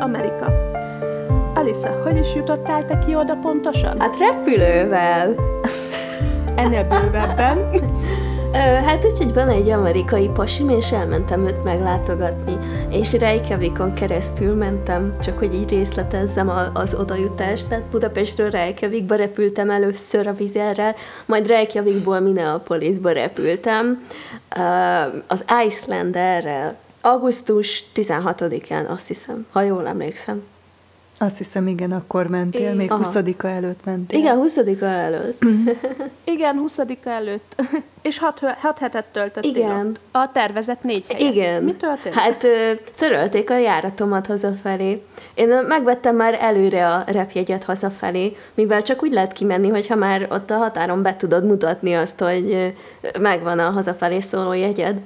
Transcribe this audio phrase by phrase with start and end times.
[0.00, 0.46] Amerika.
[1.54, 4.00] Alisa, hogy is jutottál te ki oda pontosan?
[4.00, 5.34] Hát repülővel.
[6.56, 7.70] Ennél bővebben.
[8.86, 12.58] Hát úgyhogy van egy amerikai pasim, és elmentem őt meglátogatni,
[12.90, 20.26] és Reykjavikon keresztül mentem, csak hogy így részletezzem az odajutást, tehát Budapestről Reykjavikba repültem először
[20.26, 20.94] a vizerrel,
[21.26, 24.06] majd Reykjavikból Minneapolisba repültem,
[25.26, 26.76] az Icelanderrel,
[27.10, 30.42] augusztus 16-án, azt hiszem, ha jól emlékszem.
[31.20, 33.04] Azt hiszem, igen, akkor mentél, még Aha.
[33.04, 34.18] 20 előtt mentél.
[34.18, 35.44] Igen, 20 előtt.
[36.24, 37.62] igen, 20 előtt.
[38.02, 38.40] És 6
[38.78, 39.86] hetet töltöttél Igen.
[39.86, 40.00] Ott.
[40.10, 41.32] A tervezett négy helyen.
[41.32, 41.62] Igen.
[41.62, 42.14] Mi történt?
[42.14, 42.46] Hát
[42.96, 45.02] törölték a járatomat hazafelé.
[45.34, 50.50] Én megvettem már előre a repjegyet hazafelé, mivel csak úgy lehet kimenni, hogyha már ott
[50.50, 52.74] a határon be tudod mutatni azt, hogy
[53.20, 55.00] megvan a hazafelé szóló jegyed.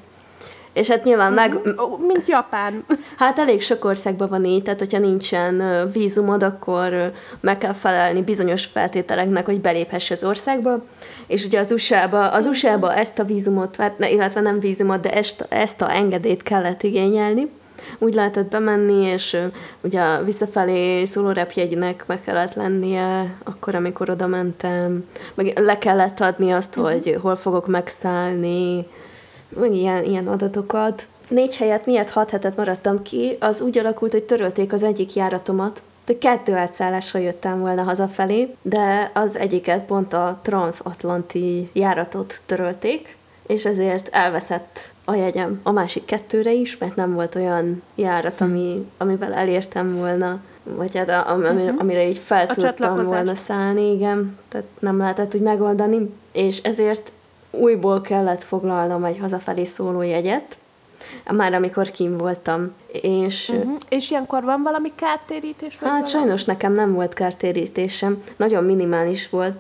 [0.73, 1.53] És hát nyilván meg...
[1.53, 2.05] Mhm.
[2.07, 2.85] Mint Japán.
[3.19, 8.65] Hát elég sok országban van így, tehát hogyha nincsen vízumod, akkor meg kell felelni bizonyos
[8.65, 10.85] feltételeknek, hogy beléphess az országba.
[11.27, 15.47] És ugye az USA-ba, az USA-ba ezt a vízumot, hát illetve nem vízumot, de ezt,
[15.49, 17.51] ezt a engedélyt kellett igényelni.
[17.99, 19.37] Úgy lehetett bemenni, és
[19.81, 25.09] ugye visszafelé szóló repjegynek meg kellett lennie, akkor, amikor oda mentem.
[25.35, 26.93] Meg le kellett adni azt, uh-huh.
[26.93, 28.87] hogy hol fogok megszállni,
[29.61, 31.07] meg ilyen, ilyen adatokat.
[31.29, 35.83] Négy helyet miért hat hetet maradtam ki, az úgy alakult, hogy törölték az egyik járatomat,
[36.07, 43.65] de kettő átszállásra jöttem volna hazafelé, de az egyiket pont a transatlanti járatot törölték, és
[43.65, 45.61] ezért elveszett a jegyem.
[45.63, 51.09] A másik kettőre is, mert nem volt olyan járat, ami, amivel elértem volna, vagy hát
[51.29, 51.81] amire, uh-huh.
[51.81, 57.13] amire így fel a tudtam volna szállni, igen, tehát nem lehetett úgy megoldani, és ezért
[57.53, 60.57] újból kellett foglalnom egy hazafelé szóló jegyet,
[61.31, 62.75] már amikor kim voltam.
[63.03, 63.77] És, uh-huh.
[63.89, 65.79] és ilyenkor van valami kártérítés?
[65.79, 66.07] Hát valami?
[66.07, 69.57] sajnos nekem nem volt kártérítésem, nagyon minimális volt.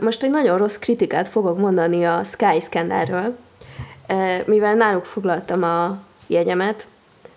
[0.00, 3.36] Most egy nagyon rossz kritikát fogok mondani a Skyscannerről,
[4.44, 6.86] mivel náluk foglaltam a jegyemet,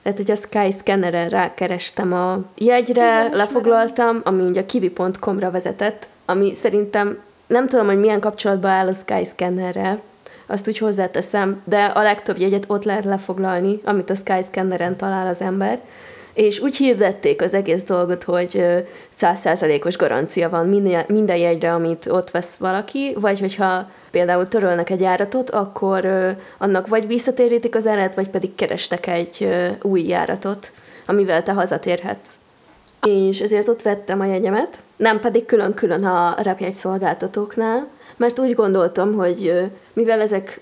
[0.07, 7.19] tehát, hogy a Skyscanner-en rákerestem a jegyre, Igen, lefoglaltam, ami ugye kiwi.com-ra vezetett, ami szerintem
[7.47, 10.01] nem tudom, hogy milyen kapcsolatban áll a Skyscannerrel,
[10.45, 15.41] azt úgy hozzáteszem, de a legtöbb jegyet ott lehet lefoglalni, amit a Skyscanneren talál az
[15.41, 15.79] ember,
[16.33, 18.65] és úgy hirdették az egész dolgot, hogy
[19.09, 25.01] százszázalékos garancia van minden, minden jegyre, amit ott vesz valaki, vagy hogyha például törölnek egy
[25.01, 26.05] járatot, akkor
[26.57, 29.49] annak vagy visszatérítik az árat, vagy pedig kerestek egy
[29.81, 30.71] új járatot,
[31.05, 32.35] amivel te hazatérhetsz
[33.01, 39.13] és ezért ott vettem a jegyemet, nem pedig külön-külön a repjegy szolgáltatóknál, mert úgy gondoltam,
[39.13, 40.61] hogy mivel ezek,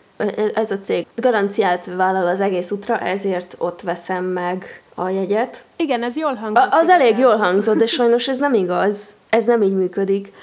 [0.54, 5.64] ez a cég garanciát vállal az egész útra, ezért ott veszem meg a jegyet.
[5.76, 6.72] Igen, ez jól hangzott.
[6.72, 9.16] A, az elég jól hangzott, de sajnos ez nem igaz.
[9.30, 10.34] Ez nem így működik.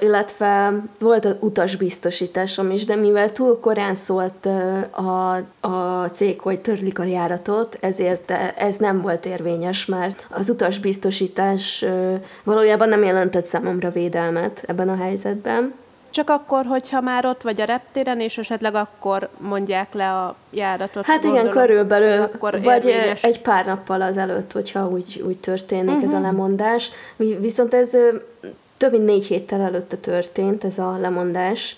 [0.00, 4.46] Illetve volt az utasbiztosításom is, de mivel túl korán szólt
[4.90, 5.34] a,
[5.68, 11.84] a cég, hogy törlik a járatot, ezért ez nem volt érvényes, mert az utasbiztosítás
[12.44, 15.74] valójában nem jelentett számomra védelmet ebben a helyzetben.
[16.10, 21.04] Csak akkor, hogyha már ott vagy a reptéren, és esetleg akkor mondják le a járatot.
[21.04, 23.22] Hát igen, gondolom, körülbelül, akkor vagy érvényes.
[23.22, 26.02] egy pár nappal azelőtt, hogyha úgy, úgy történik uh-huh.
[26.02, 26.24] ez a mhm.
[26.24, 26.90] lemondás.
[27.16, 27.96] Viszont ez
[28.80, 31.76] több mint négy héttel előtte történt ez a lemondás,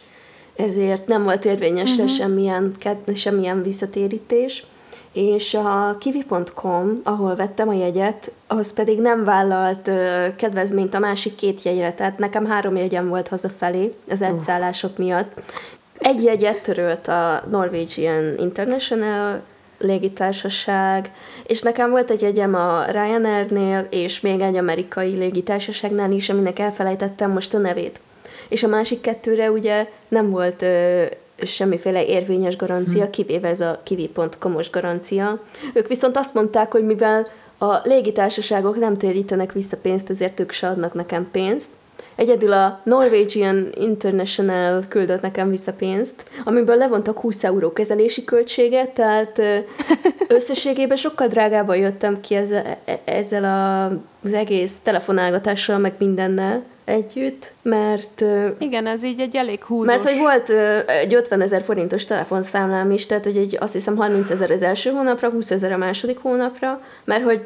[0.57, 2.19] ezért nem volt érvényesre uh-huh.
[2.19, 2.77] semmilyen,
[3.15, 4.65] semmilyen visszatérítés,
[5.12, 11.35] és a kivi.com, ahol vettem a jegyet, az pedig nem vállalt ö, kedvezményt a másik
[11.35, 15.41] két jegyre, tehát nekem három jegyem volt hazafelé az egyszállások miatt.
[15.99, 19.41] Egy jegyet törölt a Norwegian International
[19.82, 21.12] légitársaság,
[21.47, 27.31] és nekem volt egy jegyem a Ryanairnél, és még egy amerikai légitársaságnál is, aminek elfelejtettem
[27.31, 28.00] most a nevét.
[28.48, 31.04] És a másik kettőre ugye nem volt ö,
[31.43, 33.11] semmiféle érvényes garancia, hm.
[33.11, 35.43] kivéve ez a kivi.com-os garancia.
[35.73, 37.26] Ők viszont azt mondták, hogy mivel
[37.58, 41.69] a légitársaságok nem térítenek vissza pénzt, ezért ők se adnak nekem pénzt,
[42.14, 49.41] Egyedül a Norwegian International küldött nekem vissza pénzt, amiből levontak 20 euró kezelési költséget, tehát
[50.29, 53.85] összességében sokkal drágában jöttem ki ezzel, e, ezzel a,
[54.25, 58.25] az egész telefonálgatással, meg mindennel együtt, mert...
[58.59, 59.87] Igen, ez így egy elég húzós.
[59.87, 60.50] Mert hogy volt
[60.87, 64.91] egy 50 ezer forintos telefonszámlám is, tehát hogy egy, azt hiszem 30 ezer az első
[64.91, 67.41] hónapra, 20 ezer a második hónapra, mert hogy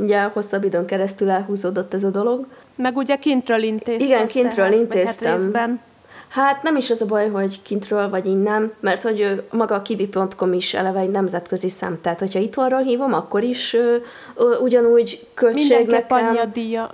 [0.00, 2.46] ugye hosszabb időn keresztül elhúzódott ez a dolog,
[2.80, 4.06] meg ugye kintről intéztem.
[4.06, 5.28] Igen, kintről tehát, intéztem.
[5.28, 5.80] Hát részben.
[6.28, 10.52] Hát nem is az a baj, hogy kintről vagy innen, mert hogy maga a kiwi.com
[10.52, 13.96] is eleve egy nemzetközi szám, tehát hogyha itthonról hívom, akkor is ö,
[14.36, 16.50] ö, ugyanúgy költség nekem.
[16.52, 16.90] díja.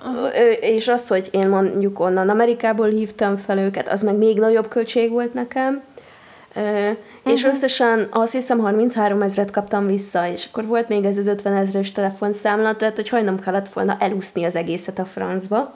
[0.60, 5.10] És az, hogy én mondjuk onnan Amerikából hívtam fel őket, az meg még nagyobb költség
[5.10, 5.82] volt nekem.
[7.26, 7.38] Uh-huh.
[7.38, 7.54] És mhm.
[7.54, 11.92] összesen azt hiszem 33 ezret kaptam vissza, és akkor volt még ez az 50 ezres
[11.92, 15.74] telefonszámla, tehát hogy hajnom kellett volna elúszni az egészet a francba.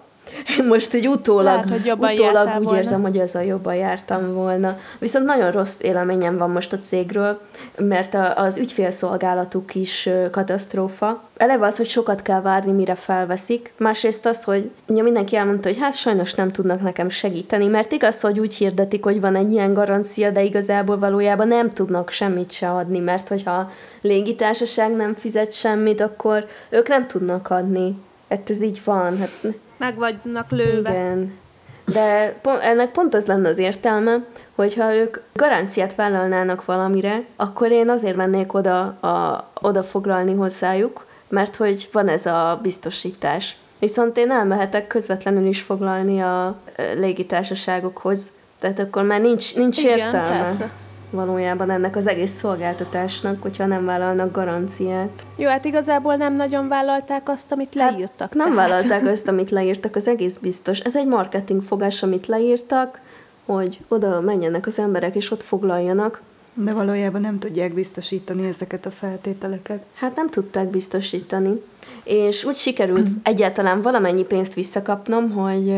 [0.68, 2.78] Most egy utólag, Lehet, hogy utólag úgy volna.
[2.78, 4.78] érzem, hogy a jobban jártam volna.
[4.98, 7.40] Viszont nagyon rossz élményem van most a cégről,
[7.76, 11.22] mert a, az ügyfélszolgálatuk is katasztrófa.
[11.36, 13.72] Eleve az, hogy sokat kell várni, mire felveszik.
[13.76, 18.20] Másrészt az, hogy ja, mindenki elmondta, hogy hát sajnos nem tudnak nekem segíteni, mert igaz,
[18.20, 22.70] hogy úgy hirdetik, hogy van egy ilyen garancia, de igazából valójában nem tudnak semmit se
[22.70, 27.96] adni, mert hogyha a légitársaság nem fizet semmit, akkor ők nem tudnak adni.
[28.30, 29.18] Hát ez így van.
[29.18, 29.30] Hát
[29.76, 30.90] meg vagynak lőve.
[30.90, 31.38] Igen.
[31.84, 34.24] De pont, ennek pont az lenne az értelme,
[34.54, 41.56] hogyha ők garanciát vállalnának valamire, akkor én azért mennék oda, a, oda foglalni hozzájuk, mert
[41.56, 43.56] hogy van ez a biztosítás.
[43.78, 46.56] Viszont én elmehetek közvetlenül is foglalni a
[46.94, 50.42] légitársaságokhoz, tehát akkor már nincs, nincs Igen, értelme.
[50.42, 50.70] Persze
[51.10, 55.24] valójában ennek az egész szolgáltatásnak, hogyha nem vállalnak garanciát.
[55.36, 58.18] Jó, hát igazából nem nagyon vállalták azt, amit hát leírtak.
[58.18, 58.68] Hát nem tehát.
[58.68, 60.78] vállalták azt, amit leírtak, az egész biztos.
[60.78, 63.00] Ez egy marketing fogás, amit leírtak,
[63.44, 66.20] hogy oda menjenek az emberek, és ott foglaljanak.
[66.54, 69.82] De valójában nem tudják biztosítani ezeket a feltételeket.
[69.94, 71.62] Hát nem tudták biztosítani.
[72.04, 75.74] És úgy sikerült egyáltalán valamennyi pénzt visszakapnom, hogy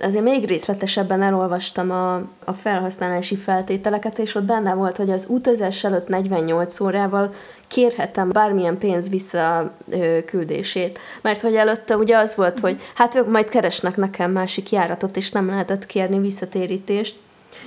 [0.00, 2.14] azért még részletesebben elolvastam a,
[2.44, 7.34] a felhasználási feltételeket, és ott benne volt, hogy az utazás előtt 48 órával
[7.68, 10.98] kérhetem bármilyen pénz visszaküldését.
[11.20, 15.30] Mert hogy előtte ugye az volt, hogy hát ők majd keresnek nekem másik járatot, és
[15.30, 17.16] nem lehetett kérni visszatérítést.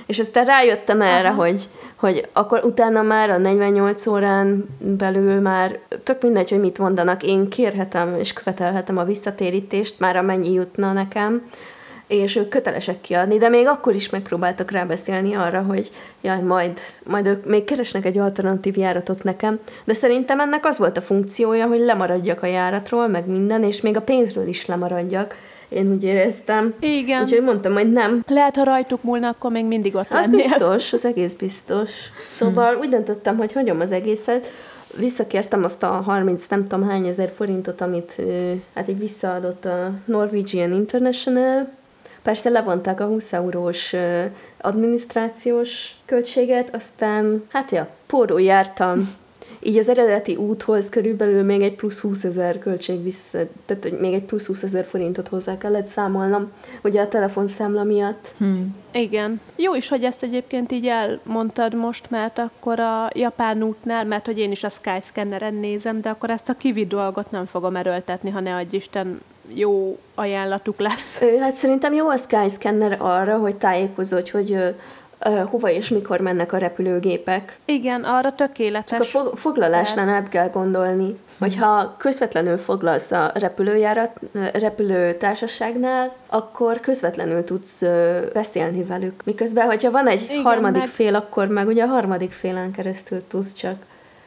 [0.06, 6.22] És aztán rájöttem erre, hogy, hogy akkor utána már a 48 órán belül már tök
[6.22, 11.42] mindegy, hogy mit mondanak, én kérhetem és követelhetem a visszatérítést, már amennyi jutna nekem,
[12.06, 15.90] és ők kötelesek kiadni, de még akkor is megpróbáltak rábeszélni arra, hogy
[16.20, 20.96] jaj, majd, majd ők még keresnek egy alternatív járatot nekem, de szerintem ennek az volt
[20.96, 25.36] a funkciója, hogy lemaradjak a járatról, meg minden, és még a pénzről is lemaradjak.
[25.68, 26.74] Én úgy éreztem.
[26.80, 27.22] Igen.
[27.22, 28.24] Úgyhogy mondtam, hogy nem.
[28.28, 30.48] Lehet, ha rajtuk múlna, akkor még mindig ott Az lennél.
[30.48, 31.90] biztos, az egész biztos.
[32.28, 32.80] Szóval hmm.
[32.80, 34.52] úgy döntöttem, hogy hagyom az egészet,
[34.98, 38.22] visszakértem azt a 30 nem tudom hány ezer forintot, amit
[38.74, 41.68] hát így visszaadott a Norwegian International,
[42.24, 43.94] Persze levonták a 20 eurós
[44.60, 49.14] adminisztrációs költséget, aztán hát ja, póró jártam.
[49.60, 54.12] Így az eredeti úthoz körülbelül még egy plusz 20 ezer költség vissza, tehát hogy még
[54.12, 58.28] egy plusz 20 ezer forintot hozzá kellett számolnom, ugye a telefonszámla miatt.
[58.38, 58.76] Hmm.
[58.92, 59.40] Igen.
[59.56, 64.38] Jó is, hogy ezt egyébként így elmondtad most, mert akkor a japán útnál, mert hogy
[64.38, 68.40] én is a Skyscanneren nézem, de akkor ezt a kivi dolgot nem fogom erőltetni, ha
[68.40, 69.20] ne adj Isten
[69.54, 71.20] jó ajánlatuk lesz.
[71.40, 74.74] Hát szerintem jó a Skyscanner arra, hogy tájékozódj, hogy
[75.50, 77.58] hova és mikor mennek a repülőgépek.
[77.64, 79.10] Igen, arra tökéletes.
[79.10, 84.20] Csak a foglalásnál át kell gondolni, hogyha közvetlenül foglalsz a repülőjárat,
[84.52, 87.82] repülőtársaságnál, akkor közvetlenül tudsz
[88.32, 89.24] beszélni velük.
[89.24, 90.88] Miközben, hogyha van egy Igen, harmadik meg...
[90.88, 93.76] fél, akkor meg ugye a harmadik félen keresztül tudsz csak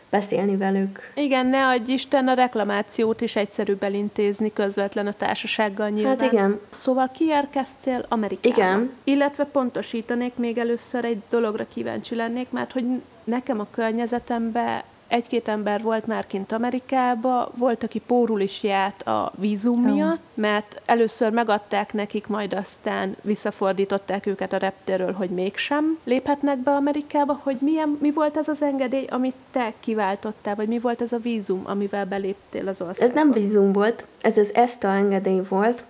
[0.10, 1.12] beszélni velük.
[1.16, 6.20] Igen, ne adj Isten, a reklamációt is egyszerűbb elintézni közvetlen a társasággal nyilván.
[6.20, 6.60] Hát igen.
[6.70, 8.56] Szóval kiérkeztél Amerikába.
[8.56, 8.92] Igen.
[9.04, 12.86] Illetve pontosítanék még először egy dologra kíváncsi lennék, mert hogy
[13.24, 19.32] nekem a környezetemben egy-két ember volt már kint Amerikába, volt, aki pórul is járt a
[19.36, 26.58] vízum miatt, mert először megadták nekik, majd aztán visszafordították őket a reptéről, hogy mégsem léphetnek
[26.58, 31.02] be Amerikába, hogy milyen, mi volt ez az engedély, amit te kiváltottál, vagy mi volt
[31.02, 33.04] ez a vízum, amivel beléptél az országba?
[33.04, 35.84] Ez nem vízum volt, ez az ESTA engedély volt,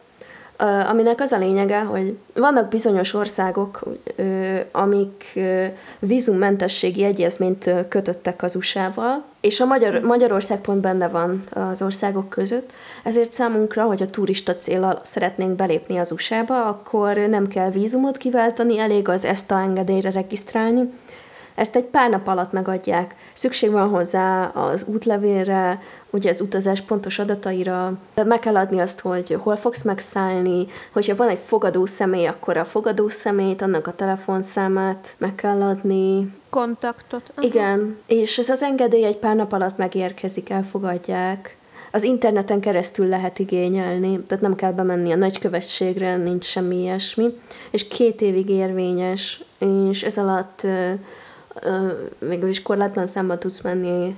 [0.89, 3.83] aminek az a lényege, hogy vannak bizonyos országok,
[4.71, 5.39] amik
[5.99, 12.71] vízummentességi egyezményt kötöttek az USA-val, és a Magyar, Magyarország pont benne van az országok között,
[13.03, 18.79] ezért számunkra, hogy a turista célral szeretnénk belépni az USA-ba, akkor nem kell vízumot kiváltani,
[18.79, 20.91] elég az ezt a engedélyre regisztrálni,
[21.57, 23.15] ezt egy pár nap alatt megadják.
[23.33, 27.93] Szükség van hozzá az útlevélre, ugye az utazás pontos adataira.
[28.15, 32.65] Meg kell adni azt, hogy hol fogsz megszállni, hogyha van egy fogadó személy, akkor a
[32.65, 36.33] fogadó személyt, annak a telefonszámát meg kell adni.
[36.49, 37.31] Kontaktot.
[37.35, 37.47] Aha.
[37.47, 41.57] Igen, és ez az engedély egy pár nap alatt megérkezik, elfogadják.
[41.91, 47.39] az interneten keresztül lehet igényelni, tehát nem kell bemenni a nagykövetségre, nincs semmi ilyesmi,
[47.71, 49.43] és két évig érvényes,
[49.89, 50.67] és ez alatt
[52.19, 54.15] végül korlátlan számba tudsz menni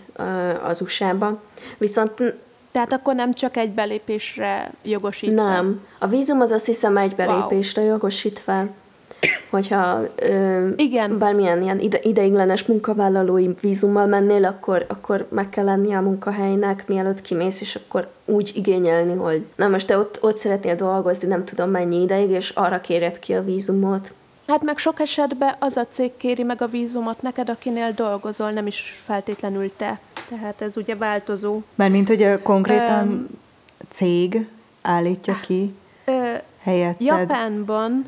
[0.64, 1.42] az USA-ba.
[1.78, 2.36] Viszont
[2.72, 5.86] tehát akkor nem csak egy belépésre jogosít Nem.
[6.00, 7.92] A vízum az azt hiszem egy belépésre wow.
[7.92, 8.70] jogosít fel
[9.50, 11.18] hogyha ö, Igen.
[11.18, 17.22] bármilyen ilyen ide, ideiglenes munkavállalói vízummal mennél, akkor, akkor meg kell lennie a munkahelynek, mielőtt
[17.22, 21.70] kimész, és akkor úgy igényelni, hogy na most te ott, ott szeretnél dolgozni, nem tudom
[21.70, 24.14] mennyi ideig, és arra kéred ki a vízumot.
[24.50, 28.68] Hát meg sok esetben az a cég kéri meg a vízumot neked, akinél dolgozol, nem
[28.68, 30.00] is feltétlenül te.
[30.30, 31.62] Tehát ez ugye változó.
[31.76, 33.28] Mert mint hogy konkrétan um,
[33.90, 34.48] cég
[34.82, 35.74] állítja ki
[36.08, 37.06] uh, helyetted.
[37.06, 38.06] Japánban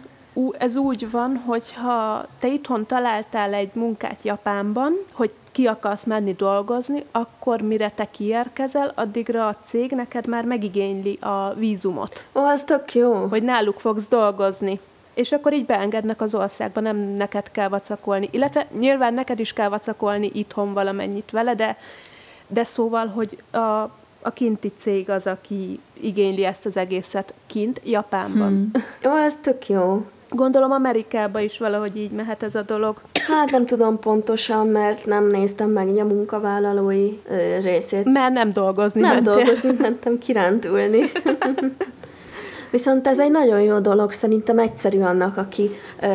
[0.57, 6.33] ez úgy van, hogy ha te itthon találtál egy munkát Japánban, hogy ki akarsz menni
[6.33, 12.25] dolgozni, akkor mire te kiérkezel, addigra a cég neked már megigényli a vízumot.
[12.35, 13.13] Ó, az tök jó.
[13.13, 14.79] Hogy náluk fogsz dolgozni.
[15.13, 18.27] És akkor így beengednek az országba, nem neked kell vacakolni.
[18.31, 21.77] Illetve nyilván neked is kell vacakolni itthon valamennyit vele, de,
[22.47, 23.89] de szóval, hogy a,
[24.21, 28.47] a kinti cég az, aki igényli ezt az egészet kint, Japánban.
[28.47, 28.71] Hmm.
[29.13, 30.05] Ó, ez tök jó.
[30.29, 33.01] Gondolom Amerikába is valahogy így mehet ez a dolog.
[33.27, 38.05] Hát nem tudom pontosan, mert nem néztem meg a munkavállalói ö, részét.
[38.05, 39.33] Mert nem dolgozni Nem mentél.
[39.33, 41.01] dolgozni mentem kirándulni.
[42.71, 45.69] Viszont ez egy nagyon jó dolog, szerintem egyszerű annak, aki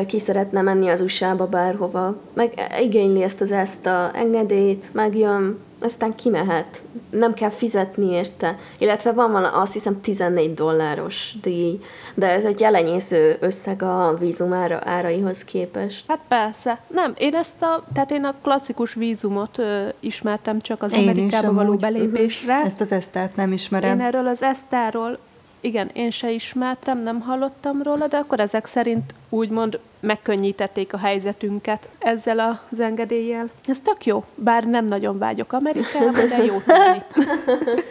[0.07, 2.17] ki szeretne menni az USA-ba bárhova.
[2.33, 6.83] Meg igényli ezt az ezt a engedélyt, megjön, aztán kimehet.
[7.11, 8.59] Nem kell fizetni érte.
[8.79, 11.81] Illetve van van, azt hiszem 14 dolláros díj,
[12.15, 16.05] de ez egy elenyésző összeg a vízum ára, áraihoz képest.
[16.09, 16.81] Hát persze.
[16.87, 21.53] Nem, én ezt a, tehát én a klasszikus vízumot ö, ismertem csak az én Amerikába
[21.53, 22.53] való belépésre.
[22.53, 22.67] Uh-huh.
[22.67, 23.99] Ezt az esztát nem ismerem.
[23.99, 25.19] Én erről az esztáról
[25.67, 31.89] igen, én se ismertem, nem hallottam róla, de akkor ezek szerint úgymond megkönnyítették a helyzetünket
[31.99, 33.51] ezzel az engedéllyel.
[33.65, 37.03] Ez tök jó, bár nem nagyon vágyok Amerikába, de jó tudni.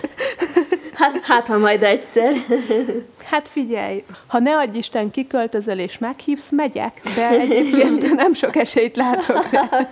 [0.96, 2.34] Hát, hát, ha majd egyszer.
[3.24, 8.96] Hát figyelj, ha ne adj Isten kiköltözöl és meghívsz, megyek, de egyébként nem sok esélyt
[8.96, 9.89] látok rá.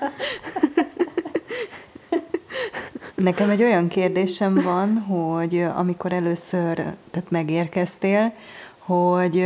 [3.15, 6.75] Nekem egy olyan kérdésem van, hogy amikor először
[7.11, 8.33] tehát megérkeztél,
[8.77, 9.45] hogy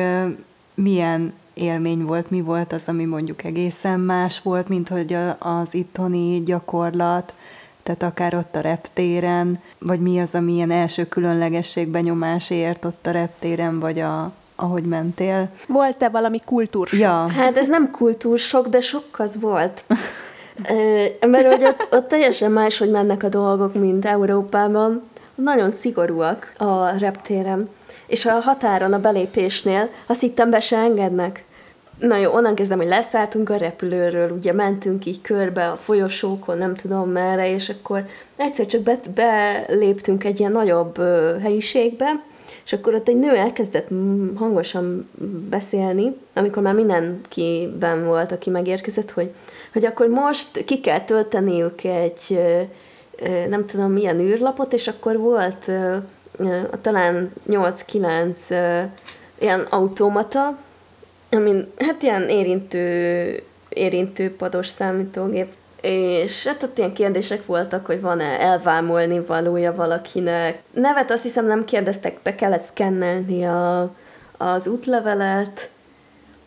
[0.73, 6.43] milyen élmény volt, mi volt az, ami mondjuk egészen más volt, mint hogy az itthoni
[6.43, 7.33] gyakorlat,
[7.83, 13.07] tehát akár ott a reptéren, vagy mi az, ami ilyen első különlegesség benyomás ért ott
[13.07, 15.49] a reptéren, vagy a, ahogy mentél.
[15.67, 16.99] Volt-e valami kultúrsok?
[16.99, 17.27] Ja.
[17.29, 19.83] Hát ez nem kultúrsok, de sok az volt.
[21.27, 25.03] Mert hogy ott, ott teljesen más, hogy mennek a dolgok, mint Európában.
[25.35, 27.69] Nagyon szigorúak a reptéren.
[28.07, 31.45] És a határon, a belépésnél azt hittem be se engednek.
[31.99, 36.75] Na jó, onnan kezdem, hogy leszálltunk a repülőről, ugye mentünk így körbe a folyosókon, nem
[36.75, 38.81] tudom merre, és akkor egyszer csak
[39.13, 40.97] beléptünk egy ilyen nagyobb
[41.41, 42.23] helyiségbe,
[42.65, 43.87] és akkor ott egy nő elkezdett
[44.35, 45.09] hangosan
[45.49, 49.31] beszélni, amikor már mindenkiben volt, aki megérkezett, hogy
[49.77, 52.39] hogy akkor most ki kell tölteniük egy
[53.49, 55.71] nem tudom milyen űrlapot, és akkor volt
[56.81, 58.87] talán 8-9
[59.39, 60.57] ilyen automata,
[61.31, 68.39] amin hát ilyen érintő, érintő pados számítógép, és hát ott ilyen kérdések voltak, hogy van-e
[68.39, 70.61] elvámolni valója valakinek.
[70.71, 73.91] Nevet azt hiszem nem kérdeztek, be kellett szkennelni a,
[74.37, 75.69] az útlevelet,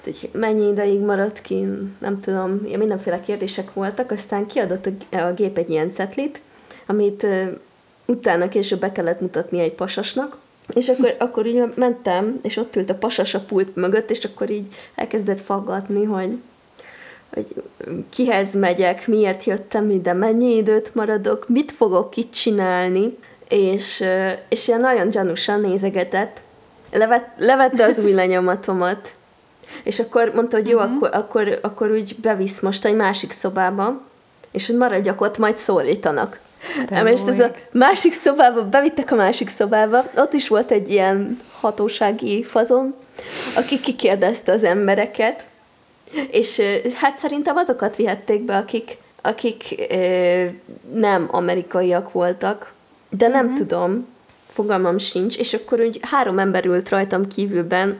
[0.04, 1.66] hogy mennyi ideig maradt ki,
[1.98, 6.40] nem tudom, mindenféle kérdések voltak, aztán kiadott a, gép egy ilyen cetlit,
[6.86, 7.26] amit
[8.06, 10.36] utána később be kellett mutatni egy pasasnak,
[10.74, 14.50] és akkor, akkor így mentem, és ott ült a pasas a pult mögött, és akkor
[14.50, 16.38] így elkezdett faggatni, hogy,
[17.34, 17.62] hogy
[18.10, 23.16] kihez megyek, miért jöttem ide, mennyi időt maradok, mit fogok itt csinálni,
[23.48, 24.04] és,
[24.48, 26.40] és ilyen nagyon gyanúsan nézegetett.
[26.92, 29.14] Levet, levette az új lenyomatomat,
[29.82, 30.94] és akkor mondta, hogy jó, uh-huh.
[30.94, 34.00] akkor, akkor, akkor úgy bevisz most egy másik szobába,
[34.50, 36.40] és hogy maradjak ott, majd szólítanak.
[36.88, 41.38] De és ez a másik szobába, bevittek a másik szobába, ott is volt egy ilyen
[41.60, 42.94] hatósági fazon,
[43.56, 45.44] aki kikérdezte az embereket,
[46.30, 46.62] és
[46.94, 49.88] hát szerintem azokat vihették be, akik, akik
[50.92, 52.72] nem amerikaiak voltak,
[53.08, 53.58] de nem uh-huh.
[53.58, 54.06] tudom,
[54.46, 57.98] fogalmam sincs, és akkor úgy három ember ült rajtam kívülben,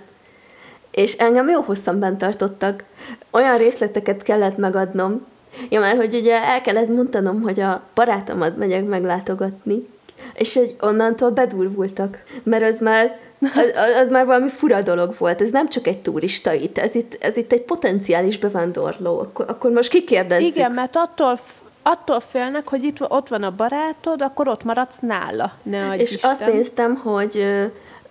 [0.91, 2.85] és engem jó hosszan bent tartottak.
[3.31, 5.27] Olyan részleteket kellett megadnom,
[5.69, 9.89] ja, mert hogy ugye el kellett mondanom, hogy a barátomat megyek meglátogatni,
[10.35, 15.41] És egy onnantól bedurvultak, mert az már az, az már valami fura dolog volt.
[15.41, 19.19] Ez nem csak egy turista itt, ez itt, ez itt egy potenciális bevándorló.
[19.19, 20.57] Akkor, akkor most kikérdezzük.
[20.57, 21.41] Igen, mert attól
[21.83, 25.53] attól félnek, hogy itt ott van a barátod, akkor ott maradsz nála.
[25.63, 26.31] Ne és Isten.
[26.31, 27.47] azt néztem, hogy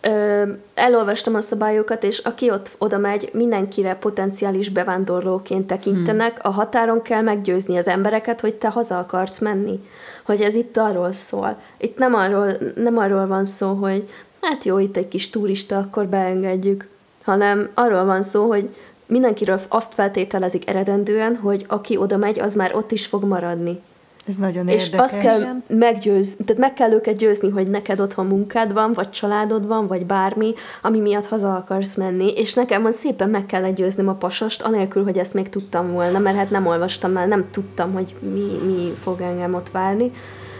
[0.01, 6.41] ö, elolvastam a szabályokat, és aki ott oda megy, mindenkire potenciális bevándorlóként tekintenek.
[6.41, 6.51] Hmm.
[6.51, 9.79] A határon kell meggyőzni az embereket, hogy te haza akarsz menni.
[10.25, 11.61] Hogy ez itt arról szól.
[11.77, 14.09] Itt nem arról, nem arról van szó, hogy
[14.41, 16.87] hát jó, itt egy kis turista, akkor beengedjük,
[17.23, 18.69] hanem arról van szó, hogy
[19.05, 23.81] mindenkiről azt feltételezik eredendően, hogy aki oda megy, az már ott is fog maradni.
[24.29, 25.11] Ez nagyon és érdekes.
[25.11, 29.09] És azt kell meggyőzni, tehát meg kell őket győzni, hogy neked otthon munkád van, vagy
[29.09, 33.71] családod van, vagy bármi, ami miatt haza akarsz menni, és nekem van szépen meg kell
[33.71, 37.45] győznöm a pasast, anélkül, hogy ezt még tudtam volna, mert hát nem olvastam el, nem
[37.51, 40.11] tudtam, hogy mi, mi fog engem ott várni.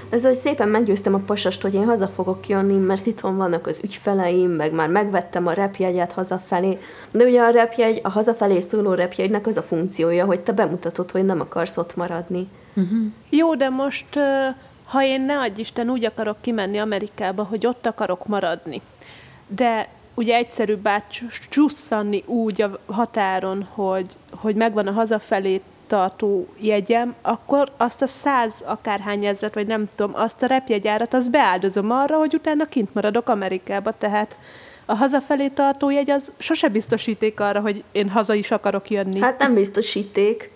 [0.10, 3.80] Ez, hogy szépen meggyőztem a pasast, hogy én haza fogok jönni, mert itthon vannak az
[3.84, 6.78] ügyfeleim, meg már megvettem a repjegyet hazafelé.
[7.12, 11.26] De ugye a repjegy, a hazafelé szóló repjegynek az a funkciója, hogy te bemutatod, hogy
[11.26, 12.48] nem akarsz ott maradni.
[12.74, 13.06] Uh-huh.
[13.30, 14.20] Jó, de most,
[14.86, 18.82] ha én ne adj Isten úgy akarok kimenni Amerikába, hogy ott akarok maradni,
[19.48, 27.72] de ugye egyszerűbb átcsusszanni úgy a határon, hogy, hogy megvan a hazafelé tartó jegyem, akkor
[27.78, 32.34] azt a száz akárhány ezret, vagy nem tudom, azt a repjegyárat, azt beáldozom arra, hogy
[32.34, 34.38] utána kint maradok Amerikába, tehát
[34.86, 39.20] a hazafelé tartó jegy az sose biztosíték arra, hogy én haza is akarok jönni.
[39.20, 40.52] Hát nem biztosíték,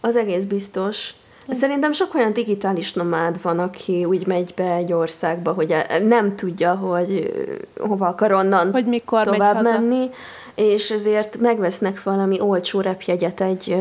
[0.00, 1.14] az egész biztos.
[1.50, 5.76] Szerintem sok olyan digitális nomád van, aki úgy megy be egy országba, hogy
[6.06, 7.32] nem tudja, hogy
[7.78, 10.10] hova akar onnan hogy mikor tovább menni,
[10.54, 13.76] és ezért megvesznek valami olcsó repjegyet egy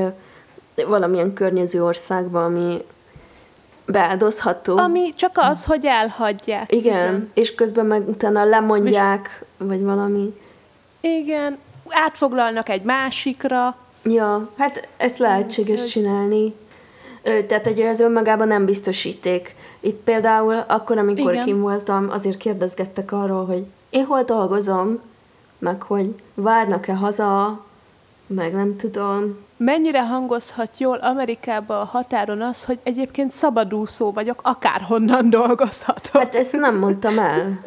[0.88, 2.84] valamilyen környező országba, ami
[3.86, 4.78] beáldozható.
[4.78, 6.72] Ami csak az, hogy elhagyják.
[6.72, 7.32] Igen, igen.
[7.34, 9.68] és közben meg utána lemondják, és...
[9.68, 10.34] vagy valami.
[11.02, 11.58] Igen,
[11.90, 13.78] átfoglalnak egy másikra.
[14.04, 16.54] Ja, hát ezt lehetséges csinálni.
[17.48, 19.56] Tehát egy ez önmagában nem biztosíték.
[19.80, 21.46] Itt például akkor, amikor Igen.
[21.46, 25.00] kim voltam, azért kérdezgettek arról, hogy én hol dolgozom,
[25.60, 27.66] meg hogy várnak-e haza,
[28.28, 29.46] meg nem tudom.
[29.58, 36.22] Mennyire hangozhat jól Amerikába a határon az, hogy egyébként szabadúszó vagyok, akárhonnan dolgozhatok?
[36.22, 37.62] Hát ezt nem mondtam el.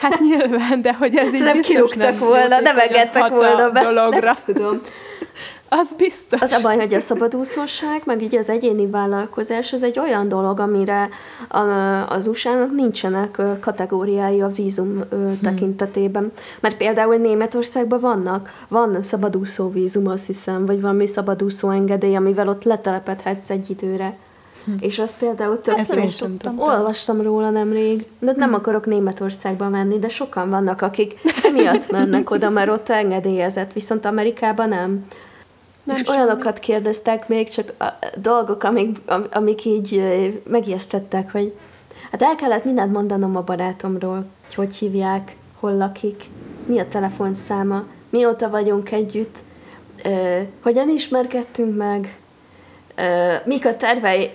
[0.00, 3.82] Hát nyilván, de hogy ez így nem kirúgtak volna, nem engedtek volna be.
[3.82, 4.20] Dologra.
[4.20, 4.80] Nem tudom.
[5.72, 6.40] Az biztos.
[6.40, 10.60] Az a baj, hogy a szabadúszóság, meg így az egyéni vállalkozás, ez egy olyan dolog,
[10.60, 11.08] amire
[12.08, 15.40] az USA-nak nincsenek kategóriái a vízum hmm.
[15.40, 16.32] tekintetében.
[16.60, 22.64] Mert például Németországban vannak, van szabadúszó vízum, azt hiszem, vagy valami szabadúszó engedély, amivel ott
[22.64, 24.16] letelepedhetsz egy időre.
[24.64, 24.72] Hm.
[24.80, 26.58] És az például tök Ezt én sem tudtam.
[26.58, 28.54] Olvastam róla nemrég, de nem hm.
[28.54, 31.18] akarok Németországba menni, de sokan vannak, akik
[31.52, 35.06] miatt mennek oda, mert ott engedélyezett, viszont Amerikában nem.
[35.82, 36.16] Nem és semmi.
[36.16, 37.84] olyanokat kérdeztek még, csak a
[38.16, 38.98] dolgok, amik,
[39.30, 40.02] amik így
[40.48, 41.54] megijesztettek, hogy
[42.10, 46.24] hát el kellett mindent mondanom a barátomról, hogy hogy hívják, hol lakik,
[46.66, 49.36] mi a telefonszáma, mióta vagyunk együtt,
[50.04, 52.16] ö, hogyan ismerkedtünk meg,
[52.94, 54.30] ö, mik a tervei,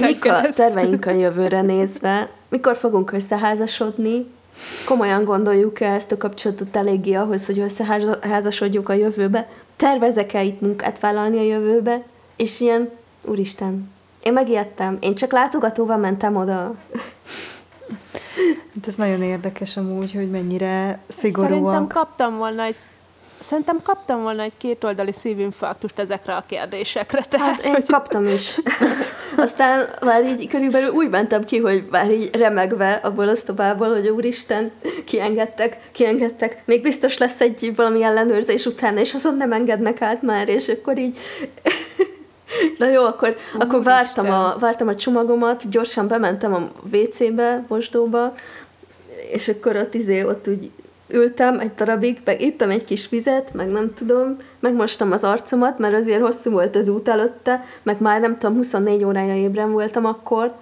[0.00, 4.26] mik a terveink a jövőre nézve, mikor fogunk összeházasodni,
[4.84, 9.48] komolyan gondoljuk-e ezt a kapcsolatot eléggé ahhoz, hogy összeházasodjuk a jövőbe,
[9.80, 12.02] tervezek-e itt munkát vállalni a jövőbe,
[12.36, 12.90] és ilyen,
[13.24, 13.90] úristen,
[14.22, 16.74] én megijedtem, én csak látogatóval mentem oda.
[18.74, 21.50] Hát ez nagyon érdekes amúgy, hogy mennyire szigorúak.
[21.50, 22.76] Szerintem kaptam volna egy
[23.40, 27.22] Szerintem kaptam volna egy kétoldali szívinfarktust ezekre a kérdésekre.
[27.28, 27.86] Tehát, hát én hogy...
[27.86, 28.60] kaptam is.
[29.36, 34.08] Aztán már így körülbelül úgy mentem ki, hogy már így remegve abból a szobából, hogy
[34.08, 34.70] úristen,
[35.04, 40.48] kiengedtek, kiengedtek, még biztos lesz egy valami ellenőrzés utána, és azon nem engednek át már,
[40.48, 41.18] és akkor így
[42.78, 48.32] Na jó, akkor, Úr akkor vártam a, vártam a csomagomat, gyorsan bementem a WC-be, mosdóba,
[49.32, 50.70] és akkor ott izé, ott úgy
[51.12, 55.94] ültem egy darabig, meg ittam egy kis vizet, meg nem tudom, megmostam az arcomat, mert
[55.94, 60.52] azért hosszú volt az út előtte, meg már nem tudom, 24 órája ébren voltam akkor,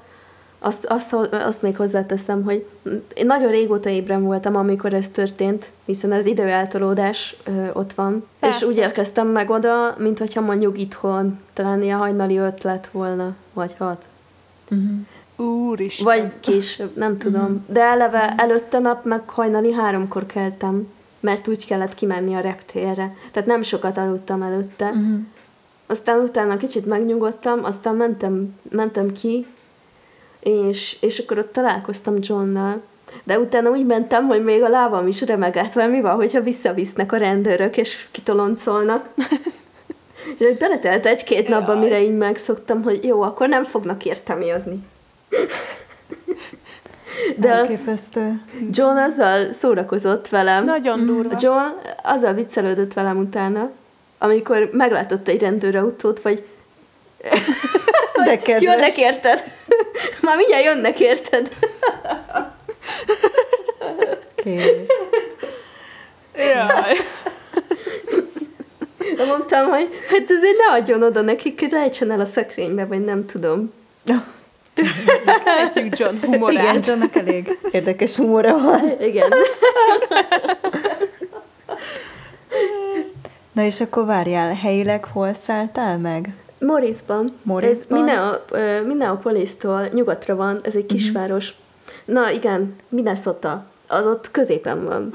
[0.59, 2.67] azt, azt, azt még hozzáteszem, hogy
[3.15, 8.27] én nagyon régóta ébren voltam, amikor ez történt, hiszen az időeltolódás ö, ott van.
[8.39, 8.59] Persze.
[8.59, 13.35] És úgy érkeztem meg oda, mint hogyha mondjuk itthon, talán ilyen hajnali öt lett volna,
[13.53, 14.03] vagy hat.
[14.71, 14.99] Uh-huh.
[15.39, 16.05] Úristen.
[16.05, 17.51] Vagy később, nem tudom.
[17.51, 17.57] Mm.
[17.67, 20.89] De eleve előtte nap meg hajnali háromkor keltem,
[21.21, 23.17] mert úgy kellett kimenni a reptérre.
[23.33, 24.93] Tehát nem sokat aludtam előtte.
[24.93, 25.17] Mm.
[25.87, 29.47] Aztán utána kicsit megnyugodtam, aztán mentem, mentem ki,
[30.41, 32.83] és, és akkor ott találkoztam Johnnal,
[33.25, 37.13] de utána úgy mentem, hogy még a lábam is remegett, mert mi van, hogyha visszavisznek
[37.13, 39.09] a rendőrök, és kitoloncolnak.
[40.39, 44.85] és hogy beletelt egy-két napban, mire így megszoktam, hogy jó, akkor nem fognak értem jönni.
[47.37, 48.43] De Elképesztő.
[48.71, 50.65] John azzal szórakozott velem.
[50.65, 51.37] Nagyon durva.
[51.41, 51.67] John
[52.03, 53.71] azzal viccelődött velem utána,
[54.19, 56.47] amikor meglátott egy rendőrautót, vagy
[58.25, 58.63] de kedves.
[58.63, 59.45] Jönnek érted?
[60.23, 61.51] Már mindjárt jönnek érted?
[64.35, 64.89] Kész.
[66.37, 66.97] Jaj.
[69.17, 73.27] De mondtam, hogy hát azért ne adjon oda nekik, rejtsen el a szekrénybe, vagy nem
[73.27, 73.73] tudom.
[75.63, 76.63] Értjük John humorát.
[76.63, 78.93] Igen, Johnnak elég érdekes humora van.
[79.01, 79.33] Igen.
[83.53, 86.35] Na és akkor várjál, helyileg hol szálltál meg?
[86.59, 87.39] Morrisban.
[87.43, 88.09] Morrisban?
[88.09, 90.95] Ez Minneapolis-tól nyugatra van, ez egy mhm.
[90.95, 91.49] kisváros.
[91.49, 92.25] Uh-huh.
[92.25, 93.67] Na igen, Minnesota.
[93.91, 95.13] Az ott középen van.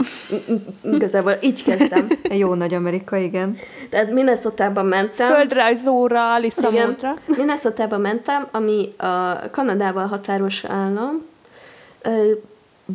[0.94, 2.08] Igazából így kezdtem.
[2.42, 3.58] Jó nagy Amerika, igen.
[3.90, 5.34] Tehát Minnesota-ban mentem.
[5.34, 7.14] Földrajzóra, Lisszamódra.
[7.26, 11.26] Minnesota-ban mentem, ami a Kanadával határos állam.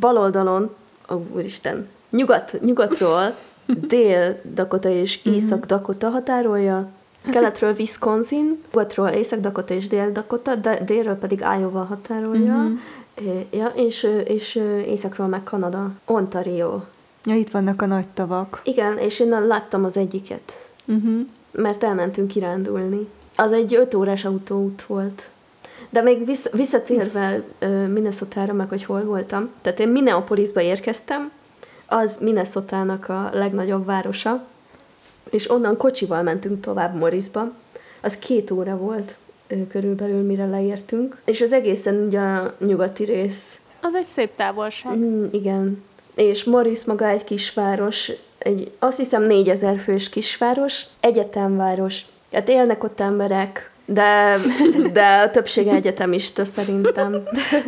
[0.00, 0.74] Bal oldalon,
[1.10, 3.34] ó, oh, úristen, nyugat, nyugatról
[3.88, 5.34] Dél-Dakota és mhm.
[5.34, 6.88] Észak-Dakota határolja,
[7.30, 12.78] keletről Wisconsin, nyugatról Észak-Dakota és Dél-Dakota, de délről pedig Iowa határolja, uh-huh.
[13.50, 16.80] Ja, és, és északról meg Kanada, Ontario.
[17.24, 18.60] Ja, itt vannak a nagy tavak.
[18.64, 21.26] Igen, és én láttam az egyiket, uh-huh.
[21.50, 23.08] mert elmentünk kirándulni.
[23.36, 25.28] Az egy öt órás autóút volt.
[25.90, 31.30] De még vissza, visszatérve uh, Minnesota-ra, meg hogy hol voltam, tehát én Minneapolisba érkeztem,
[31.86, 34.46] az Minnesota-nak a legnagyobb városa,
[35.30, 37.52] és onnan kocsival mentünk tovább Morrisba.
[38.00, 39.16] Az két óra volt
[39.68, 41.16] körülbelül, mire leértünk.
[41.24, 43.60] És az egészen ugye a nyugati rész.
[43.80, 44.96] Az egy szép távolság.
[44.96, 45.84] Mm, igen.
[46.14, 52.00] És Morris maga egy kisváros, egy, azt hiszem négyezer fős kisváros, egyetemváros.
[52.32, 54.36] Hát élnek ott emberek, de,
[54.92, 57.10] de a többsége egyetemista szerintem.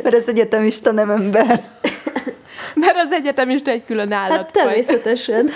[0.03, 1.69] Mert az egyetemista nem ember.
[2.75, 4.37] Mert az egyetemista egy külön állat.
[4.37, 5.49] Hát természetesen.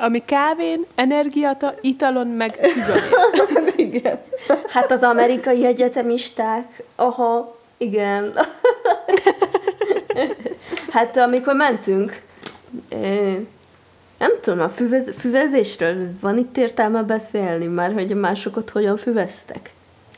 [0.00, 2.58] Ami kávén, energiata, italon, meg
[3.76, 4.18] Igen.
[4.68, 8.32] Hát az amerikai egyetemisták, aha, igen.
[10.94, 12.22] hát amikor mentünk,
[14.18, 19.70] nem tudom, a füvez, füvezésről van itt értelme beszélni már, hogy másokat hogyan füveztek?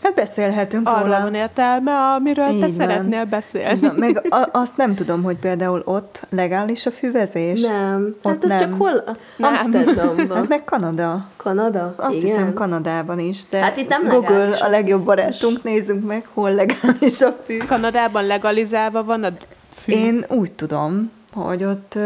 [0.02, 1.20] Hát beszélhetünk Arra róla.
[1.20, 2.74] van értelme, amiről Így te van.
[2.74, 3.80] szeretnél beszélni.
[3.80, 7.60] Na, meg a, azt nem tudom, hogy például ott legális a füvezés.
[7.60, 8.16] Nem.
[8.22, 8.58] Ott hát ez nem.
[8.58, 9.04] csak hol?
[9.36, 9.54] Nem.
[9.54, 10.36] Amsterdamban.
[10.36, 11.26] Hát meg Kanada.
[11.36, 11.94] Kanada?
[11.96, 12.28] Azt Igen.
[12.28, 17.20] hiszem Kanadában is, de hát itt nem Google a legjobb barátunk, nézzünk meg, hol legális
[17.20, 17.56] a fű.
[17.56, 19.28] Kanadában legalizálva van a
[19.74, 19.92] fű?
[19.92, 21.98] Én úgy tudom, hogy ott,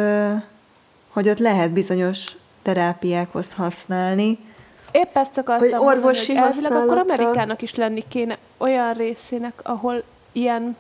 [1.09, 4.39] hogy ott lehet bizonyos terápiákhoz használni,
[4.95, 10.03] Épp ezt akartam hogy orvosi mondani, hogy akkor Amerikának is lenni kéne olyan részének, ahol
[10.33, 10.77] ilyen,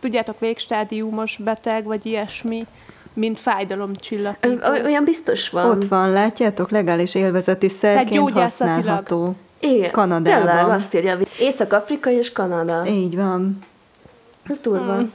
[0.00, 2.66] tudjátok, végstádiumos beteg, vagy ilyesmi,
[3.12, 4.72] mint fájdalomcsillapító.
[4.84, 5.70] Olyan biztos van.
[5.70, 9.34] Ott van, látjátok, legális élvezeti szerként használható.
[9.60, 10.46] Igen, Kanadában.
[10.46, 12.86] Tényleg azt írja, Észak-Afrika és Kanada.
[12.86, 13.58] Így van.
[14.48, 14.94] Ez durva.
[14.94, 15.12] Hmm.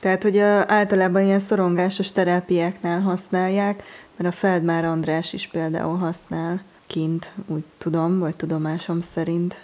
[0.00, 3.82] Tehát, hogy általában ilyen szorongásos terápiáknál használják,
[4.16, 9.60] mert a Feldmár András is például használ kint, úgy tudom, vagy tudomásom szerint.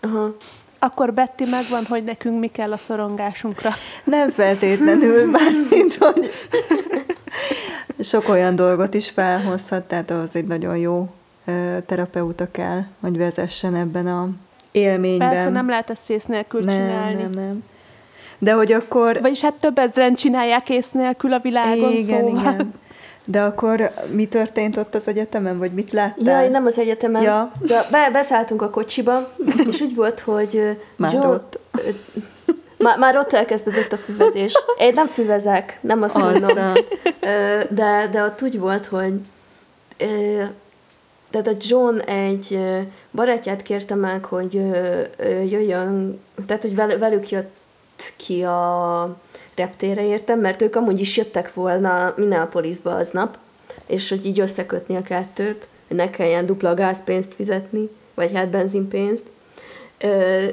[0.00, 0.36] Aha.
[0.78, 3.70] Akkor Betty megvan, hogy nekünk mi kell a szorongásunkra.
[4.04, 5.30] Nem feltétlenül,
[5.70, 6.30] mint hogy
[8.00, 11.08] sok olyan dolgot is felhozhat, tehát az egy nagyon jó
[11.86, 14.28] terapeuta kell, hogy vezessen ebben a
[14.70, 15.28] élményben.
[15.28, 17.22] Persze nem lehet ezt ész nélkül nem, csinálni.
[17.22, 17.64] Nem, nem,
[18.38, 19.20] De hogy akkor...
[19.20, 22.40] Vagyis hát több ezeren csinálják ész nélkül a világon, igen, szóval.
[22.40, 22.72] Igen.
[23.30, 26.40] De akkor mi történt ott az egyetemen, vagy mit láttál?
[26.40, 27.22] Jaj, nem az egyetemen.
[27.22, 27.52] Ja.
[27.58, 29.28] De be, beszálltunk a kocsiba,
[29.68, 31.58] és úgy volt, hogy Már Joe, ott.
[32.76, 34.52] Már, már ott elkezdődött a füvezés.
[34.78, 36.74] Én nem füvezek, nem azt mondom.
[37.68, 39.12] De, de ott úgy volt, hogy
[41.30, 42.58] tehát a John egy
[43.10, 44.54] barátját kérte meg, hogy
[45.50, 47.52] jöjjön, tehát hogy velük jött
[48.16, 49.16] ki a
[49.60, 53.38] reptére értem, mert ők amúgy is jöttek volna Minneapolisba aznap,
[53.86, 59.26] és hogy így összekötni a kettőt, hogy ne kelljen dupla gázpénzt fizetni, vagy hát benzinpénzt,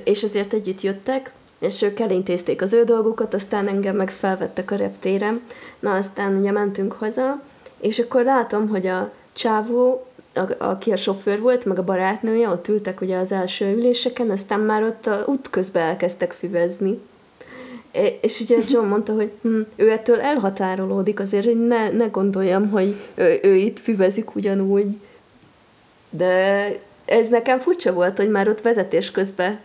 [0.04, 4.76] és ezért együtt jöttek, és ők elintézték az ő dolgukat, aztán engem meg felvettek a
[4.76, 5.40] reptére.
[5.80, 7.42] Na, aztán ugye mentünk haza,
[7.80, 12.68] és akkor látom, hogy a csávó a, aki a sofőr volt, meg a barátnője, ott
[12.68, 17.00] ültek ugye az első üléseken, aztán már ott a út közben elkezdtek füvezni.
[18.22, 22.96] És ugye John mondta, hogy hm, ő ettől elhatárolódik, azért hogy ne, ne gondoljam, hogy
[23.16, 24.98] ő, ő itt füvezik ugyanúgy.
[26.10, 26.72] De
[27.06, 29.60] ez nekem furcsa volt, hogy már ott vezetés közben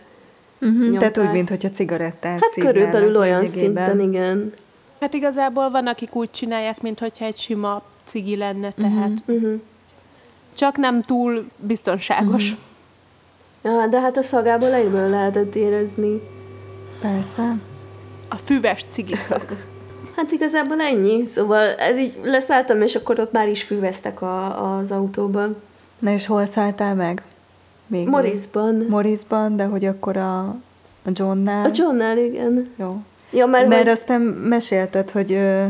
[0.61, 4.53] uh-huh, Tehát úgy, mintha cigarettát Hát körülbelül olyan szinten, igen.
[4.99, 9.35] Hát igazából van, akik úgy csinálják, mintha egy sima cigi lenne, tehát uh-huh.
[9.35, 9.59] Uh-huh.
[10.53, 12.51] csak nem túl biztonságos.
[12.51, 13.81] Uh-huh.
[13.81, 16.21] Ja, de hát a szagából egyből lehetett érezni.
[17.01, 17.55] Persze.
[18.33, 19.45] A füves cigiszak.
[20.15, 21.25] hát igazából ennyi.
[21.25, 25.61] Szóval ez így leszálltam, és akkor ott már is füveztek a, az autóban.
[25.99, 27.21] Na és hol szálltál meg?
[27.87, 28.85] Még Morrisban.
[28.89, 30.39] Morrisban, de hogy akkor a,
[31.05, 31.65] a Johnnál?
[31.65, 32.73] A Johnnál, igen.
[32.75, 32.97] Jó.
[33.31, 33.91] Ja, mert mert hogy...
[33.91, 35.65] aztán mesélted, hogy ö,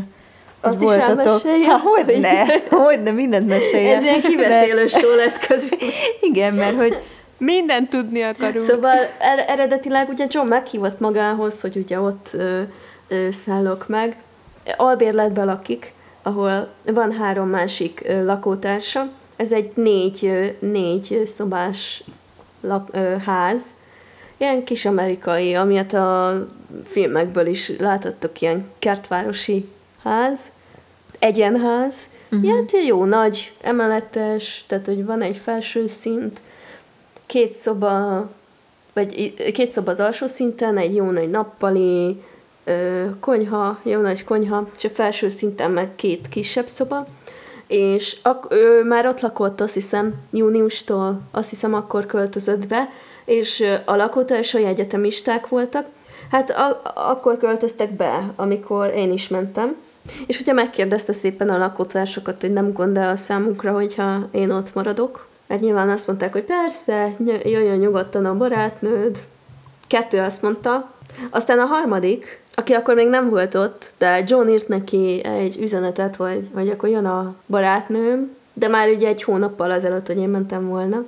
[0.62, 1.42] azt voltatok.
[1.44, 2.46] is Ha, hogy ne,
[2.86, 3.96] hogy ne, mindent mesélje.
[3.96, 5.78] Ez ilyen kiveszélő show lesz közül.
[6.30, 7.02] Igen, mert hogy
[7.38, 8.60] Mindent tudni akarunk.
[8.60, 12.62] Szóval er- eredetileg ugye John meghívott magához, hogy ugye ott ö,
[13.08, 14.18] ö, szállok meg.
[14.78, 19.10] Albérletben lakik, ahol van három másik ö, lakótársa.
[19.36, 22.04] Ez egy négy, ö, négy szobás
[22.62, 23.66] lak, ö, ház.
[24.38, 26.34] Ilyen kis amerikai, amilyet a
[26.86, 29.70] filmekből is láthattok, ilyen kertvárosi
[30.04, 30.40] ház,
[31.20, 31.96] egyenház.
[32.32, 32.44] Uh-huh.
[32.44, 36.42] Ilyen jó nagy, emeletes, tehát hogy van egy felső szint,
[37.34, 38.30] két szoba,
[38.94, 42.22] vagy két szoba az alsó szinten, egy jó nagy nappali,
[43.20, 47.08] konyha, jó nagy konyha, és a felső szinten meg két kisebb szoba,
[47.68, 52.90] és ak- ő már ott lakott, azt hiszem, júniustól, azt hiszem, akkor költözött be,
[53.26, 55.86] és a lakótársai egyetemisták voltak,
[56.32, 59.76] hát a- akkor költöztek be, amikor én is mentem,
[60.28, 65.32] és ugye megkérdezte szépen a lakótársokat, hogy nem gond a számukra, hogyha én ott maradok,
[65.50, 67.12] Hát nyilván azt mondták, hogy persze,
[67.44, 69.18] jöjjön nyugodtan a barátnőd.
[69.88, 70.92] Kettő azt mondta.
[71.30, 76.16] Aztán a harmadik, aki akkor még nem volt ott, de John írt neki egy üzenetet,
[76.16, 80.68] hogy, hogy akkor jön a barátnőm, de már ugye egy hónappal azelőtt, hogy én mentem
[80.68, 81.06] volna.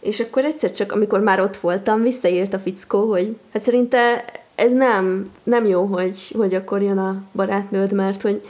[0.00, 4.72] És akkor egyszer csak, amikor már ott voltam, visszaírt a fickó, hogy hát szerinte ez
[4.72, 8.42] nem, nem jó, hogy, hogy akkor jön a barátnőd, mert hogy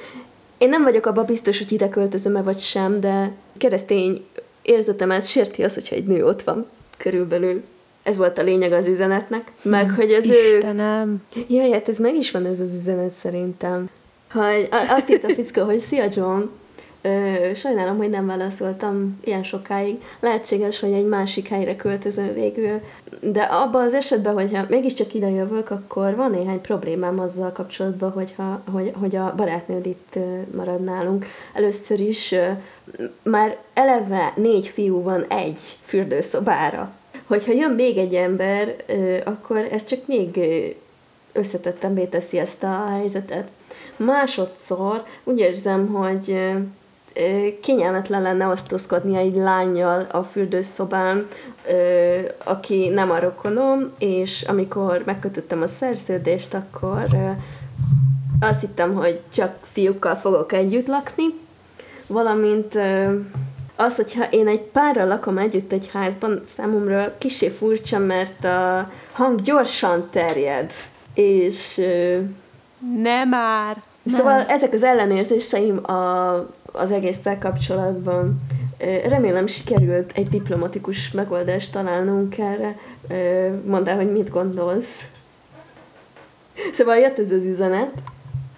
[0.58, 4.26] én nem vagyok abban biztos, hogy ide költözöm-e vagy sem, de keresztény
[4.64, 6.66] érzetemet sérti az, hogyha egy nő ott van
[6.98, 7.62] körülbelül.
[8.02, 9.52] Ez volt a lényeg az üzenetnek.
[9.62, 11.22] Meg, hogy az Istenem.
[11.36, 11.44] ő...
[11.48, 13.88] Jaj, hát ez meg is van ez az üzenet szerintem.
[14.28, 14.46] Ha,
[14.88, 16.42] azt írt a fiszka, hogy szia John,
[17.54, 20.02] sajnálom, hogy nem válaszoltam ilyen sokáig.
[20.20, 22.80] Lehetséges, hogy egy másik helyre költözöm végül,
[23.20, 28.62] de abban az esetben, hogyha mégiscsak ide jövök, akkor van néhány problémám azzal kapcsolatban, hogyha,
[28.72, 30.18] hogy, hogy a barátnőd itt
[30.54, 31.26] marad nálunk.
[31.52, 32.34] Először is
[33.22, 36.92] már eleve négy fiú van egy fürdőszobára.
[37.26, 38.76] Hogyha jön még egy ember,
[39.24, 40.40] akkor ez csak még
[41.32, 43.48] összetettem teszi ezt a helyzetet.
[43.96, 46.52] Másodszor úgy érzem, hogy
[47.60, 51.26] kényelmetlen lenne osztozkodni egy lányjal a fürdőszobán,
[52.44, 57.06] aki nem a rokonom, és amikor megkötöttem a szerződést, akkor
[58.40, 61.24] azt hittem, hogy csak fiúkkal fogok együtt lakni,
[62.06, 62.78] valamint
[63.76, 69.40] az, hogyha én egy párral lakom együtt egy házban, számomra kisé furcsa, mert a hang
[69.40, 70.72] gyorsan terjed,
[71.14, 71.80] és...
[73.02, 73.82] Nem már!
[74.06, 74.48] Szóval nem.
[74.48, 76.32] ezek az ellenérzéseim a,
[76.76, 78.40] az egésztel kapcsolatban.
[79.08, 82.76] Remélem sikerült egy diplomatikus megoldást találnunk erre.
[83.64, 85.04] Mondd el, hogy mit gondolsz.
[86.72, 87.90] Szóval jött ez az üzenet,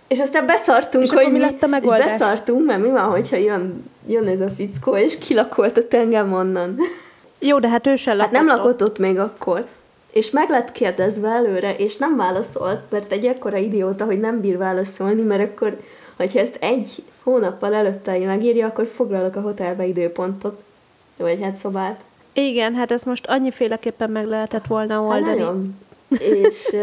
[0.09, 2.05] és aztán beszartunk, és hogy mi, lett a megoldás?
[2.05, 6.76] És beszartunk, mert mi van, hogyha jön, jön ez a fickó, és kilakoltott engem onnan.
[7.38, 8.35] Jó, de hát ő sem lakott.
[8.35, 9.66] Hát nem lakott ott még akkor.
[10.12, 14.59] És meg lett kérdezve előre, és nem válaszolt, mert egy ekkora idióta, hogy nem bír
[14.59, 15.81] válaszolni, mert akkor,
[16.16, 20.62] hogyha ezt egy hónappal előtte megírja, akkor foglalok a hotelbe időpontot,
[21.16, 22.00] vagy hát szobát.
[22.33, 25.40] Igen, hát ezt most annyiféleképpen meg lehetett volna hát oldani.
[25.40, 26.76] Hát és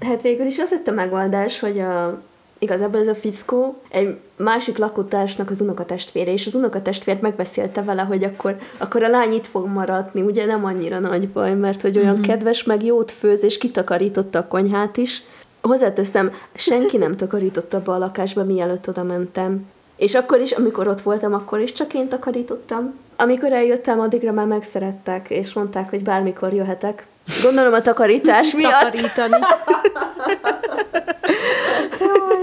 [0.00, 2.22] hát végül is az lett a megoldás, hogy a
[2.58, 8.24] igazából ez a fickó egy másik lakótársnak az unokatestvére, és az unokatestvért megbeszélte vele, hogy
[8.24, 12.12] akkor, akkor a lány itt fog maradni, ugye nem annyira nagy baj, mert hogy olyan
[12.12, 12.22] mm-hmm.
[12.22, 15.22] kedves, meg jót főz, és kitakarította a konyhát is.
[15.66, 19.70] Hozzáteszem, senki nem takarította be a lakásba, mielőtt oda mentem.
[19.96, 22.98] És akkor is, amikor ott voltam, akkor is csak én takarítottam.
[23.16, 27.06] Amikor eljöttem, addigra már megszerettek, és mondták, hogy bármikor jöhetek.
[27.42, 28.72] Gondolom a takarítás miatt.
[28.72, 29.36] Takarítani.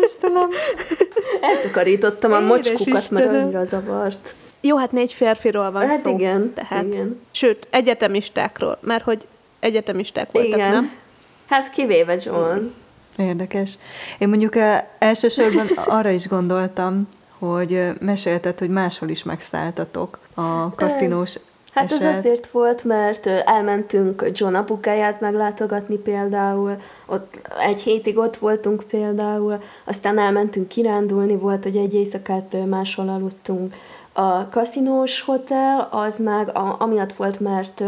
[0.04, 0.50] Istenem.
[1.42, 3.32] Eltakarítottam a Édes mocskukat, Istenem.
[3.32, 4.34] mert annyira zavart.
[4.62, 6.10] Jó, hát négy férfiról van hát szó.
[6.10, 7.22] igen, tehát, igen.
[7.32, 9.28] Sőt, egyetemistákról, mert hogy
[9.60, 10.72] egyetemisták voltak, igen.
[10.72, 10.92] nem?
[11.50, 12.58] Hát kivéve John.
[13.18, 13.78] Érdekes.
[14.18, 14.54] Én mondjuk
[14.98, 17.08] elsősorban arra is gondoltam,
[17.40, 21.40] hogy mesélted, hogy máshol is megszálltatok a kaszinós
[21.74, 22.10] Hát eset.
[22.10, 29.62] az azért volt, mert elmentünk John apukáját meglátogatni például, ott egy hétig ott voltunk például,
[29.84, 33.74] aztán elmentünk kirándulni, volt, hogy egy éjszakát máshol aludtunk.
[34.12, 37.84] A kaszinós hotel az meg a, amiatt volt, mert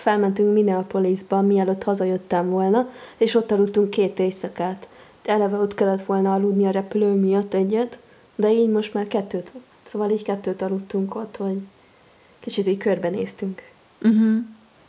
[0.00, 4.88] felmentünk Minneapolisba, mielőtt hazajöttem volna, és ott aludtunk két éjszakát.
[5.24, 7.98] Eleve ott kellett volna aludni a repülő miatt egyet,
[8.34, 9.52] de így most már kettőt.
[9.82, 11.58] Szóval így kettőt aludtunk ott, hogy
[12.40, 13.62] kicsit így körbenéztünk.
[14.02, 14.36] Uh-huh.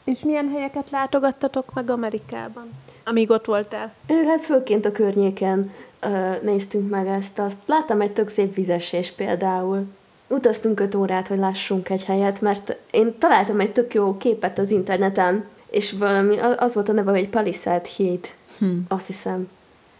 [0.03, 2.69] És milyen helyeket látogattatok meg Amerikában,
[3.03, 3.93] amíg ott voltál?
[4.07, 5.71] Ő, hát főként a környéken
[6.03, 7.39] uh, néztünk meg ezt.
[7.39, 9.85] Azt láttam egy tök szép vizesés például.
[10.31, 14.71] Utaztunk öt órát, hogy lássunk egy helyet, mert én találtam egy tök jó képet az
[14.71, 18.85] interneten, és valami, az volt a neve, hogy Palisade Híd, hmm.
[18.87, 19.49] azt hiszem.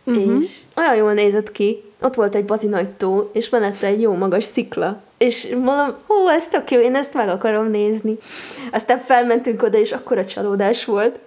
[0.03, 0.41] Uh-huh.
[0.41, 4.13] És olyan jól nézett ki, ott volt egy bazi nagy tó, és mellette egy jó
[4.13, 5.01] magas szikla.
[5.17, 8.17] És mondom, hú, ez tök jó, én ezt meg akarom nézni.
[8.71, 11.19] Aztán felmentünk oda, és akkora csalódás volt.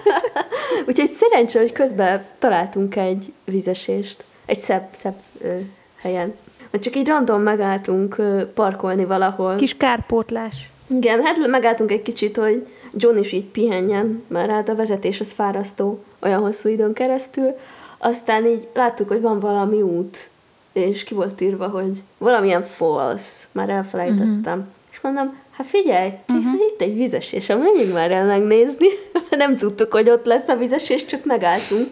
[0.88, 4.24] Úgyhogy szerencsé, hogy közben találtunk egy vizesést.
[4.46, 5.56] Egy szebb, szebb ö,
[5.96, 6.34] helyen.
[6.80, 8.16] Csak így random megálltunk
[8.54, 9.56] parkolni valahol.
[9.56, 10.70] Kis kárpótlás.
[10.86, 15.32] Igen, hát megálltunk egy kicsit, hogy John is így pihenjen, mert hát a vezetés az
[15.32, 17.56] fárasztó olyan hosszú időn keresztül.
[17.98, 20.30] Aztán így láttuk, hogy van valami út,
[20.72, 24.58] és ki volt írva, hogy valamilyen false, már elfelejtettem.
[24.58, 24.64] Uh-huh.
[24.92, 26.60] És mondom, hát figyelj, uh-huh.
[26.72, 28.86] itt egy vizesés, menjünk már el megnézni.
[29.30, 31.88] Nem tudtuk, hogy ott lesz a vizesés, csak megálltunk.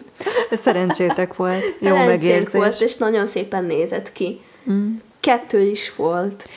[0.51, 2.53] Szerencsétek volt, jó megérzés.
[2.53, 4.41] volt, és nagyon szépen nézett ki.
[5.19, 6.47] Kettő is volt.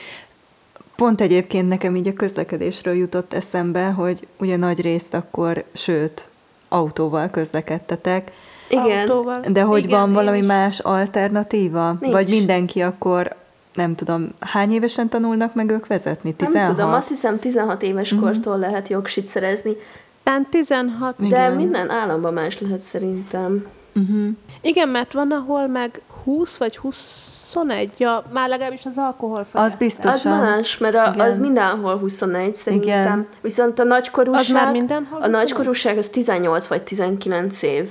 [0.95, 6.27] Pont egyébként nekem így a közlekedésről jutott eszembe, hogy ugye nagy részt akkor, sőt,
[6.67, 8.31] autóval közlekedtetek,
[8.67, 9.09] igen.
[9.09, 9.39] Autóval.
[9.51, 10.45] De hogy Igen, van valami is.
[10.45, 11.97] más alternatíva?
[11.99, 12.13] Nincs.
[12.13, 13.35] Vagy mindenki akkor
[13.73, 16.33] nem tudom, hány évesen tanulnak meg ők vezetni?
[16.33, 16.65] 16?
[16.65, 18.29] Nem tudom, azt hiszem 16 éves uh-huh.
[18.29, 19.75] kortól lehet jogsit szerezni.
[20.23, 21.15] Tán 16.
[21.17, 21.55] De Igen.
[21.55, 23.65] minden államban más lehet szerintem.
[23.95, 24.27] Uh-huh.
[24.61, 29.67] Igen, mert van, ahol meg 20 vagy 21, ja, már legalábbis az alkohol felett.
[29.67, 30.31] Az biztosan.
[30.31, 32.89] Az más, mert a, az mindenhol 21 szerintem.
[32.89, 33.27] Igen.
[33.41, 37.89] Viszont a nagykorúság, az már mindenhol a nagykorúság az 18 vagy 19 év.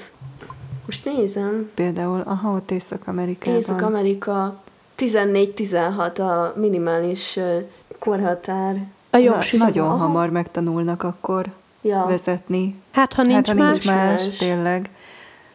[0.84, 1.70] Most nézem.
[1.74, 3.58] Például, aha, ott Észak-Amerikában.
[3.58, 4.62] Észak-Amerika
[4.98, 7.38] 14-16 a minimális
[7.98, 8.76] korhatár.
[9.10, 9.96] A jó, Na, nagyon aha.
[9.96, 11.46] hamar megtanulnak akkor
[11.80, 12.04] ja.
[12.08, 12.82] vezetni.
[12.90, 14.90] Hát, ha nincs, hát, ha nincs más, más, tényleg.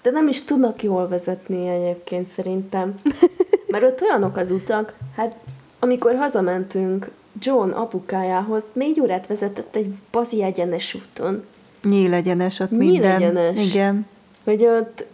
[0.02, 2.96] De nem is tudnak jól vezetni egyébként szerintem.
[3.72, 5.38] Mert ott olyanok az utak, hát
[5.80, 11.46] amikor hazamentünk John apukájához, négy órát vezetett egy bazi egyenes úton.
[11.84, 13.22] Nyíl egyenes ott Nyíl minden.
[13.22, 13.66] Egyenes.
[13.66, 14.06] Igen.
[14.44, 15.06] Hogy ott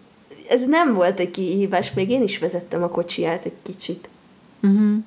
[0.50, 4.10] ez nem volt egy kihívás, még én is vezettem a kocsiját egy kicsit.
[4.62, 4.98] Uh-huh.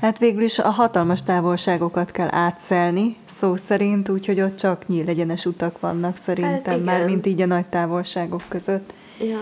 [0.00, 5.80] Hát végül is a hatalmas távolságokat kell átszelni, szó szerint, úgyhogy ott csak nyílegyenes utak
[5.80, 8.92] vannak szerintem, hát már mint így a nagy távolságok között.
[9.20, 9.38] Ja.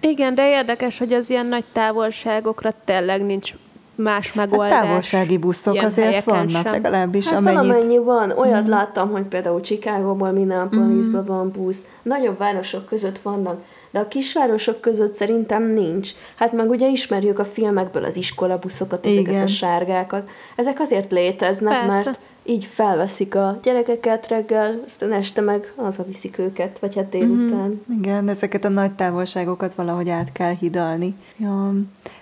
[0.00, 3.54] Igen, de érdekes, hogy az ilyen nagy távolságokra tényleg nincs
[3.94, 4.72] más hát megoldás.
[4.72, 6.72] Hát távolsági buszok azért vannak, sem.
[6.72, 7.60] legalábbis hát amennyit...
[7.60, 8.30] valamennyi van.
[8.30, 8.70] Olyat mm.
[8.70, 11.26] láttam, hogy például Chicagóból Minneapolisba mm.
[11.26, 11.84] van busz.
[12.02, 16.10] Nagyobb városok között vannak, de a kisvárosok között szerintem nincs.
[16.34, 19.42] Hát meg ugye ismerjük a filmekből az iskolabuszokat, ezeket Igen.
[19.42, 20.28] a sárgákat.
[20.56, 21.88] Ezek azért léteznek, Persze.
[22.04, 25.72] mert így felveszik a gyerekeket reggel, aztán este meg
[26.06, 27.82] viszik őket, vagy hát délután.
[27.90, 31.14] Mm, igen, ezeket a nagy távolságokat valahogy át kell hidalni.
[31.36, 31.72] Ja.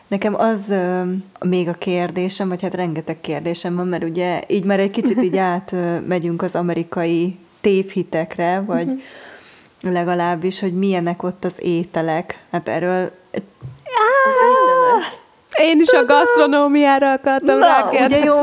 [0.09, 1.03] Nekem az ö,
[1.41, 5.37] még a kérdésem, vagy hát rengeteg kérdésem van, mert ugye így már egy kicsit így
[5.53, 5.75] át
[6.07, 9.01] megyünk az amerikai tévhitekre, vagy uh-huh.
[9.81, 12.39] Legalábbis, hogy milyenek ott az ételek.
[12.51, 13.11] Hát erről...
[13.33, 15.27] Az ételek.
[15.61, 18.35] Én is a gasztronómiára akartam Na, ugye, jó,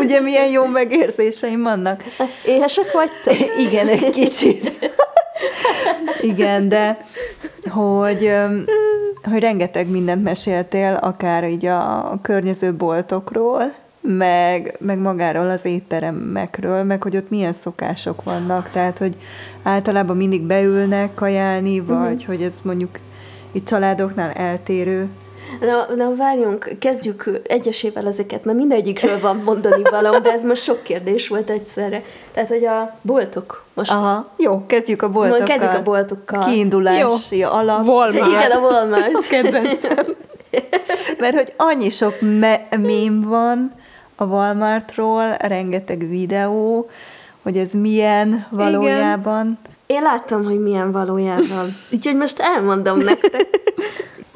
[0.00, 2.02] ugye milyen jó megérzéseim vannak.
[2.44, 3.48] Éhesek vagytok?
[3.58, 4.92] Igen, egy kicsit.
[6.20, 7.06] Igen, de
[7.70, 8.32] hogy,
[9.30, 13.74] hogy rengeteg mindent meséltél, akár így a környező boltokról,
[14.08, 19.16] meg, meg magáról az étteremekről, meg hogy ott milyen szokások vannak, tehát hogy
[19.62, 22.26] általában mindig beülnek kajálni, vagy uh-huh.
[22.26, 22.98] hogy ez mondjuk
[23.52, 25.08] itt családoknál eltérő.
[25.60, 30.82] Na, na várjunk, kezdjük egyesével ezeket, mert mindegyikről van mondani valami, de ez most sok
[30.82, 32.02] kérdés volt egyszerre.
[32.32, 33.90] Tehát, hogy a boltok most...
[33.90, 35.46] Aha, jó, kezdjük a boltokkal.
[35.46, 36.44] Kezdjük a boltokkal.
[36.44, 37.48] Kiindulási jó.
[37.48, 37.86] alap.
[37.86, 38.14] Walmart.
[38.14, 39.28] Igen, a Walmart.
[39.28, 40.06] Kedvencem.
[41.18, 43.72] Mert hogy annyi sok me- mém van,
[44.14, 46.90] a Walmartról, rengeteg videó,
[47.42, 49.40] hogy ez milyen valójában.
[49.40, 49.58] Igen.
[49.86, 51.76] Én láttam, hogy milyen valójában.
[51.92, 53.46] Úgyhogy most elmondom nektek.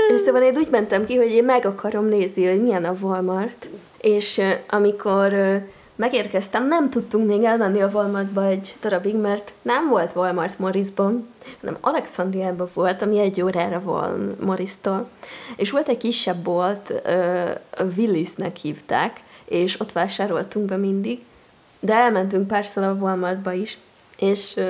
[0.09, 3.69] És szóval én úgy mentem ki, hogy én meg akarom nézni, hogy milyen a Walmart.
[4.01, 5.33] És amikor
[5.97, 11.29] megérkeztem, nem tudtunk még elmenni a Walmartba egy darabig, mert nem volt Walmart Morrisban,
[11.61, 15.09] hanem Alexandriában volt, ami egy órára volt Morris-tól.
[15.57, 21.25] És volt egy kisebb bolt, uh, Willisnek hívták, és ott vásároltunk be mindig,
[21.81, 23.79] de elmentünk párszor a Walmartba is,
[24.17, 24.61] és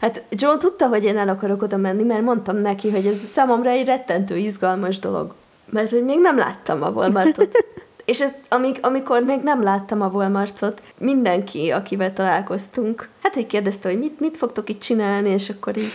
[0.00, 3.70] Hát John tudta, hogy én el akarok oda menni, mert mondtam neki, hogy ez számomra
[3.70, 5.34] egy rettentő izgalmas dolog.
[5.64, 7.58] Mert hogy még nem láttam a Walmartot.
[8.04, 13.88] És ez, amik, amikor még nem láttam a Walmartot, mindenki, akivel találkoztunk, hát így kérdezte,
[13.88, 15.92] hogy mit, mit fogtok itt csinálni, és akkor így,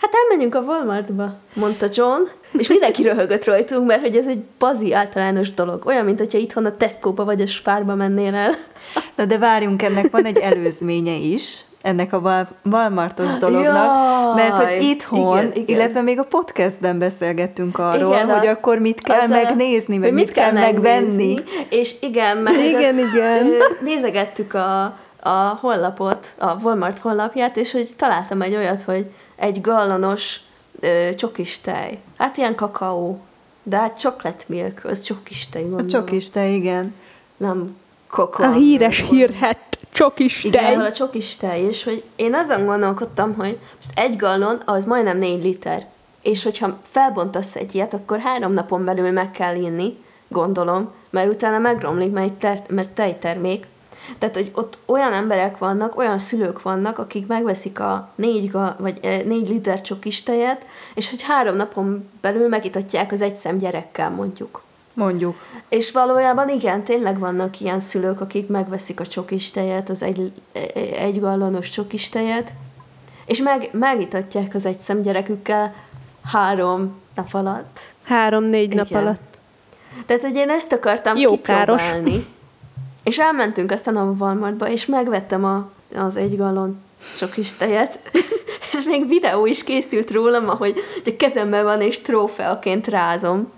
[0.00, 2.22] hát elmenjünk a Walmartba, mondta John,
[2.52, 5.86] és mindenki röhögött rajtunk, mert hogy ez egy bazi általános dolog.
[5.86, 8.50] Olyan, mint hogyha itthon a Tesco-ba vagy a Spárba mennél el.
[9.14, 14.82] Na de várjunk, ennek van egy előzménye is, ennek a Walmartos dolognak, Jaj, mert hogy
[14.82, 15.76] itthon, igen, igen.
[15.76, 20.34] illetve még a podcastben beszélgettünk arról, igen, hogy akkor mit kell megnézni, meg mit, mit
[20.34, 21.34] kell, kell megvenni.
[21.68, 23.52] És igen, mert igen, igen.
[23.80, 24.82] nézegettük a,
[25.22, 29.06] a honlapot, a Walmart honlapját, és hogy találtam egy olyat, hogy
[29.36, 30.40] egy gallonos
[30.80, 31.98] ö, csokis tej.
[32.18, 33.20] Hát ilyen kakaó,
[33.62, 35.86] de hát chocolate milk, az csokis tej, gondolom.
[35.86, 36.94] A csokis tej, igen.
[37.36, 37.76] Nem
[38.10, 38.42] kokó.
[38.42, 40.72] A híres hírhet csokis tej.
[40.72, 45.18] Igen, a csokis tej, és hogy én azon gondolkodtam, hogy most egy gallon az majdnem
[45.18, 45.86] négy liter,
[46.22, 49.96] és hogyha felbontasz egy ilyet, akkor három napon belül meg kell inni,
[50.28, 53.66] gondolom, mert utána megromlik, mert, ter- mert tejtermék.
[54.18, 59.22] Tehát, hogy ott olyan emberek vannak, olyan szülők vannak, akik megveszik a négy, vagy eh,
[59.24, 64.62] négy liter csokis tejet, és hogy három napon belül megitatják az egy szem gyerekkel, mondjuk.
[64.94, 65.36] Mondjuk.
[65.68, 70.32] És valójában igen, tényleg vannak ilyen szülők, akik megveszik a csokis tejet, az egy,
[70.98, 72.52] egy gallonos csokis tejet,
[73.24, 75.74] és meg, megitatják az egy gyerekükkel
[76.24, 77.80] három nap alatt.
[78.02, 79.38] Három-négy nap alatt.
[80.06, 82.10] Tehát, hogy én ezt akartam Jó kipróbálni.
[82.10, 82.24] Káros.
[83.06, 86.82] És elmentünk aztán a Walmartba, és megvettem a, az egy gallon
[87.18, 87.98] csokis tejet,
[88.72, 93.52] és még videó is készült rólam, ahogy a kezemben van, és trófeaként rázom.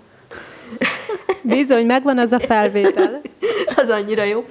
[1.41, 3.21] Bizony, megvan az a felvétel.
[3.81, 4.45] az annyira jó.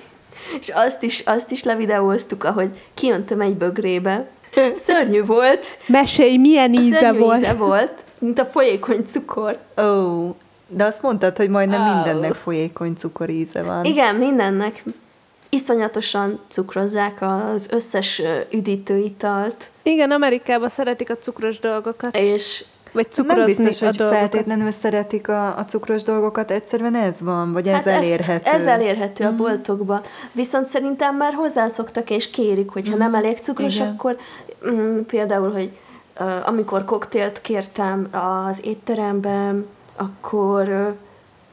[0.60, 4.28] És azt is, azt is levideóztuk, ahogy kiöntöm egy bögrébe.
[4.74, 5.66] Szörnyű volt.
[5.86, 7.38] Mesélj, milyen íze Szörnyű volt.
[7.38, 9.58] íze volt, mint a folyékony cukor.
[9.76, 10.34] Ó, oh,
[10.68, 11.94] de azt mondtad, hogy majdnem oh.
[11.94, 13.84] mindennek folyékony cukor íze van.
[13.84, 14.82] Igen, mindennek.
[15.48, 19.70] Iszonyatosan cukrozzák az összes üdítőitalt.
[19.82, 22.16] Igen, Amerikában szeretik a cukros dolgokat.
[22.16, 24.20] És vagy cukrozni Nem biztos, hogy dolgokat.
[24.20, 28.50] feltétlenül szeretik a, a cukros dolgokat, egyszerűen ez van, vagy hát ez elérhető.
[28.50, 29.26] ez elérhető mm.
[29.26, 30.00] a boltokban.
[30.32, 32.98] Viszont szerintem már hozzászoktak és kérik, hogyha mm.
[32.98, 33.88] nem elég cukros, Igen.
[33.88, 34.16] akkor
[34.68, 35.70] mm, például, hogy
[36.20, 39.66] uh, amikor koktélt kértem az étteremben,
[39.98, 40.94] akkor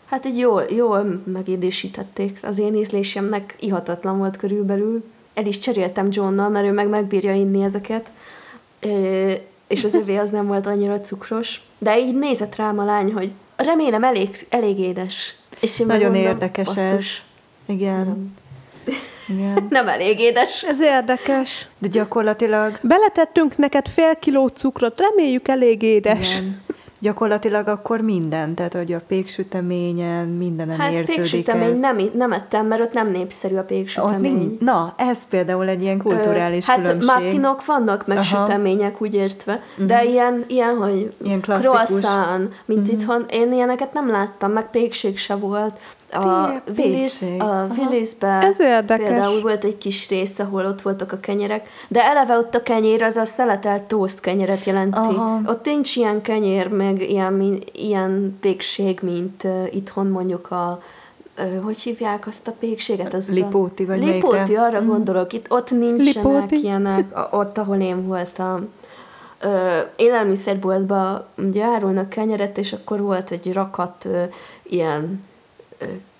[0.05, 2.39] hát így jól, jól megédésítették.
[2.41, 5.03] Az én ízlésemnek ihatatlan volt körülbelül.
[5.33, 8.09] El is cseréltem Johnnal, mert ő meg megbírja inni ezeket.
[9.67, 11.61] És az övé az nem volt annyira cukros.
[11.79, 15.35] De így nézett rám a lány, hogy remélem elég, elég édes.
[15.59, 17.23] És én Nagyon mondom, érdekes basszus.
[17.65, 17.75] ez.
[17.75, 18.05] Igen.
[18.05, 18.33] Nem.
[19.27, 19.67] Igen.
[19.69, 20.63] nem elég édes.
[20.63, 21.67] Ez érdekes.
[21.77, 22.79] De gyakorlatilag...
[22.81, 26.31] Beletettünk neked fél kiló cukrot, reméljük elég édes.
[26.31, 26.63] Igen
[27.05, 31.79] gyakorlatilag akkor minden, tehát hogy a péksüteményen mindenem hát érződik péksütemény ez.
[31.79, 34.57] nem, nem ettem, mert ott nem népszerű a péksütemény.
[34.59, 37.09] na, ez például egy ilyen kulturális Ö, hát különbség.
[37.09, 38.25] Hát muffinok vannak, meg Aha.
[38.45, 39.85] sütemények, úgy értve, uh-huh.
[39.85, 42.93] de ilyen, ilyen hogy ilyen croissant, mint uh-huh.
[42.93, 45.79] itthon, én ilyeneket nem láttam, meg pékség se volt.
[46.11, 49.07] A Willis, a Willisben Ez érdekes.
[49.07, 53.03] például volt egy kis rész, ahol ott voltak a kenyerek, de eleve ott a kenyér
[53.03, 54.97] az a szeletelt toast kenyeret jelenti.
[54.97, 55.39] Aha.
[55.45, 60.81] Ott nincs ilyen kenyér, meg ilyen, ilyen pékség, mint uh, itthon mondjuk a
[61.37, 63.13] uh, hogy hívják azt a pékséget?
[63.13, 64.61] Az Lipóti, vagy Lipóti, melyikre?
[64.61, 64.87] arra mm.
[64.87, 65.33] gondolok.
[65.33, 66.61] Itt ott nincsenek Lipóti.
[66.63, 68.69] ilyenek, ott, ahol én voltam.
[69.43, 69.51] Uh,
[69.95, 74.23] élelmiszerboltban ugye árulnak kenyeret, és akkor volt egy rakat uh,
[74.63, 75.23] ilyen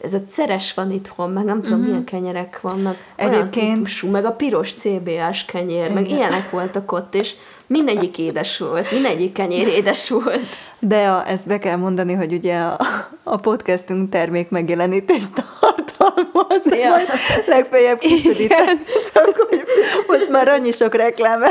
[0.02, 1.88] ez a ceres van itthon, meg nem tudom, uh-huh.
[1.88, 2.98] milyen kenyerek vannak.
[3.16, 3.76] Egyébként...
[3.76, 7.36] Típusú, meg a piros CBA-s kenyér, meg ilyenek voltak ott, és
[7.68, 10.42] mindegyik édes volt, mindegyik kenyér édes volt.
[10.80, 12.80] De a, ezt be kell mondani, hogy ugye a,
[13.24, 16.90] a podcastunk termék megjelenítést tartalmaz, ja.
[16.90, 17.08] majd
[17.48, 18.84] legfeljebb kiszedítem,
[19.14, 19.64] csak hogy
[20.08, 21.44] most már annyi sok reklám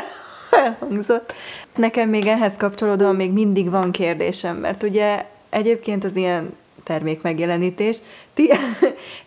[0.50, 1.32] elhangzott.
[1.76, 6.52] Nekem még ehhez kapcsolódóan még mindig van kérdésem, mert ugye egyébként az ilyen
[6.84, 7.98] termék megjelenítés.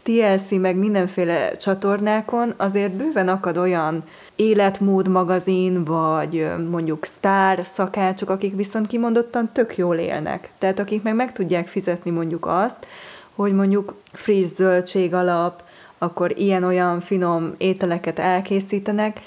[0.03, 4.03] TLC meg mindenféle csatornákon azért bőven akad olyan
[4.35, 10.49] életmód magazin, vagy mondjuk sztár szakácsok, akik viszont kimondottan tök jól élnek.
[10.59, 12.87] Tehát akik meg meg tudják fizetni mondjuk azt,
[13.35, 15.63] hogy mondjuk friss zöldség alap,
[15.97, 19.21] akkor ilyen-olyan finom ételeket elkészítenek,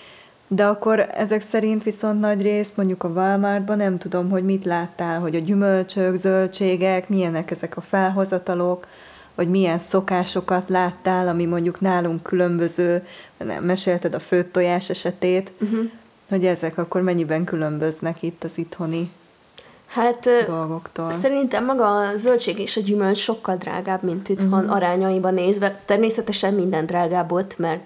[0.52, 5.20] de akkor ezek szerint viszont nagy részt mondjuk a Walmartban nem tudom, hogy mit láttál,
[5.20, 8.86] hogy a gyümölcsök, zöldségek, milyenek ezek a felhozatalok,
[9.34, 15.90] vagy milyen szokásokat láttál, ami mondjuk nálunk különböző, nem, mesélted a főtt tojás esetét, uh-huh.
[16.28, 19.10] hogy ezek akkor mennyiben különböznek itt az itthoni
[19.90, 21.12] Hát dolgoktól.
[21.12, 24.74] Szerintem maga a zöldség és a gyümölcs sokkal drágább, mint itthon uh-huh.
[24.74, 25.80] arányaiban nézve.
[25.84, 27.82] Természetesen minden drágább ott, mert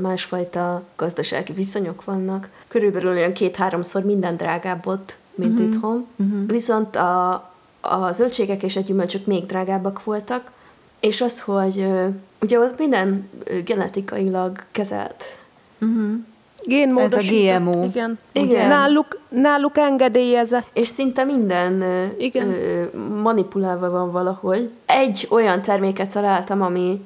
[0.00, 2.48] másfajta gazdasági viszonyok vannak.
[2.68, 5.66] Körülbelül olyan két-háromszor minden drágább ott, mint uh-huh.
[5.66, 6.06] itthon.
[6.16, 6.46] Uh-huh.
[6.46, 7.32] Viszont a,
[7.80, 10.50] a zöldségek és a gyümölcsök még drágábbak voltak,
[11.00, 11.86] és az, hogy
[12.40, 13.30] ugye ott minden
[13.64, 15.24] genetikailag kezelt.
[15.80, 16.24] Uh-huh.
[16.64, 17.46] Génmódosított.
[17.46, 17.84] Ez a GMO.
[17.84, 18.18] Igen.
[18.32, 18.68] Igen.
[18.68, 20.66] Náluk, náluk engedélyezett.
[20.72, 21.84] És szinte minden
[22.18, 22.48] Igen.
[22.48, 22.84] Ö,
[23.22, 24.70] manipulálva van valahogy.
[24.86, 27.00] Egy olyan terméket találtam, ami,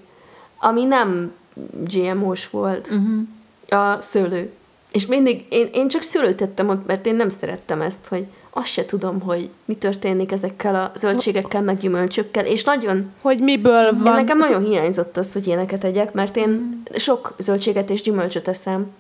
[0.59, 1.33] ami nem
[1.73, 2.91] GMO-s volt.
[2.91, 3.81] Uh-huh.
[3.81, 4.53] A szőlő.
[4.93, 8.67] És mindig, én, én csak szőlőt tettem ott, mert én nem szerettem ezt, hogy azt
[8.67, 13.11] se tudom, hogy mi történik ezekkel a zöldségekkel, meg gyümölcsökkel, és nagyon...
[13.21, 14.07] Hogy miből van.
[14.07, 16.97] Én nekem nagyon hiányzott az, hogy éneket tegyek, mert én mm.
[16.97, 18.91] sok zöldséget és gyümölcsöt eszem,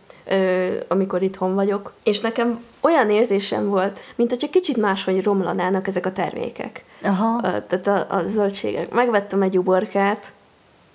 [0.88, 6.12] amikor itthon vagyok, és nekem olyan érzésem volt, mint hogyha kicsit máshogy romlanának ezek a
[6.12, 6.84] termékek.
[7.02, 7.40] Aha.
[7.40, 8.90] Tehát a, a zöldségek.
[8.90, 10.32] Megvettem egy uborkát,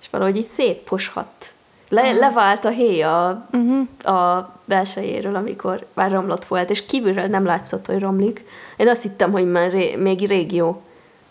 [0.00, 1.52] és valahogy így szétposhatt.
[1.88, 4.16] Le, levált a héj a, uh-huh.
[4.16, 8.44] a belsejéről, amikor már romlott volt, és kívülről nem látszott, hogy romlik.
[8.76, 10.82] Én azt hittem, hogy már ré, még régió.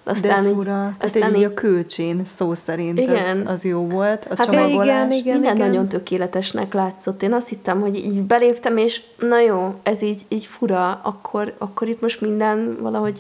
[0.04, 3.48] Aztán De fura, így, aztán így a külcsén szó szerint igen.
[3.48, 4.88] Az, az jó volt, a hát csomagolás.
[4.88, 5.68] Igen, igen, Minden igen.
[5.68, 7.24] nagyon tökéletesnek látszott.
[7.24, 11.88] Én azt hittem, hogy így beléptem, és na jó, ez így, így fura, akkor, akkor
[11.88, 13.20] itt most minden valahogy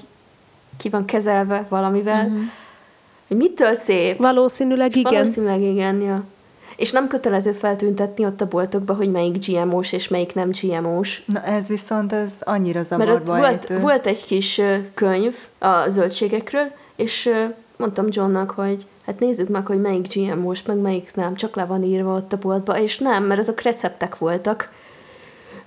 [0.78, 2.26] ki van kezelve valamivel.
[2.26, 2.42] Uh-huh.
[3.28, 4.18] Hogy mitől szép?
[4.18, 5.14] Valószínűleg igen.
[5.14, 6.24] Valószínűleg igen, ja.
[6.76, 11.22] És nem kötelező feltüntetni ott a boltokba, hogy melyik GMO-s és melyik nem GMO-s.
[11.26, 14.62] Na ez viszont ez annyira zavarba Mert ott volt, volt egy kis
[14.94, 17.30] könyv a zöldségekről, és
[17.78, 21.84] mondtam Johnnak, hogy hát nézzük meg, hogy melyik GMO-s, meg melyik nem, csak le van
[21.84, 24.72] írva ott a boltba, és nem, mert azok receptek voltak.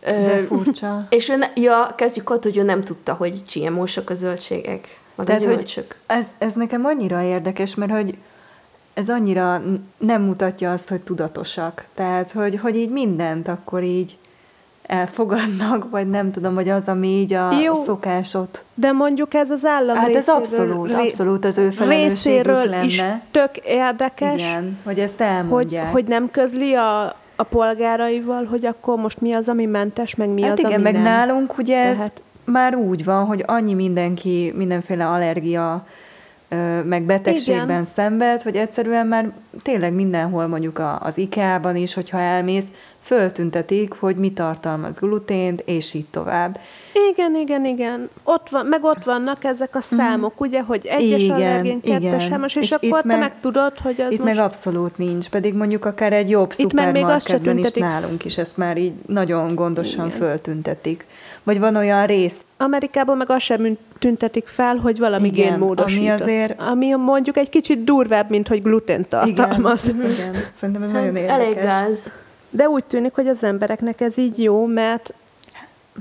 [0.00, 0.98] De furcsa.
[1.08, 5.26] És ő, ne, ja, kezdjük ott, hogy ő nem tudta, hogy GMO-sok a zöldségek, meg
[5.26, 8.18] Tehát, a Hogy ez, ez nekem annyira érdekes, mert hogy
[8.96, 9.62] ez annyira
[9.98, 11.84] nem mutatja azt, hogy tudatosak.
[11.94, 14.16] Tehát, hogy, hogy így mindent akkor így
[14.82, 18.64] elfogadnak, vagy nem tudom, hogy az, ami így a Jó, szokásot.
[18.74, 22.84] De mondjuk ez az állam Hát ez abszolút, abszolút az ő felelősségük lenne.
[22.84, 24.34] is tök érdekes.
[24.34, 25.84] Igen, hogy ezt elmondják.
[25.84, 27.04] Hogy, hogy nem közli a,
[27.36, 30.82] a polgáraival, hogy akkor most mi az, ami mentes, meg mi hát az, igen, ami
[30.82, 31.02] meg nem.
[31.02, 31.98] nálunk ugye Tehát...
[31.98, 32.10] ez
[32.44, 35.86] már úgy van, hogy annyi mindenki mindenféle allergia
[36.84, 37.84] meg betegségben Igen.
[37.94, 39.32] szenved, hogy egyszerűen már
[39.62, 42.64] tényleg mindenhol mondjuk az IKEA-ban is, hogyha elmész,
[43.00, 46.60] föltüntetik, hogy mi tartalmaz glutént, és így tovább.
[47.10, 48.08] Igen, igen, igen.
[48.22, 49.96] Ott van, meg ott vannak ezek a mhm.
[49.96, 50.46] számok, mm.
[50.46, 54.00] ugye, hogy egyes igen, allergén, kettes hámos, és, és akkor te meg, meg tudod, hogy
[54.00, 54.34] az Itt most...
[54.34, 58.92] meg abszolút nincs, pedig mondjuk akár egy jobb szupermarketben is nálunk is ezt már így
[59.06, 60.18] nagyon gondosan igen.
[60.18, 61.06] föltüntetik.
[61.46, 62.36] Vagy van olyan rész.
[62.56, 66.06] Amerikában meg azt sem tüntetik fel, hogy valami igen, génmódosított.
[66.06, 66.60] Ami azért...
[66.60, 69.88] Ami mondjuk egy kicsit durvább, mint hogy gluten tartalmaz.
[69.88, 70.34] Igen, igen.
[70.52, 71.34] szerintem ez hát, nagyon érdekes.
[71.34, 72.10] Elég gáz.
[72.50, 75.14] De úgy tűnik, hogy az embereknek ez így jó, mert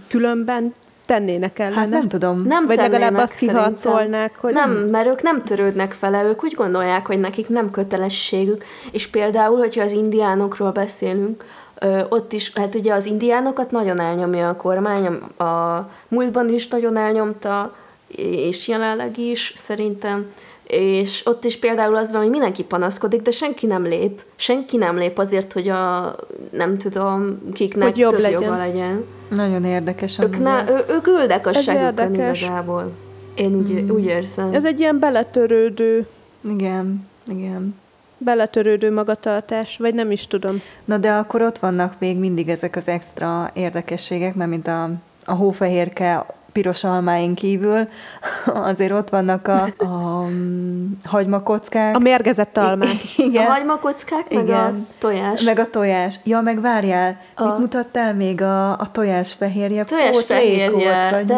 [0.07, 0.73] különben
[1.05, 1.75] tennének ellene.
[1.75, 2.43] Hát nem tudom.
[2.45, 4.53] Nem Vagy legalább azt kiharcolnák, hogy...
[4.53, 8.63] Nem, mert ők nem törődnek vele, ők úgy gondolják, hogy nekik nem kötelességük.
[8.91, 11.43] És például, hogyha az indiánokról beszélünk,
[11.79, 15.05] ö, ott is, hát ugye az indiánokat nagyon elnyomja a kormány,
[15.37, 17.75] a múltban is nagyon elnyomta,
[18.17, 20.25] és jelenleg is szerintem,
[20.67, 24.21] és ott is például az van, hogy mindenki panaszkodik, de senki nem lép.
[24.35, 26.15] Senki nem lép azért, hogy a
[26.51, 28.41] nem tudom, kiknek hogy jobb több legyen.
[28.41, 29.05] joga legyen.
[29.29, 30.19] Nagyon érdekes.
[30.19, 32.91] Ők, ne, ő, ők üldek a segükön igazából.
[33.35, 33.89] Én úgy, mm.
[33.89, 34.53] úgy érzem.
[34.53, 36.07] Ez egy ilyen beletörődő.
[36.49, 37.75] Igen, igen.
[38.17, 40.61] Beletörődő magatartás, vagy nem is tudom.
[40.85, 44.89] Na de akkor ott vannak még mindig ezek az extra érdekességek, mert mint a,
[45.25, 46.25] a hófehérke
[46.55, 47.87] piros almáink kívül,
[48.69, 51.95] azért ott vannak a, a mm, hagymakockák.
[51.95, 53.17] A mérgezett almák.
[53.17, 53.45] Igen.
[53.45, 54.59] A hagymakockák, meg Igen.
[54.59, 55.41] a tojás.
[55.41, 56.19] Meg a tojás.
[56.23, 57.43] Ja, meg várjál, a...
[57.43, 59.83] mit mutattál még a, a tojásfehérje?
[59.83, 61.35] Tojásfehérje, volt, vagy de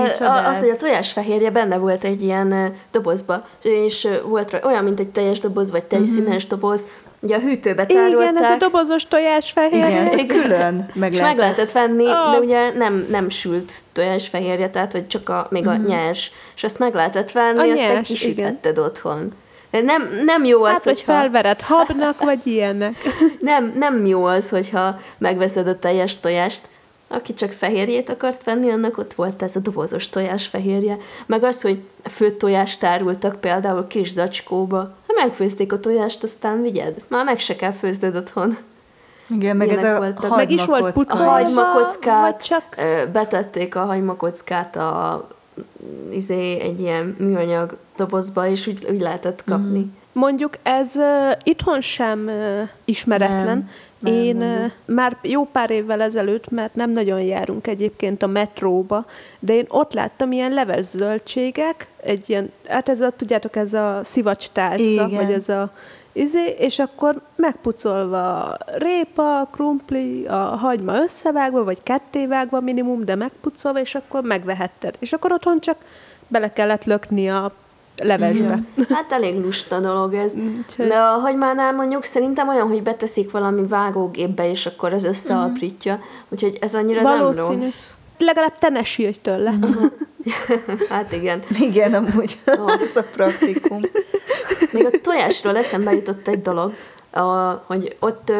[0.48, 5.40] az, hogy a tojásfehérje benne volt egy ilyen dobozba, és volt olyan, mint egy teljes
[5.40, 6.50] doboz, vagy tejszínes mm-hmm.
[6.50, 6.88] doboz,
[7.20, 8.32] Ugye a hűtőbe tárolták.
[8.32, 10.12] Igen, ez a dobozos tojásfehérje.
[10.12, 11.28] Igen, külön meg lehet.
[11.28, 12.32] meg lehetett venni, oh.
[12.32, 15.86] de ugye nem, nem sült tojásfehérje, tehát hogy csak a, még a mm.
[15.86, 16.32] nyers.
[16.56, 19.34] És ezt meg lehetett venni, a aztán nyers, kisütetted otthon.
[19.72, 21.14] Nem, nem jó az, hát, hogyha...
[21.14, 22.96] hogy felvered habnak, vagy ilyenek.
[23.40, 26.62] nem, nem jó az, hogyha megveszed a teljes tojást,
[27.08, 30.98] aki csak fehérjét akart venni, annak ott volt ez a dobozos tojás fehérje.
[31.26, 34.78] Meg az, hogy főtt tojást tárultak például kis zacskóba.
[35.08, 37.02] Ha megfőzték a tojást, aztán vigyed.
[37.08, 38.58] Már meg se kell főznöd otthon.
[39.30, 40.36] Igen, meg Ilyenek ez a voltak.
[40.36, 42.64] Meg is volt pucolva, a hagymakockát, csak...
[43.12, 45.28] betették a hagymakockát a
[46.12, 49.80] izé, egy ilyen műanyag dobozba, és úgy, úgy lehetett kapni.
[49.80, 49.92] Mm.
[50.12, 53.70] Mondjuk ez uh, itthon sem uh, ismeretlen, nem.
[54.00, 54.72] Nem, Én nem.
[54.86, 59.06] már jó pár évvel ezelőtt, mert nem nagyon járunk egyébként a metróba,
[59.40, 64.00] de én ott láttam ilyen leves zöldségek, egy ilyen, hát ez a, tudjátok, ez a
[64.04, 65.10] szivacs Igen.
[65.10, 65.72] vagy ez a
[66.18, 73.96] izé, és akkor megpucolva répa, krumpli, a hagyma összevágva, vagy kettévágva minimum, de megpucolva, és
[73.96, 74.96] akkor megvehetted.
[75.00, 75.78] És akkor otthon csak
[76.28, 77.52] bele kellett lökni a
[78.04, 78.56] levesbe.
[78.56, 78.84] Mm.
[78.90, 80.34] Hát elég lusta dolog ez.
[80.78, 85.94] De a hagymánál mondjuk szerintem olyan, hogy beteszik valami vágógépbe, és akkor ez összeaprítja.
[85.94, 86.00] Mm.
[86.30, 87.48] Úgyhogy ez annyira Valószínű.
[87.48, 87.92] nem rossz.
[88.18, 89.54] Legalább te ne sírj tőle.
[90.90, 91.42] hát igen.
[91.60, 92.72] Igen, amúgy oh.
[92.82, 93.82] ez a praktikum.
[94.72, 96.74] Még a tojásról eszembe jutott egy dolog,
[97.12, 97.22] a,
[97.66, 98.32] hogy ott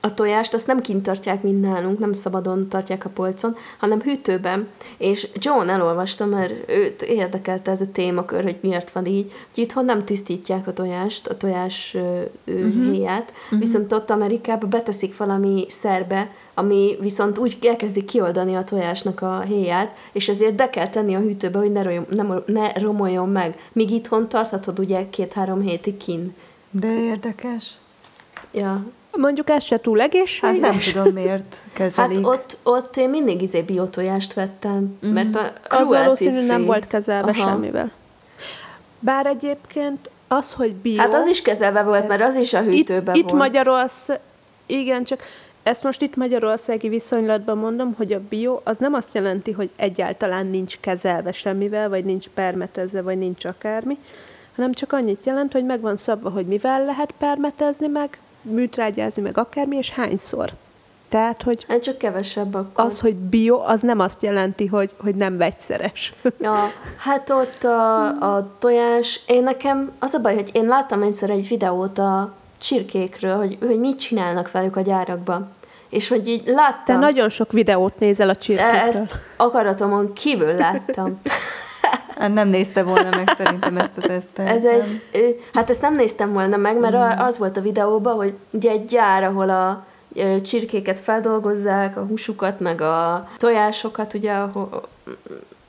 [0.00, 4.68] a tojást azt nem kint tartják, mint nálunk, nem szabadon tartják a polcon, hanem hűtőben.
[4.96, 9.84] És John elolvasta, mert őt érdekelte ez a témakör, hogy miért van így, hogy itthon
[9.84, 11.96] nem tisztítják a tojást, a tojás
[12.46, 12.92] uh-huh.
[12.92, 13.58] héját, uh-huh.
[13.58, 19.96] viszont ott Amerikában beteszik valami szerbe, ami viszont úgy elkezdik kioldani a tojásnak a héját,
[20.12, 23.58] és ezért be kell tenni a hűtőbe, hogy ne, rojom, ne, ne romoljon meg.
[23.72, 26.34] Míg itthon tarthatod ugye két-három hétig kin.
[26.70, 27.76] De érdekes.
[28.52, 28.84] Ja,
[29.18, 30.50] Mondjuk ez se túl egészséges.
[30.50, 32.16] Hát nem tudom, miért kezelik.
[32.16, 35.12] Hát ott, ott én mindig izé biotojást vettem, mm.
[35.12, 37.48] mert a Az valószínű nem volt kezelve Aha.
[37.48, 37.90] semmivel.
[38.98, 41.00] Bár egyébként az, hogy bio...
[41.00, 43.34] Hát az is kezelve volt, ez, mert az is a hűtőben itt, volt.
[43.34, 44.20] Itt Magyarország...
[44.66, 45.22] Igen, csak
[45.62, 50.46] ezt most itt magyarországi viszonylatban mondom, hogy a bio az nem azt jelenti, hogy egyáltalán
[50.46, 53.98] nincs kezelve semmivel, vagy nincs permetezve, vagy nincs akármi,
[54.56, 58.18] hanem csak annyit jelent, hogy megvan szabva, hogy mivel lehet permetezni meg,
[58.48, 60.50] műtrágyázni, meg akármi, és hányszor.
[61.08, 61.64] Tehát, hogy...
[61.68, 62.84] Hát csak kevesebb akkor.
[62.84, 66.12] Az, hogy bio, az nem azt jelenti, hogy, hogy nem vegyszeres.
[66.40, 66.56] Ja,
[66.96, 71.48] hát ott a, a tojás, én nekem, az a baj, hogy én láttam egyszer egy
[71.48, 75.48] videót a csirkékről, hogy, hogy mit csinálnak velük a gyárakba.
[75.88, 76.84] És hogy így láttam...
[76.84, 78.80] Te nagyon sok videót nézel a csirkékről.
[78.80, 79.02] Ezt
[79.36, 81.20] akaratomon kívül láttam.
[82.18, 84.48] Hát nem nézte volna meg szerintem ezt az esztet.
[84.48, 87.18] Ez egy, hát ezt nem néztem volna meg, mert mm.
[87.18, 89.86] az volt a videóban, hogy ugye egy gyár, ahol a
[90.42, 94.32] csirkéket feldolgozzák, a húsukat, meg a tojásokat, ugye,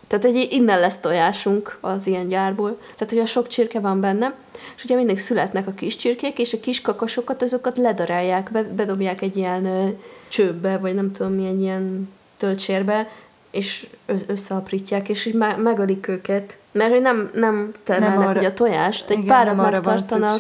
[0.08, 2.78] tehát egy innen lesz tojásunk az ilyen gyárból.
[2.98, 4.34] Tehát ugye sok csirke van benne,
[4.76, 9.38] és ugye mindig születnek a kis csirkék, és a kis kakasokat, azokat ledarálják, bedobják egy
[9.38, 9.96] ilyen
[10.28, 13.10] csőbe, vagy nem tudom milyen ilyen töltsérbe,
[13.52, 13.88] és
[14.28, 16.58] összeaprítják, és így megölik őket.
[16.72, 20.40] Mert hogy nem, nem termelnek nem arra, ugye a tojást, egy igen, párat megtartanak.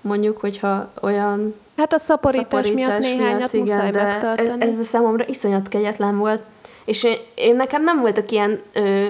[0.00, 4.62] Mondjuk, hogyha olyan Hát a szaporítás, szaporítás miatt néhányat miatt, igen, muszáj de megtartani.
[4.62, 6.42] Ez, ez a számomra iszonyat kegyetlen volt.
[6.84, 9.06] És én, én nekem nem voltak ilyen, ö,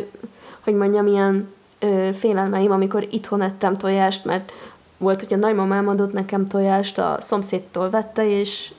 [0.60, 1.48] hogy mondjam, ilyen
[1.78, 4.52] ö, félelmeim, amikor itthon ettem tojást, mert
[4.96, 8.72] volt, hogy a nagymamám adott nekem tojást, a szomszédtól vette, és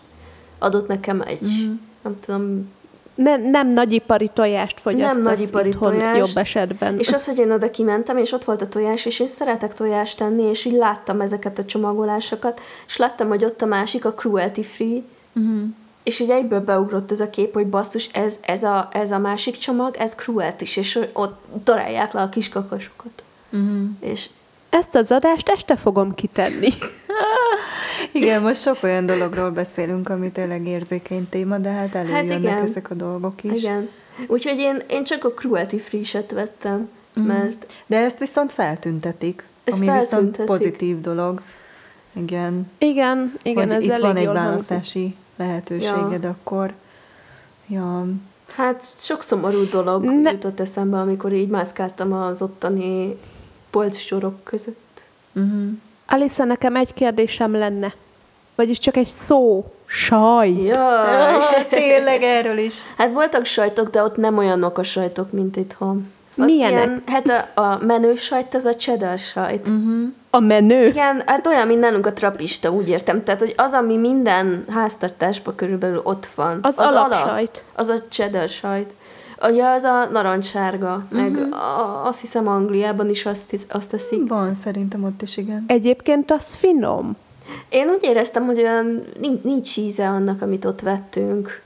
[0.59, 1.73] adott nekem egy, mm.
[2.01, 2.71] nem tudom,
[3.15, 6.17] nem, nem nagyipari tojást fogyasztasz nem nagyipari itthon tojást.
[6.17, 6.99] jobb esetben.
[6.99, 10.17] És az, hogy én oda kimentem, és ott volt a tojás, és én szeretek tojást
[10.17, 14.63] tenni, és így láttam ezeket a csomagolásokat, és láttam, hogy ott a másik, a cruelty
[14.63, 15.01] free,
[15.33, 15.63] uh-huh.
[16.03, 19.57] és így egyből beugrott ez a kép, hogy basszus, ez, ez, a, ez a másik
[19.57, 23.23] csomag, ez cruelty is, és ott darálják le a kis kakasokat.
[23.49, 23.89] Uh-huh.
[23.99, 24.29] És
[24.73, 26.69] ezt az adást este fogom kitenni.
[28.11, 32.89] igen, most sok olyan dologról beszélünk, ami tényleg érzékeny téma, de hát előjönnek hát ezek
[32.89, 33.63] a dolgok is.
[33.63, 33.89] Igen.
[34.27, 37.23] Úgyhogy én, én csak a cruelty free-set vettem, mm.
[37.23, 37.73] mert...
[37.85, 40.29] De ezt viszont feltüntetik, ezt ami feltüntetik.
[40.29, 41.41] viszont pozitív dolog.
[42.13, 42.71] Igen.
[42.77, 45.17] Igen, igen, Hogy ez itt van egy választási hangzik.
[45.35, 46.29] lehetőséged, ja.
[46.29, 46.73] akkor...
[47.67, 48.05] Ja.
[48.55, 50.31] Hát sok szomorú dolog ne...
[50.31, 53.17] jutott eszembe, amikor így mászkáltam az ottani
[53.73, 55.01] polcsorok között.
[55.33, 55.69] Uh-huh.
[56.05, 57.93] Alisa, nekem egy kérdésem lenne.
[58.55, 59.73] Vagyis csak egy szó.
[59.85, 60.63] Sajt.
[60.63, 61.67] Jaj.
[61.69, 62.81] Tényleg erről is.
[62.97, 66.11] Hát voltak sajtok, de ott nem olyanok a sajtok, mint itthon.
[66.37, 66.73] Ott Milyenek?
[66.73, 69.67] Ilyen, hát a, a menő sajt, az a cheddar sajt.
[69.67, 70.13] Uh-huh.
[70.29, 70.85] A menő?
[70.85, 73.23] Igen, hát olyan, mint nálunk a trapista, úgy értem.
[73.23, 76.59] Tehát, hogy az, ami minden háztartásban körülbelül ott van.
[76.61, 77.25] Az, az alapsajt.
[77.25, 78.93] Alap, az a cheddar sajt.
[79.49, 81.19] Ja, az a narancssárga, uh-huh.
[81.19, 81.53] meg mhm.
[81.53, 84.27] a, azt hiszem Angliában is azt, azt teszik.
[84.27, 85.63] Van, szerintem ott is, igen.
[85.67, 87.15] Egyébként az finom.
[87.69, 91.61] Én úgy éreztem, hogy olyan nincs, nincs íze annak, amit ott vettünk.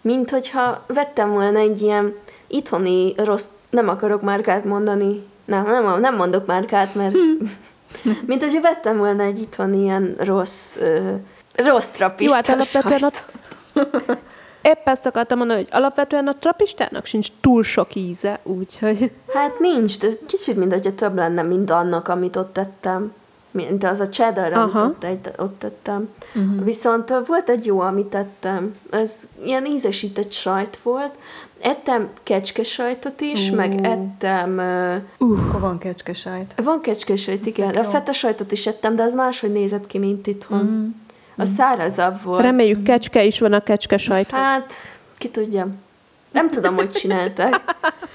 [0.00, 2.14] Mint hogyha vettem volna egy ilyen
[2.46, 7.44] itthoni rossz, nem akarok márkát mondani, nem, nem, nem mondok márkát, mert hm.
[8.26, 11.14] mint hogyha vettem volna egy itthoni ilyen rossz, ö,
[11.54, 13.24] rossz trapista Jó, hát alapvetően ott,
[14.66, 19.10] Épp ezt akartam mondani, hogy alapvetően a trapistának sincs túl sok íze, úgyhogy...
[19.34, 23.12] Hát nincs, de ez kicsit, mint hogyha több lenne, mint annak, amit ott tettem.
[23.50, 26.08] Mint az a cheddar, amit ott, egy, ott tettem.
[26.34, 26.64] Uh-huh.
[26.64, 28.74] Viszont volt egy jó, amit tettem.
[28.90, 29.12] Ez
[29.44, 31.14] ilyen ízesített sajt volt.
[31.60, 33.56] Ettem kecskesajtot is, uh.
[33.56, 34.58] meg ettem...
[35.18, 36.54] Uh, akkor van kecskesajt.
[36.62, 37.74] Van kecskesajt, igen.
[37.74, 40.60] A feta sajtot is ettem, de az máshogy nézett ki, mint itthon.
[40.60, 40.86] Uh-huh.
[41.36, 42.42] A szárazabb volt.
[42.42, 44.30] Reméljük kecske is van a kecske sajt.
[44.30, 44.72] Hát,
[45.18, 45.68] ki tudja.
[46.36, 47.60] Nem tudom, hogy csinálták.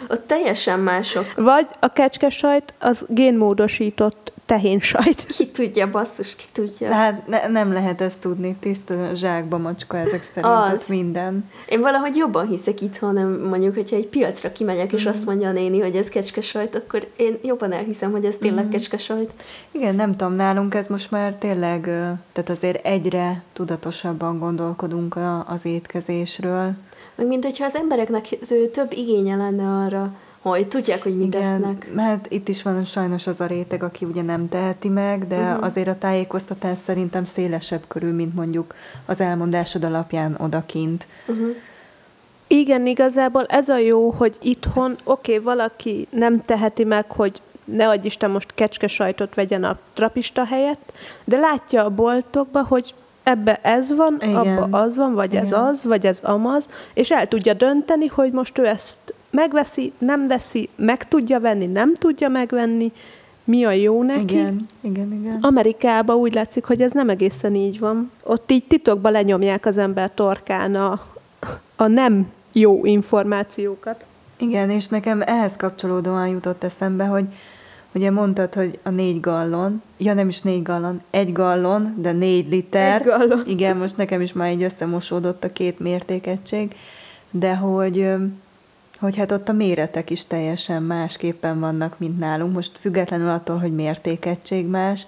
[0.10, 1.34] Ott teljesen mások.
[1.36, 5.26] Vagy a kecske sajt az génmódosított tehén sajt.
[5.26, 6.94] Ki tudja, basszus, ki tudja.
[6.94, 10.72] Hát ne, nem lehet ezt tudni, tiszta zsákba macska ezek szerint, az.
[10.72, 11.50] ez minden.
[11.68, 15.08] Én valahogy jobban hiszek itt, hanem mondjuk, hogyha egy piacra kimegyek, és mm.
[15.08, 18.66] azt mondja a néni, hogy ez kecske sajt, akkor én jobban elhiszem, hogy ez tényleg
[18.66, 18.70] mm.
[18.70, 19.32] kecske sajt.
[19.72, 21.82] Igen, nem tudom, nálunk ez most már tényleg,
[22.32, 26.74] tehát azért egyre tudatosabban gondolkodunk a, az étkezésről.
[27.22, 28.28] Meg mint hogyha az embereknek
[28.72, 31.88] több igénye lenne arra, hogy tudják, hogy mit Igen, esznek.
[31.94, 35.64] mert itt is van sajnos az a réteg, aki ugye nem teheti meg, de uh-huh.
[35.64, 41.08] azért a tájékoztatás szerintem szélesebb körül, mint mondjuk az elmondásod alapján odakint.
[41.28, 41.56] Uh-huh.
[42.48, 47.90] Igen, igazából ez a jó, hogy itthon, oké, okay, valaki nem teheti meg, hogy ne
[47.90, 50.94] adj Isten most kecske sajtot vegyen a trapista helyett,
[51.24, 52.94] de látja a boltokba, hogy
[53.24, 54.36] ebbe ez van, Igen.
[54.36, 55.44] abba az van, vagy Igen.
[55.44, 60.28] ez az, vagy ez amaz, és el tudja dönteni, hogy most ő ezt megveszi, nem
[60.28, 62.92] veszi, meg tudja venni, nem tudja megvenni,
[63.44, 64.36] mi a jó neki.
[64.36, 65.38] Igen, igen, igen.
[65.42, 68.12] Amerikában úgy látszik, hogy ez nem egészen így van.
[68.24, 71.02] Ott így titokba lenyomják az ember torkán a,
[71.76, 74.06] a nem jó információkat.
[74.38, 77.26] Igen, és nekem ehhez kapcsolódóan jutott eszembe, hogy
[77.94, 82.50] ugye mondtad, hogy a négy gallon, ja nem is négy gallon, egy gallon, de négy
[82.50, 83.02] liter.
[83.02, 83.44] Egy gallon.
[83.46, 86.76] Igen, most nekem is már így összemosódott a két mértékegység,
[87.32, 88.10] de hogy
[89.00, 92.54] hogy hát ott a méretek is teljesen másképpen vannak, mint nálunk.
[92.54, 95.06] Most függetlenül attól, hogy mértékegység más,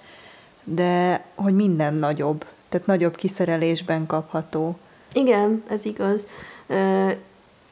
[0.63, 4.77] de hogy minden nagyobb, tehát nagyobb kiszerelésben kapható.
[5.13, 6.25] Igen, ez igaz.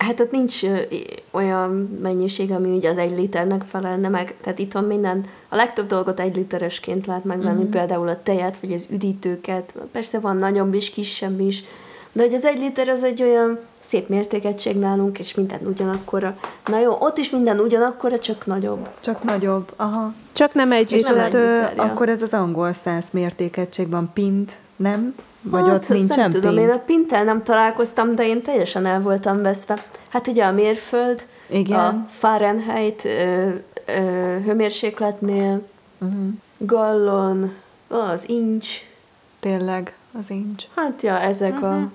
[0.02, 0.62] Hát ott nincs
[1.32, 5.88] olyan mennyiség, ami ugye az egy liternek felelne meg, tehát itt van minden, a legtöbb
[5.88, 7.70] dolgot egy literesként lehet megvenni, mm-hmm.
[7.70, 11.64] például a tejet, vagy az üdítőket, persze van nagyobb is, kisebb is,
[12.12, 16.38] de hogy az egy liter az egy olyan szép mértékegység nálunk, és minden ugyanakkora.
[16.66, 18.90] Na jó, ott is minden ugyanakkora, csak nagyobb.
[19.00, 20.14] Csak nagyobb, aha.
[20.34, 21.36] Csak nem egy És ott
[21.76, 25.16] akkor ez az angol száz mértékegység van, pint, nem?
[25.42, 29.02] Vagy hát, ott nincsen nem tudom, én a pinttel nem találkoztam, de én teljesen el
[29.02, 29.84] voltam veszve.
[30.10, 31.80] Hát ugye a mérföld, Igen.
[31.80, 33.50] a Fahrenheit ö,
[33.86, 33.92] ö,
[34.46, 35.62] hőmérsékletnél,
[36.00, 36.28] uh-huh.
[36.58, 37.54] gallon,
[37.88, 38.70] az inch.
[39.40, 40.66] Tényleg, az inch.
[40.76, 41.74] Hát ja, ezek uh-huh.
[41.74, 41.92] a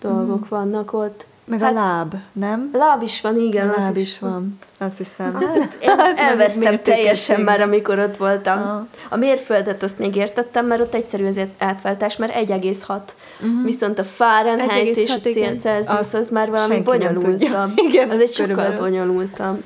[0.00, 0.48] dolgok mm.
[0.48, 1.26] vannak ott.
[1.48, 2.70] Meg hát, a láb, nem?
[2.72, 3.68] Láb is van, igen.
[3.68, 4.58] A láb is, is van.
[4.78, 5.34] Azt hiszem.
[5.34, 8.58] Hát, én hát, elvesztem teljesen már, amikor ott voltam.
[8.58, 8.86] Ah.
[9.08, 13.00] A mérföldet azt még értettem, mert ott egyszerű az átváltás, mert 1,6.
[13.40, 13.64] Uh-huh.
[13.64, 15.18] Viszont a Fahrenheit és a
[15.58, 17.70] Celsius az már valami bonyolultabb.
[17.88, 19.62] Igen, az egy sokkal bonyolultabb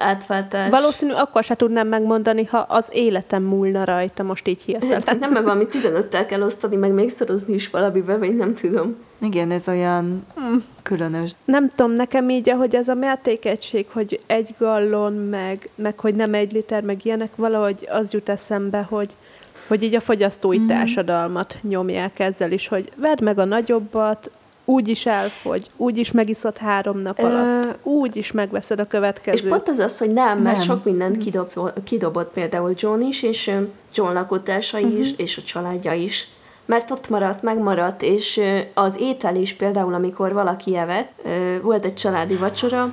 [0.00, 0.70] átváltás.
[0.70, 5.02] Valószínű akkor se tudnám megmondani, ha az életem múlna rajta, most így hirtelen.
[5.06, 8.96] Hát nem, mert valami 15-tel kell osztani, meg még szorozni is valamivel, vagy nem tudom.
[9.18, 10.64] Igen, ez olyan hmm.
[10.82, 11.30] különös.
[11.44, 16.34] Nem tudom, nekem így, ahogy ez a mértékegység, hogy egy gallon, meg, meg hogy nem
[16.34, 19.16] egy liter, meg ilyenek, valahogy az jut eszembe, hogy
[19.66, 20.66] hogy így a fogyasztói mm.
[20.66, 24.30] társadalmat nyomják ezzel is, hogy vedd meg a nagyobbat,
[24.70, 27.70] úgy is elfogy, úgy is megiszod három nap alatt, Ö...
[27.82, 29.42] úgy is megveszed a következőt.
[29.42, 30.66] És pont az az, hogy nem, mert nem.
[30.66, 33.52] sok mindent kidob, kidobott például John is, és
[33.94, 34.98] John lakótársai uh-huh.
[34.98, 36.28] is, és a családja is.
[36.64, 38.40] mert ott maradt, megmaradt, és
[38.74, 41.12] az étel is például, amikor valaki evett,
[41.62, 42.92] volt egy családi vacsora,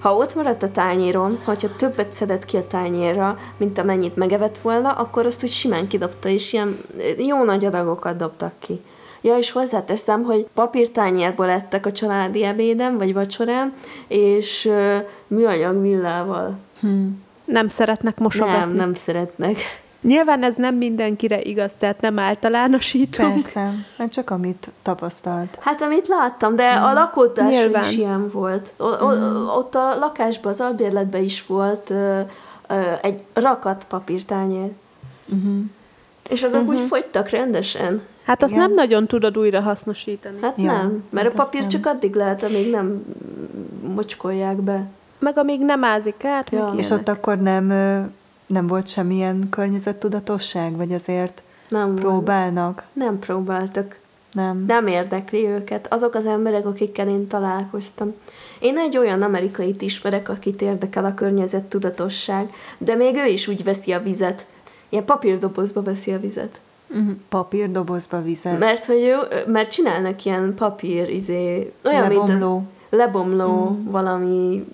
[0.00, 4.92] ha ott maradt a tányéron, hogyha többet szedett ki a tányérra, mint amennyit megevett volna,
[4.92, 6.78] akkor azt úgy simán kidobta, és ilyen
[7.18, 8.80] jó nagy adagokat dobtak ki.
[9.20, 13.74] Ja, és hozzáteszem, hogy papírtányérból ettek a családi ebédem, vagy vacsorám,
[14.06, 14.96] és uh,
[15.26, 16.58] műanyag villával.
[16.80, 17.22] Hmm.
[17.44, 18.58] Nem szeretnek mosogatni?
[18.58, 19.58] Nem, nem szeretnek.
[20.00, 23.32] Nyilván ez nem mindenkire igaz, tehát nem általánosítunk.
[23.32, 25.58] Persze, mert csak amit tapasztalt.
[25.60, 26.82] Hát amit láttam, de mm.
[26.82, 28.72] a lakótárs is ilyen volt.
[28.76, 29.46] O- o- mm.
[29.46, 32.20] Ott a lakásban, az albérletben is volt ö,
[32.68, 34.70] ö, egy rakat papírtányér.
[35.34, 35.60] Mm-hmm.
[36.28, 36.70] És azok mm-hmm.
[36.70, 38.02] úgy fogytak rendesen.
[38.24, 38.64] Hát azt Igen.
[38.64, 40.38] nem nagyon tudod újra hasznosítani.
[40.40, 43.04] Hát ja, nem, mert hát a papír csak addig lehet, amíg nem
[43.94, 44.86] mocskolják be.
[45.18, 46.50] Meg amíg nem ázik át.
[46.50, 46.72] Ja.
[46.76, 47.66] És ott akkor nem,
[48.46, 52.74] nem volt semmilyen környezettudatosság, vagy azért nem próbálnak?
[52.74, 53.08] Volt.
[53.08, 53.98] Nem próbáltak.
[54.32, 54.64] Nem.
[54.66, 55.92] Nem érdekli őket.
[55.92, 58.14] Azok az emberek, akikkel én találkoztam.
[58.58, 63.92] Én egy olyan amerikait ismerek, akit érdekel a környezettudatosság, de még ő is úgy veszi
[63.92, 64.46] a vizet.
[64.88, 66.60] Ilyen papírdobozba veszi a vizet.
[66.88, 67.10] Uh-huh.
[67.28, 68.58] Papírdobozba vizet.
[68.58, 69.16] Mert hogy ő,
[69.46, 72.24] mert csinálnak ilyen papír, izé, olyan, lebomló.
[72.26, 73.90] mint a, lebomló, uh-huh.
[73.90, 74.66] valami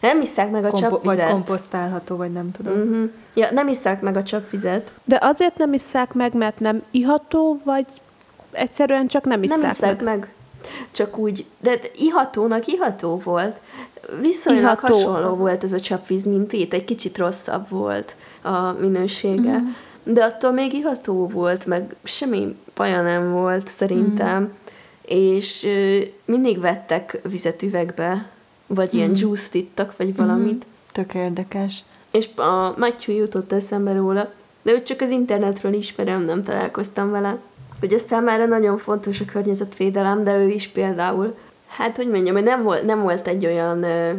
[0.00, 1.18] nem iszták meg a Kompo- csapvizet.
[1.18, 2.72] Vagy komposztálható, vagy nem tudom.
[2.72, 3.10] Uh-huh.
[3.34, 4.92] Ja, nem iszták meg a csapvizet.
[5.04, 7.86] De azért nem iszák meg, mert nem iható, vagy
[8.50, 10.18] egyszerűen csak nem iszák, nem iszák meg.
[10.18, 10.32] meg.
[10.90, 13.60] Csak úgy, de ihatónak iható volt.
[14.20, 14.94] Viszonylag iható.
[14.94, 16.72] hasonló volt ez a csapvíz, mint itt.
[16.72, 19.50] Egy kicsit rosszabb volt a minősége.
[19.50, 19.74] Uh-huh
[20.12, 24.46] de attól még iható volt, meg semmi paja nem volt szerintem, mm.
[25.02, 28.30] és ö, mindig vettek vizet üvegbe,
[28.66, 28.96] vagy mm.
[28.96, 30.64] ilyen juice ittak, vagy valamit.
[30.64, 30.68] Mm.
[30.92, 31.84] Tök érdekes.
[32.10, 34.32] És a Matthew jutott eszembe róla,
[34.62, 37.38] de őt csak az internetről ismerem, nem találkoztam vele.
[37.80, 41.36] Hogy aztán már nagyon fontos a környezetvédelem, de ő is például,
[41.68, 44.10] hát hogy mondjam, hogy nem volt, nem volt egy olyan ö,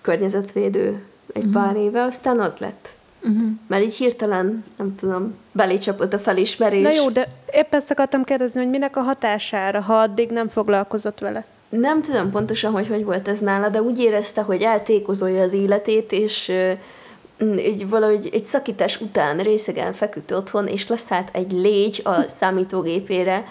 [0.00, 1.02] környezetvédő
[1.32, 1.52] egy mm.
[1.52, 2.88] pár éve, aztán az lett.
[3.22, 3.48] Uh-huh.
[3.66, 6.82] Mert így hirtelen, nem tudom, belécsapott a felismerés.
[6.82, 11.18] Na jó, de épp ezt akartam kérdezni, hogy minek a hatására, ha addig nem foglalkozott
[11.18, 11.44] vele.
[11.68, 16.12] Nem tudom pontosan, hogy hogy volt ez nála, de úgy érezte, hogy eltékozolja az életét,
[16.12, 16.52] és
[17.56, 23.44] egy, valahogy egy szakítás után részegen feküdt otthon, és leszállt egy légy a számítógépére,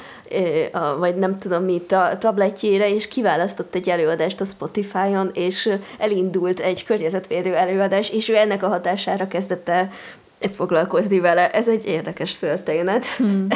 [1.00, 6.84] vagy nem tudom mit, a tabletjére, és kiválasztott egy előadást a Spotify-on, és elindult egy
[6.84, 9.92] környezetvédő előadás, és ő ennek a hatására kezdett el
[10.56, 11.52] foglalkozni vele.
[11.52, 13.06] Ez egy érdekes történet.
[13.18, 13.48] Hmm.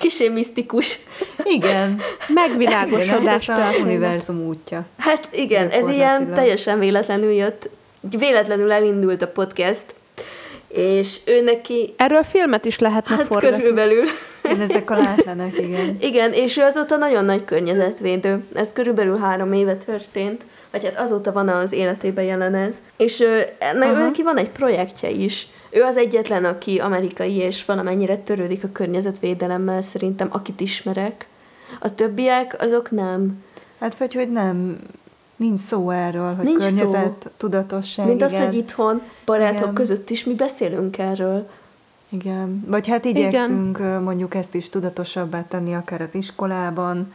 [0.00, 0.98] Kisé misztikus.
[1.44, 2.00] Igen.
[2.28, 3.48] Megvilágosodás.
[3.48, 4.84] A univerzum útja.
[4.98, 7.68] Hát igen, ez ilyen teljesen véletlenül jött
[8.18, 9.94] véletlenül elindult a podcast,
[10.68, 11.94] és ő neki...
[11.96, 13.56] Erről filmet is lehetne hát forgatni.
[13.56, 14.04] körülbelül.
[14.42, 15.96] Én ezek a látlanak, igen.
[16.10, 18.44] igen, és ő azóta nagyon nagy környezetvédő.
[18.54, 22.82] Ez körülbelül három éve történt, vagy hát azóta van az életében jelen ez.
[22.96, 25.48] És ő, ennek neki van egy projektje is.
[25.70, 31.26] Ő az egyetlen, aki amerikai, és valamennyire törődik a környezetvédelemmel, szerintem, akit ismerek.
[31.80, 33.44] A többiek, azok nem.
[33.80, 34.78] Hát vagy, hogy nem
[35.36, 37.30] Nincs szó erről, hogy Nincs környezet, szó.
[37.36, 38.06] tudatosság.
[38.06, 38.34] Mint igen.
[38.34, 39.74] az, hogy itthon barátok igen.
[39.74, 41.48] között is mi beszélünk erről.
[42.08, 44.02] Igen, vagy hát igyekszünk igen.
[44.02, 47.12] mondjuk ezt is tudatosabbá tenni akár az iskolában,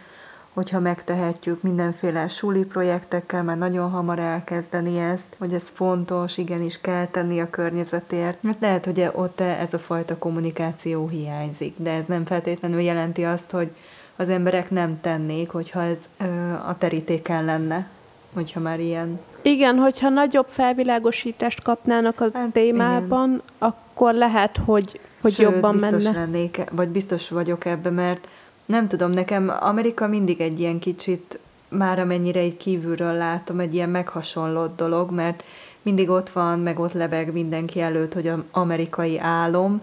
[0.53, 7.07] hogyha megtehetjük mindenféle suli projektekkel, már nagyon hamar elkezdeni ezt, hogy ez fontos, igenis kell
[7.07, 8.43] tenni a környezetért.
[8.43, 13.51] Mert lehet, hogy ott ez a fajta kommunikáció hiányzik, de ez nem feltétlenül jelenti azt,
[13.51, 13.69] hogy
[14.15, 17.87] az emberek nem tennék, hogyha ez ö, a terítéken lenne
[18.33, 19.19] hogyha már ilyen...
[19.41, 23.41] Igen, hogyha nagyobb felvilágosítást kapnának a hát, témában, igen.
[23.57, 26.19] akkor lehet, hogy, hogy Sőt, jobban biztos menne.
[26.19, 28.27] lennék, vagy biztos vagyok ebbe, mert
[28.65, 33.89] nem tudom, nekem Amerika mindig egy ilyen kicsit, már amennyire egy kívülről látom, egy ilyen
[33.89, 35.43] meghasonlott dolog, mert
[35.81, 39.81] mindig ott van, meg ott lebeg mindenki előtt, hogy az amerikai álom,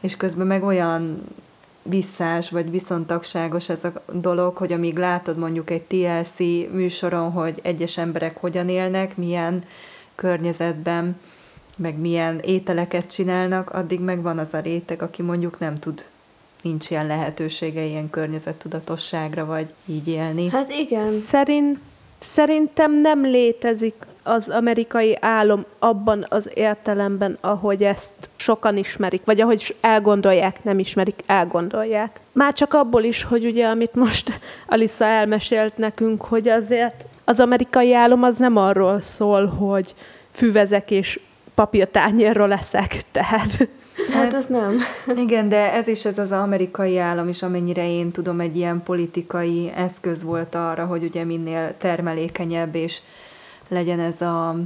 [0.00, 1.22] és közben meg olyan
[1.82, 6.38] visszás vagy viszontagságos ez a dolog, hogy amíg látod mondjuk egy TLC
[6.72, 9.64] műsoron, hogy egyes emberek hogyan élnek, milyen
[10.14, 11.20] környezetben,
[11.76, 16.04] meg milyen ételeket csinálnak, addig megvan az a réteg, aki mondjuk nem tud,
[16.62, 20.48] nincs ilyen lehetősége ilyen környezettudatosságra, vagy így élni.
[20.48, 21.18] Hát igen.
[21.18, 21.78] Szerint,
[22.22, 29.76] szerintem nem létezik az amerikai álom abban az értelemben, ahogy ezt sokan ismerik, vagy ahogy
[29.80, 32.20] elgondolják, nem ismerik, elgondolják.
[32.32, 37.94] Már csak abból is, hogy ugye, amit most Alisa elmesélt nekünk, hogy azért az amerikai
[37.94, 39.94] álom az nem arról szól, hogy
[40.30, 41.20] füvezek és
[41.54, 43.68] papírtányérról leszek, tehát
[44.12, 44.78] Hát, az nem.
[45.24, 49.72] Igen, de ez is ez az amerikai állam is, amennyire én tudom, egy ilyen politikai
[49.74, 53.00] eszköz volt arra, hogy ugye minél termelékenyebb és
[53.68, 54.56] legyen ez a,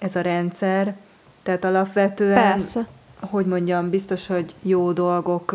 [0.00, 0.96] ez a rendszer.
[1.42, 2.86] Tehát alapvetően, Persze.
[3.20, 5.54] hogy mondjam, biztos, hogy jó dolgok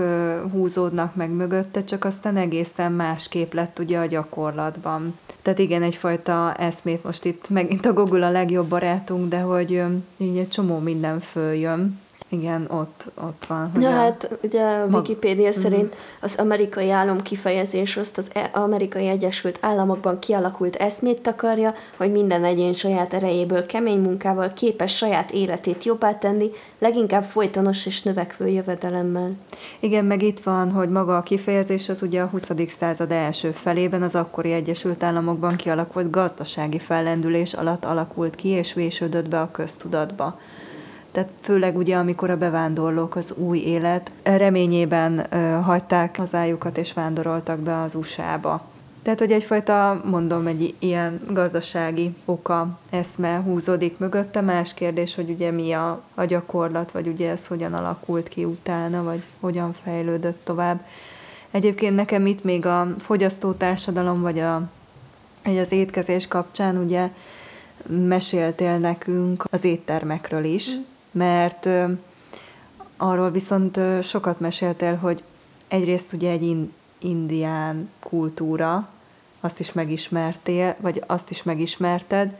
[0.51, 5.15] húzódnak meg mögötte, csak aztán egészen másképp lett ugye a gyakorlatban.
[5.41, 9.83] Tehát igen, egyfajta eszmét most itt megint a Google a legjobb barátunk, de hogy
[10.17, 11.99] így egy csomó minden följön.
[12.29, 13.71] Igen, ott, ott van.
[13.73, 13.91] Hogy ja, a...
[13.91, 15.53] hát ugye a Wikipédia mag...
[15.53, 22.11] szerint az amerikai állam kifejezés azt az e- amerikai Egyesült Államokban kialakult eszmét takarja, hogy
[22.11, 28.47] minden egyén saját erejéből kemény munkával képes saját életét jobbá tenni, leginkább folytonos és növekvő
[28.47, 29.31] jövedelemmel.
[29.79, 32.51] Igen, meg itt van, hogy maga a kifejezés az ugye a 20.
[32.67, 39.29] század első felében az akkori Egyesült Államokban kialakult gazdasági fellendülés alatt alakult ki és vésődött
[39.29, 40.39] be a köztudatba
[41.11, 45.27] tehát főleg ugye, amikor a bevándorlók az új élet reményében
[45.63, 48.65] hagyták hazájukat és vándoroltak be az USA-ba.
[49.07, 54.41] Tehát, hogy egyfajta, mondom, egy ilyen gazdasági oka, eszme húzódik mögötte.
[54.41, 59.03] Más kérdés, hogy ugye mi a, a gyakorlat, vagy ugye ez hogyan alakult ki utána,
[59.03, 60.85] vagy hogyan fejlődött tovább.
[61.51, 64.61] Egyébként nekem itt még a fogyasztótársadalom, vagy, a,
[65.43, 67.09] vagy az étkezés kapcsán ugye
[68.07, 71.69] meséltél nekünk az éttermekről is, mm mert
[72.97, 75.23] arról viszont sokat meséltél, hogy
[75.67, 78.89] egyrészt ugye egy indián kultúra,
[79.39, 82.35] azt is megismertél, vagy azt is megismerted,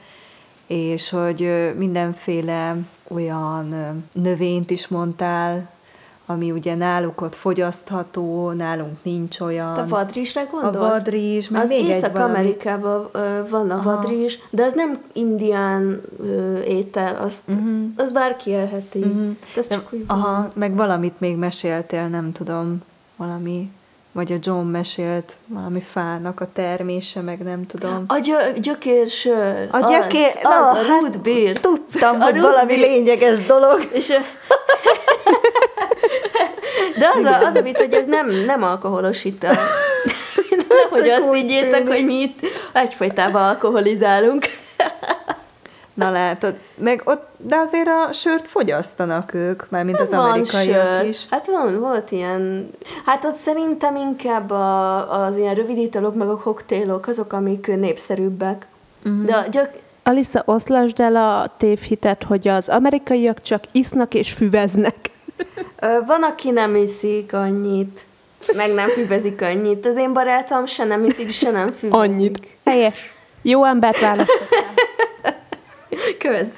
[0.67, 3.75] és hogy mindenféle olyan
[4.11, 5.69] növényt is mondtál,
[6.29, 9.75] ami ugye náluk ott fogyasztható, nálunk nincs olyan.
[9.75, 10.75] A vadrizsre gondolsz?
[10.75, 13.09] A vadrizs, meg Az még Észak-Amerikában
[13.49, 17.83] van a vadrizs, de az nem indián ö, étel, azt, uh-huh.
[17.95, 18.99] az bárki elheti.
[18.99, 19.35] Uh-huh.
[19.55, 20.51] Ez csak úgy aha, van.
[20.53, 22.83] meg valamit még meséltél, nem tudom,
[23.15, 23.71] valami
[24.11, 28.03] vagy a John mesélt valami fának a termése, meg nem tudom.
[28.07, 29.67] A gyö- gyökérsör.
[29.71, 30.31] A gyökér...
[30.35, 31.61] Az, na, az, a hát.
[31.61, 33.87] Tudtam, a hogy valami lényeges dolog.
[33.93, 34.13] És,
[36.99, 39.55] de az a, az a vicc, hogy ez nem, nem alkoholos ital.
[40.89, 42.39] hogy azt higgyétek, hogy mi itt
[42.73, 44.45] egyfajtában alkoholizálunk.
[45.93, 50.97] Na látod, meg ott, de azért a sört fogyasztanak ők, már mint az van amerikaiak
[50.97, 51.05] sör.
[51.05, 51.25] is.
[51.29, 52.69] Hát van, volt ilyen,
[53.05, 58.67] hát ott szerintem inkább a, az ilyen rövid italok, meg a koktélok, azok, amik népszerűbbek.
[59.05, 59.25] Uh-huh.
[59.25, 59.69] De a gyök...
[60.03, 64.95] Alisa, oszlasd el a tévhitet, hogy az amerikaiak csak isznak és füveznek.
[65.79, 68.05] Van, aki nem iszik annyit,
[68.55, 69.85] meg nem füvezik annyit.
[69.85, 71.93] Az én barátom se nem iszik, se nem füvezik.
[71.93, 72.47] Annyit.
[72.65, 73.13] Helyes.
[73.41, 74.65] Jó embert választottál.
[76.19, 76.53] Kösz.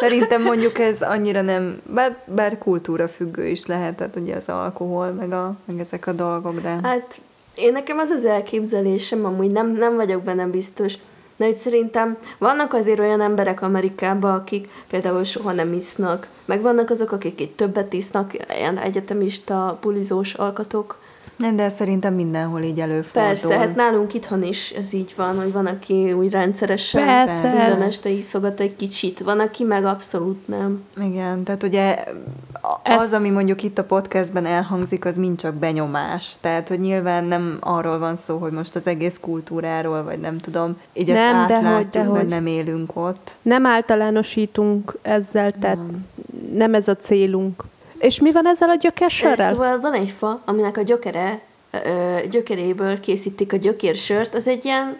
[0.00, 5.06] Szerintem mondjuk ez annyira nem, bár, bár kultúra függő is lehet, tehát ugye az alkohol,
[5.06, 6.78] meg, a, meg ezek a dolgok, de...
[6.82, 7.20] Hát
[7.54, 10.94] én nekem az az elképzelésem, amúgy nem, nem vagyok benne biztos,
[11.40, 16.90] de hogy szerintem vannak azért olyan emberek Amerikában, akik például soha nem isznak, meg vannak
[16.90, 20.98] azok, akik itt többet isznak, ilyen egyetemista, pulizós alkatok,
[21.56, 23.30] de szerintem mindenhol így előfordul.
[23.30, 27.82] Persze, hát nálunk itthon is ez így van, hogy van, aki úgy rendszeresen Persze, minden
[27.82, 30.84] este iszogat egy kicsit, van, aki meg abszolút nem.
[30.96, 32.04] Igen, tehát ugye
[32.82, 33.12] az, ez...
[33.12, 36.34] ami mondjuk itt a podcastben elhangzik, az mind csak benyomás.
[36.40, 40.76] Tehát, hogy nyilván nem arról van szó, hogy most az egész kultúráról, vagy nem tudom,
[40.92, 43.34] így nem, ezt átlátjuk, de hogy, mert nem élünk ott.
[43.42, 46.06] Nem általánosítunk ezzel, tehát nem,
[46.52, 47.62] nem ez a célunk.
[48.00, 49.52] És mi van ezzel a gyökersörrel?
[49.52, 51.40] Szóval van egy fa, aminek a gyökere,
[51.70, 54.34] ö, gyökeréből készítik a gyökérsört.
[54.34, 54.96] Az egy ilyen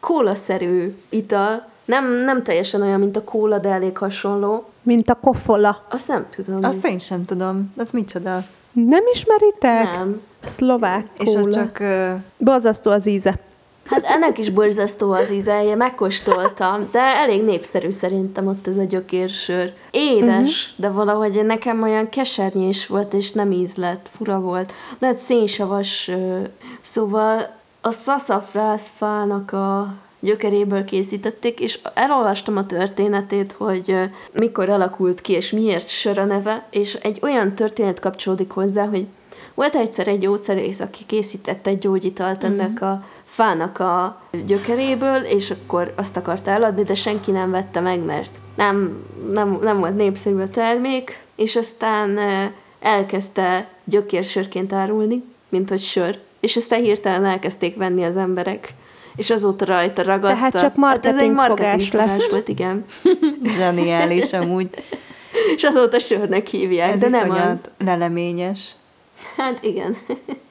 [0.00, 1.68] kólaszerű ital.
[1.84, 4.68] Nem, nem teljesen olyan, mint a kóla, de elég hasonló.
[4.82, 5.84] Mint a kofola.
[5.90, 6.64] Azt nem tudom.
[6.64, 7.72] Azt én sem tudom.
[7.76, 8.44] Az micsoda?
[8.72, 9.84] Nem ismeritek?
[9.84, 10.20] Nem.
[10.44, 11.30] Szlovák kóla.
[11.30, 11.78] És az csak...
[11.80, 12.20] Uh...
[12.38, 13.38] Bazasztó az íze.
[13.84, 19.72] Hát ennek is borzasztó az ízelje, megkóstoltam, de elég népszerű szerintem ott ez a gyökérsör.
[19.90, 20.76] Édes, uh-huh.
[20.76, 24.72] de valahogy nekem olyan kesernyés volt, és nem ízlett, fura volt.
[24.98, 26.10] De hát szénsavas,
[26.80, 33.96] szóval a szaszafrász fának a gyökeréből készítették, és elolvastam a történetét, hogy
[34.32, 39.06] mikor alakult ki, és miért sör a neve, és egy olyan történet kapcsolódik hozzá, hogy
[39.54, 42.88] volt egyszer egy gyógyszerész, aki készített egy gyógyitalt ennek uh-huh.
[42.88, 43.04] a
[43.34, 49.04] fának a gyökeréből, és akkor azt akarta eladni, de senki nem vette meg, mert nem,
[49.30, 52.18] nem, nem volt népszerű a termék, és aztán
[52.80, 58.74] elkezdte gyökérsörként árulni, mint hogy sör, és aztán hirtelen elkezdték venni az emberek
[59.16, 60.36] és azóta rajta ragadta.
[60.36, 62.84] Tehát csak marketing, hát ez egy marketing fogás volt, igen.
[63.58, 64.68] Zseniális amúgy.
[65.56, 67.70] és azóta sörnek hívják, Ez de nem az.
[67.84, 68.70] leleményes.
[69.36, 69.96] Hát igen.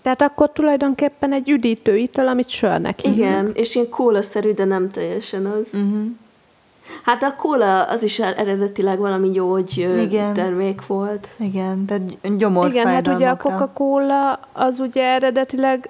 [0.01, 3.17] Tehát akkor tulajdonképpen egy üdítő ital, amit sörnek hívnak.
[3.17, 5.69] Igen, és ilyen kólaszerű, de nem teljesen az.
[5.73, 6.05] Uh-huh.
[7.03, 10.33] Hát a kóla az is eredetileg valami gyógy Igen.
[10.33, 11.27] termék volt.
[11.39, 15.89] Igen, tehát gyomor Igen, hát ugye a Coca-Cola az ugye eredetileg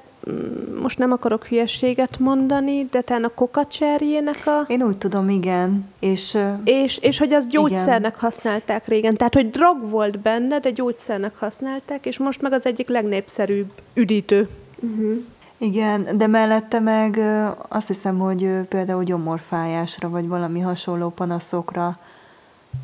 [0.81, 4.65] most nem akarok hülyeséget mondani, de talán a kokacserjének a...
[4.67, 5.89] Én úgy tudom, igen.
[5.99, 8.19] És, és, és hogy az gyógyszernek igen.
[8.19, 9.15] használták régen.
[9.15, 14.49] Tehát, hogy drog volt benne, de gyógyszernek használták, és most meg az egyik legnépszerűbb üdítő.
[14.79, 15.23] Uh-huh.
[15.57, 17.19] Igen, de mellette meg
[17.67, 21.97] azt hiszem, hogy például gyomorfájásra, vagy valami hasonló panaszokra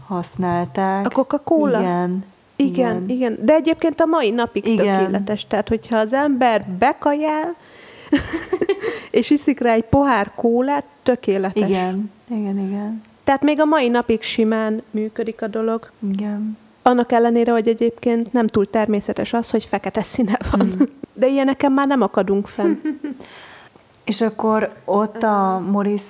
[0.07, 1.05] használták.
[1.05, 1.79] A Coca-Cola?
[1.79, 2.25] Igen.
[2.61, 3.09] Igen, igen.
[3.09, 3.37] igen.
[3.41, 4.99] De egyébként a mai napig igen.
[4.99, 5.47] tökéletes.
[5.47, 7.55] Tehát, hogyha az ember bekajál,
[9.19, 11.69] és iszik rá egy pohár kólát, tökéletes.
[11.69, 13.03] Igen, igen, igen.
[13.23, 15.91] Tehát még a mai napig simán működik a dolog.
[16.11, 16.57] Igen.
[16.81, 20.65] Annak ellenére, hogy egyébként nem túl természetes az, hogy fekete színe van.
[20.65, 20.81] Mm.
[21.13, 22.75] De ilyeneken már nem akadunk fenn.
[24.05, 26.01] És akkor ott a Moris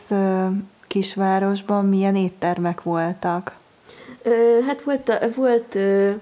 [0.88, 3.54] kisvárosban milyen éttermek voltak?
[4.65, 5.76] Hát volt, volt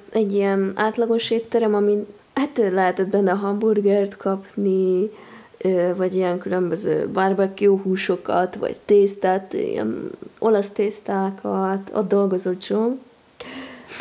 [0.09, 5.09] egy ilyen átlagos étterem, amin hát lehetett benne hamburgert kapni,
[5.95, 12.91] vagy ilyen különböző barbecue húsokat, vagy tésztát, ilyen olasz tésztákat, ott dolgozott John.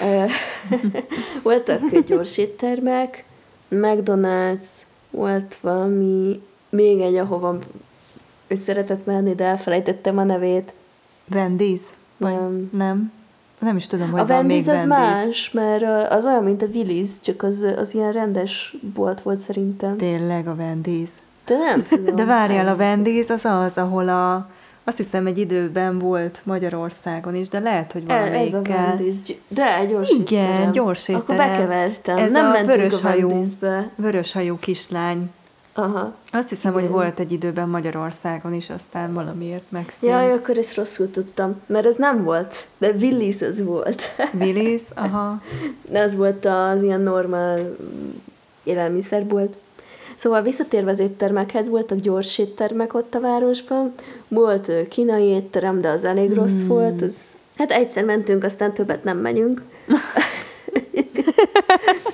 [1.42, 3.24] Voltak gyors éttermek,
[3.70, 4.66] McDonald's,
[5.11, 7.59] volt valami, még egy, ahova
[8.47, 10.72] ő szeretett menni, de elfelejtettem a nevét.
[11.30, 11.80] Wendy's?
[12.16, 12.70] Nem.
[12.72, 13.12] Nem?
[13.59, 14.86] Nem is tudom, hogy a van Wendy's még az Wendy's.
[14.88, 19.96] más, mert az olyan, mint a Willis, csak az, az ilyen rendes bolt volt szerintem.
[19.96, 21.09] Tényleg a Wendy's.
[21.46, 22.14] De nem tudom.
[22.16, 24.50] De várjál, a Wendy's az az, ahol a
[24.88, 28.44] azt hiszem egy időben volt Magyarországon is, de lehet, hogy valamelyikkel.
[28.44, 29.36] Ez a Wendy's.
[29.48, 31.20] De, gyors Igen, gyors étterem.
[31.20, 32.16] Akkor bekevertem.
[32.16, 33.44] Ez nem a vörös hajú,
[33.94, 35.30] vörös hajú kislány.
[35.79, 36.14] Aha.
[36.31, 36.83] Azt hiszem, Igen.
[36.83, 40.12] hogy volt egy időben Magyarországon is, aztán valamiért megszűnt.
[40.12, 44.03] Jaj, akkor ezt rosszul tudtam, mert ez nem volt, de Willis az volt.
[44.41, 45.43] Willis, aha.
[45.91, 47.77] De az volt az ilyen normál
[48.62, 49.57] élelmiszerbolt.
[50.16, 53.93] Szóval visszatérve az éttermekhez, voltak gyors éttermek ott a városban,
[54.29, 56.39] volt kínai étterem, de az elég hmm.
[56.39, 57.16] rossz volt, az,
[57.57, 59.62] hát egyszer mentünk, aztán többet nem menjünk.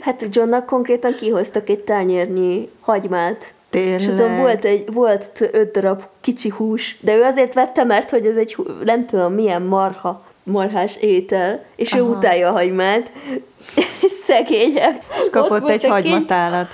[0.00, 4.00] hát Johnnak konkrétan kihoztak egy tányérnyi hagymát, Tényleg.
[4.00, 8.26] És azon volt, egy, volt öt darab kicsi hús, de ő azért vette, mert hogy
[8.26, 12.02] ez egy, nem tudom, milyen marha, marhás étel, és Aha.
[12.02, 13.12] ő utálja a hagymát,
[14.02, 15.02] és szegényebb.
[15.18, 16.68] És kapott egy hagymatálat.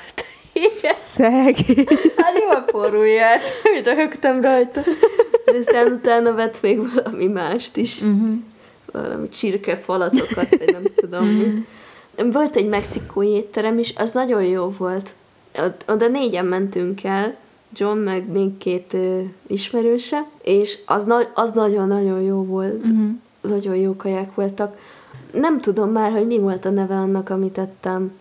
[0.52, 0.94] Igen.
[0.96, 1.86] Szegény.
[2.16, 4.80] Hát jól forró járt, hogy röhögtem rajta.
[5.44, 8.00] De aztán utána vett még valami mást is.
[8.00, 8.32] Uh-huh.
[8.92, 11.66] Valami csirkefalatokat, vagy nem tudom mit.
[12.32, 15.14] Volt egy mexikói étterem is, az nagyon jó volt.
[15.86, 17.36] Oda négyen mentünk el,
[17.76, 22.74] John meg még két uh, ismerőse, és az, na- az nagyon-nagyon jó volt.
[22.74, 23.10] Uh-huh.
[23.40, 24.78] Nagyon jó kaják voltak.
[25.32, 28.12] Nem tudom már, hogy mi volt a neve annak, amit ettem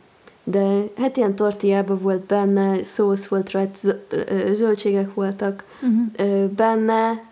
[0.44, 3.89] de hát ilyen tortillában volt benne, szósz volt rajta,
[4.52, 6.46] zöldségek voltak uh-huh.
[6.46, 7.24] benne,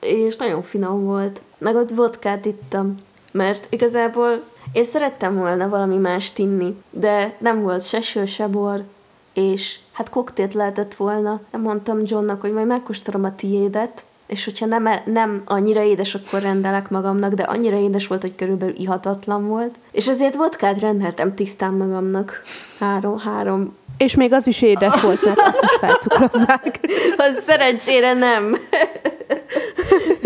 [0.00, 1.40] és nagyon finom volt.
[1.58, 2.94] Meg ott vodkát ittam,
[3.32, 4.42] mert igazából
[4.72, 8.84] én szerettem volna valami más tinni, de nem volt se sör, se bor,
[9.32, 11.40] és hát koktélt lehetett volna.
[11.50, 16.40] Mondtam Johnnak, hogy majd megkóstolom a tiédet, és hogyha nem, e- nem annyira édes, akkor
[16.40, 19.74] rendelek magamnak, de annyira édes volt, hogy körülbelül ihatatlan volt.
[19.90, 22.42] És ezért vodkát rendeltem tisztán magamnak.
[22.78, 23.76] Három, három.
[23.98, 26.80] És még az is édes volt, mert azt is felcukrozzák.
[27.16, 28.56] az szerencsére nem.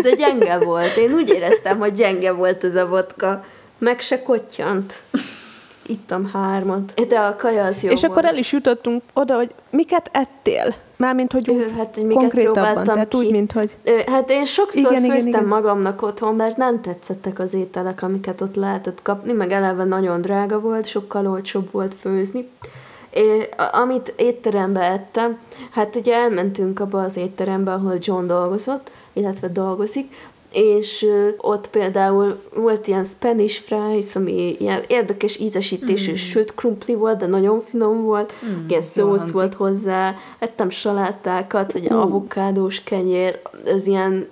[0.02, 0.96] De gyenge volt.
[0.96, 3.44] Én úgy éreztem, hogy gyenge volt ez a vodka.
[3.82, 5.02] Meg se kottyant
[5.86, 7.06] ittam hármat.
[7.08, 8.12] De a kaja az jó És volt.
[8.12, 10.74] akkor el is jutottunk oda, hogy miket ettél?
[10.96, 13.16] Mármint, hogy ő, hát, hogy konkrétabban, tehát ki.
[13.16, 13.76] úgy, mint hogy...
[14.06, 15.44] Hát én sokszor igen, főztem igen, igen.
[15.44, 20.60] magamnak otthon, mert nem tetszettek az ételek, amiket ott lehetett kapni, meg eleve nagyon drága
[20.60, 22.48] volt, sokkal olcsóbb volt főzni.
[23.10, 25.38] É, amit étterembe ettem,
[25.70, 30.14] hát ugye elmentünk abba az étterembe, ahol John dolgozott, illetve dolgozik,
[30.52, 31.06] és
[31.36, 36.14] ott például volt ilyen Spanish fries, ami ilyen érdekes ízesítésű, mm.
[36.14, 41.86] sőt krumpli volt, de nagyon finom volt, mm, ilyen szósz volt hozzá, ettem salátákat, vagy
[41.86, 42.00] uh.
[42.00, 44.28] avokádós kenyér, ez ilyen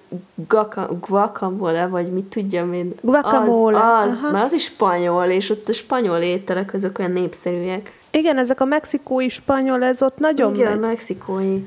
[1.08, 2.94] guacamole, vagy mit tudjam én.
[3.00, 3.78] Guacamole.
[3.78, 7.98] Az, az, mert az is spanyol, és ott a spanyol ételek azok olyan népszerűek.
[8.10, 10.80] Igen, ezek a mexikói spanyol, ez ott nagyon Igen, megy.
[10.80, 11.64] mexikói.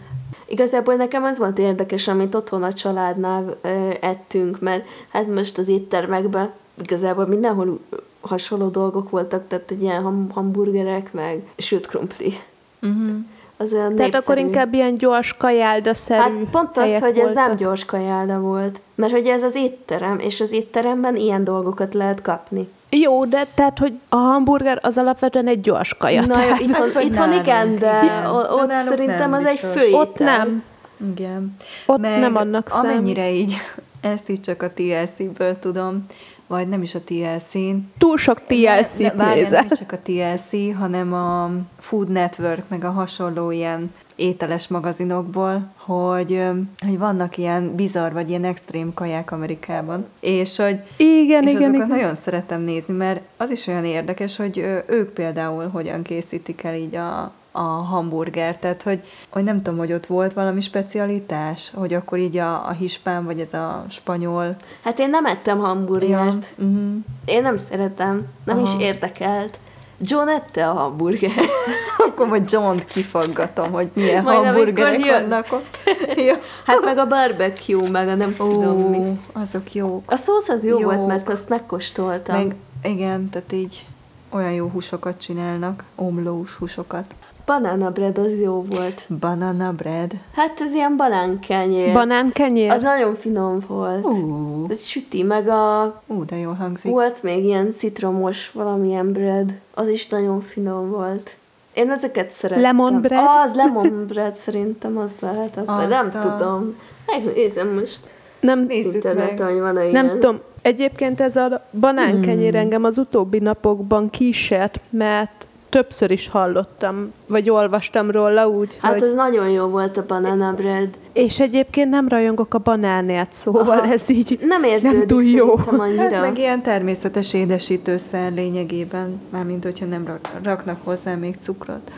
[0.54, 5.68] Igazából nekem az volt érdekes, amit otthon a családnál ö, ettünk, mert hát most az
[5.68, 6.52] éttermekben
[6.82, 7.80] igazából mindenhol
[8.22, 12.34] hasonló dolgok voltak, tehát egy ilyen ham- hamburgerek, meg sült krumpli.
[12.82, 13.16] Uh-huh.
[13.58, 14.24] Az olyan Tehát népszerű.
[14.24, 18.82] akkor inkább ilyen gyors kajálda-szerű Hát pont az, hogy ez nem gyors kajálda volt.
[18.96, 22.70] Mert hogy ez az étterem, és az étteremben ilyen dolgokat lehet kapni.
[22.90, 26.22] Jó, de tehát, hogy a hamburger az alapvetően egy gyors kaja.
[26.22, 28.26] Na tehát, jó, itthon, itthon igen, de igen.
[28.26, 30.64] ott de szerintem az egy fő Ott nem.
[31.12, 31.56] Igen.
[31.86, 33.40] Ott Meg nem annak amennyire számít.
[33.40, 33.56] így,
[34.14, 36.06] ezt így csak a TLC-ből tudom,
[36.54, 37.76] vagy nem is a TLC-n.
[37.98, 42.92] Túl sok TLC-t ne, ne, Nem csak a TLC, hanem a Food Network, meg a
[42.92, 46.42] hasonló ilyen ételes magazinokból, hogy,
[46.80, 50.06] hogy vannak ilyen bizarr vagy ilyen extrém kaják Amerikában.
[50.20, 51.88] És hogy igen, és igen, azokat igen.
[51.88, 54.58] nagyon szeretem nézni, mert az is olyan érdekes, hogy
[54.88, 59.94] ők például hogyan készítik el így a, a hamburger, tehát hogy, hogy nem tudom, hogy
[59.94, 64.56] ott volt valami specialitás, hogy akkor így a, a hispán, vagy ez a spanyol.
[64.84, 66.46] Hát én nem ettem hamburgert.
[66.58, 66.66] Ja.
[66.66, 66.96] Uh-huh.
[67.26, 68.66] Én nem szeretem, nem Aha.
[68.66, 69.60] is érdekelt.
[70.00, 71.32] John ette a hamburger.
[72.08, 75.78] Akkor majd john kifaggatom, hogy milyen majd hamburgerek vannak ott.
[76.28, 76.40] ja.
[76.66, 79.20] Hát meg a barbecue, meg a nem Ó, tudom mi.
[79.32, 80.12] azok jók.
[80.12, 80.94] A szósz az jó jók.
[80.94, 82.36] volt, mert azt megkóstoltam.
[82.36, 83.86] Meg, igen, tehát így
[84.30, 87.14] olyan jó húsokat csinálnak, omlós húsokat.
[87.46, 89.06] Banana bread az jó volt.
[89.20, 90.12] Banana bread?
[90.36, 91.94] Hát ez ilyen banánkenyér.
[91.94, 92.70] Banánkenyér?
[92.70, 94.06] Az nagyon finom volt.
[94.06, 94.66] Uh.
[94.70, 95.84] Ez süti, meg a...
[96.08, 96.92] Ú, de jól hangzik.
[96.92, 99.54] Volt még ilyen citromos valamilyen bread.
[99.74, 101.36] Az is nagyon finom volt.
[101.74, 102.64] Én ezeket szerettem.
[102.64, 103.26] Lemon bread?
[103.46, 105.68] Az lemon bread szerintem az lehetett.
[105.68, 106.20] Azt nem a...
[106.20, 106.76] tudom.
[107.06, 108.10] Megnézem most.
[108.40, 109.40] Nem Nézzük meg.
[109.40, 109.92] Hogy van ilyen.
[109.92, 110.38] Nem tudom.
[110.62, 112.60] Egyébként ez a banánkenyér hmm.
[112.60, 119.04] engem az utóbbi napokban kísért, mert többször is hallottam, vagy olvastam róla úgy, Hát hogy...
[119.04, 120.90] az nagyon jó volt a banana bread.
[121.14, 123.94] És egyébként nem rajongok a banánért, szóval Aha.
[123.94, 125.56] ez így nem, érződik nem túl jó.
[125.66, 126.02] Annyira.
[126.02, 131.92] Hát meg ilyen természetes édesítőszer lényegében, mármint hogyha nem rak, raknak hozzá még cukrot.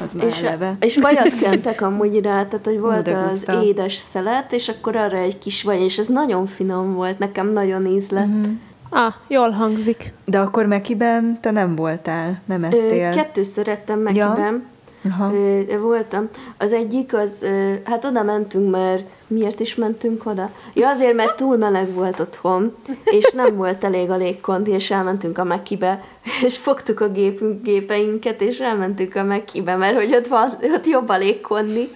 [0.00, 0.76] Az már és, eleve.
[0.80, 5.38] és vajat kentek amúgy rá, tehát hogy volt az édes szelet, és akkor arra egy
[5.38, 8.26] kis vaj, és ez nagyon finom volt, nekem nagyon ízlett.
[8.26, 8.52] Uh-huh.
[8.96, 10.12] Ah, jól hangzik.
[10.24, 13.10] De akkor Mekiben te nem voltál, nem ettél?
[13.10, 14.64] Ö, kettőször ettem Mekiben.
[15.02, 15.10] Ja.
[15.10, 15.32] Aha.
[15.34, 16.28] Ö, voltam.
[16.56, 20.50] Az egyik, az, ö, hát oda mentünk, mert miért is mentünk oda?
[20.74, 22.74] Ja, azért, mert túl meleg volt otthon,
[23.04, 26.04] és nem volt elég a légkondi, és elmentünk a Mekibe,
[26.44, 31.08] és fogtuk a gépünk, gépeinket, és elmentünk a Mekibe, mert hogy ott, van, ott jobb
[31.08, 31.88] a légkondi.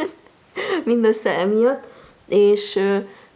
[0.84, 1.88] Mindössze emiatt.
[2.26, 2.80] És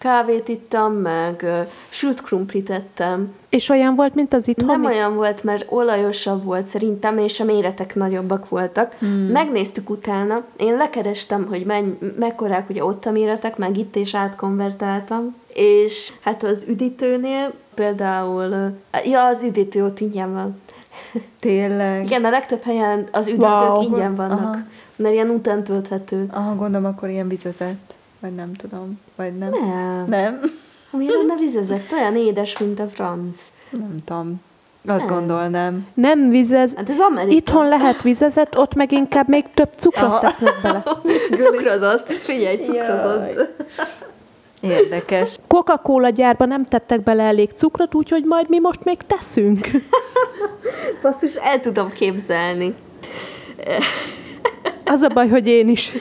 [0.04, 1.46] kávét ittam, meg
[1.88, 3.34] sült krumplit ettem.
[3.48, 4.72] És olyan volt, mint az itthoni?
[4.72, 8.94] Nem olyan volt, mert olajosabb volt szerintem, és a méretek nagyobbak voltak.
[8.98, 9.08] Hmm.
[9.08, 15.34] Megnéztük utána, én lekerestem, hogy menny, mekkorák ugye ott a méretek, meg itt is átkonvertáltam,
[15.46, 18.72] és hát az üdítőnél például,
[19.04, 20.60] ja, az üdítő ott ingyen van.
[21.40, 22.04] Tényleg?
[22.04, 23.82] Igen, a legtöbb helyen az üdítők wow.
[23.82, 24.62] ingyen vannak, Aha.
[24.96, 26.26] mert ilyen után tölthető.
[26.30, 27.93] Aha, gondolom, akkor ilyen vizezett.
[28.24, 29.00] Vagy nem tudom.
[29.16, 29.50] Vagy nem.
[29.50, 30.04] Nem.
[30.08, 30.40] Nem?
[30.90, 31.92] Mi lenne vizezett?
[31.92, 33.38] Olyan édes, mint a franc.
[33.70, 34.40] Nem tudom.
[34.86, 35.14] Azt nem.
[35.14, 35.86] gondolnám.
[35.94, 36.74] Nem vizez.
[36.74, 37.36] Hát ez Amerika.
[37.36, 40.20] Itthon lehet vizezett, ott meg inkább még több cukrot Aha.
[40.20, 40.82] tesznek bele.
[41.42, 42.10] cukrozott.
[42.12, 43.48] Figyelj, cukrozott.
[44.60, 45.36] Érdekes.
[45.46, 49.68] Coca-Cola gyárban nem tettek bele elég cukrot, úgyhogy majd mi most még teszünk.
[51.02, 52.74] Basszus, el tudom képzelni.
[54.84, 55.92] Az a baj, hogy én is.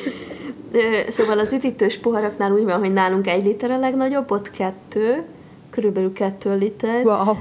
[1.08, 5.24] Szóval az üdítős poharaknál úgy van, hogy nálunk egy liter a legnagyobb, ott kettő,
[5.70, 7.06] körülbelül kettő liter.
[7.06, 7.36] Wow.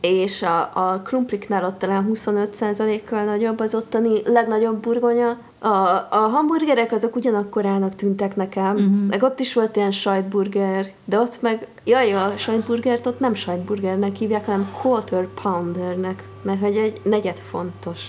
[0.00, 5.36] És a, a krumpliknál ott talán 25%-kal nagyobb az ottani legnagyobb burgonya.
[5.58, 5.66] A,
[6.10, 9.08] a hamburgerek azok ugyanakkor állnak tűntek nekem, uh-huh.
[9.08, 14.16] meg ott is volt ilyen sajtburger, de ott meg, jaj, a sajtburgert ott nem sajtburgernek
[14.16, 18.00] hívják, hanem quarter poundernek, mert hogy egy negyed fontos.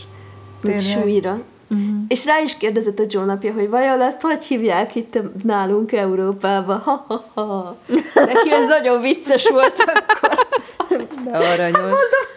[0.61, 0.81] Tényleg?
[0.81, 1.39] súlyra.
[1.69, 1.95] Uh-huh.
[2.07, 6.79] És rá is kérdezett a apja, hogy vajon ezt hogy hívják itt nálunk Európában.
[6.79, 7.77] Ha, ha, ha.
[8.13, 10.47] Neki ez nagyon vicces volt akkor.
[11.23, 11.73] De aranyos.
[11.73, 12.27] Mondom,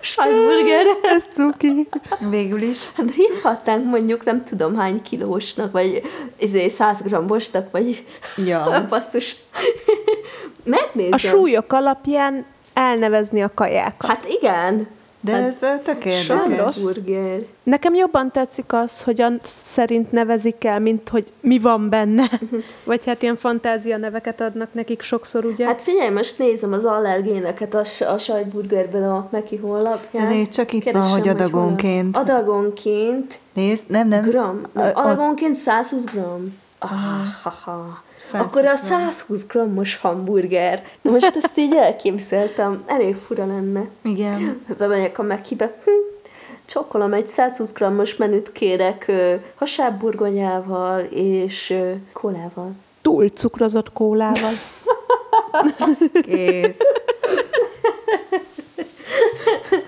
[0.00, 0.86] Sajtburger.
[1.02, 1.88] Ez cuki.
[2.30, 2.92] Végül is.
[2.96, 6.02] Hát hívhatnánk mondjuk nem tudom hány kilósnak, vagy
[6.36, 8.66] izé 100 grammosnak, vagy ja.
[8.88, 9.36] basszus.
[10.64, 11.12] Megnézem.
[11.12, 14.10] A súlyok alapján elnevezni a kajákat.
[14.10, 14.88] Hát igen.
[15.20, 16.78] De hát, ez tök érdekes.
[16.82, 17.40] burger.
[17.62, 22.30] Nekem jobban tetszik az, hogy a szerint nevezik el, mint hogy mi van benne.
[22.84, 25.66] Vagy hát ilyen fantázia neveket adnak nekik sokszor, ugye?
[25.66, 30.28] Hát figyelj, most nézem az allergéneket a, a sajtburgerben a Meki honlapján.
[30.28, 32.16] De nézd, csak itt Keresem, van, hogy adagonként.
[32.16, 33.34] Adagonként.
[33.52, 34.22] Nézd, nem, nem.
[34.22, 34.60] Gram.
[34.72, 36.58] Nem, adagonként 120 gram.
[36.78, 36.88] Ah,
[37.42, 38.02] ha, ha.
[38.32, 40.84] Akkor a 120 grammos hamburger.
[41.00, 43.88] Na most ezt így elképzeltem, elég fura lenne.
[44.02, 44.64] Igen.
[44.78, 45.90] Bemegyek a mekibe, hm,
[46.64, 49.12] csokolom, egy 120 grammos menüt kérek
[49.54, 51.74] hasábburgonyával és
[52.12, 52.72] kólával.
[53.02, 54.52] Túl cukrozott kólával.
[56.26, 56.76] Kész.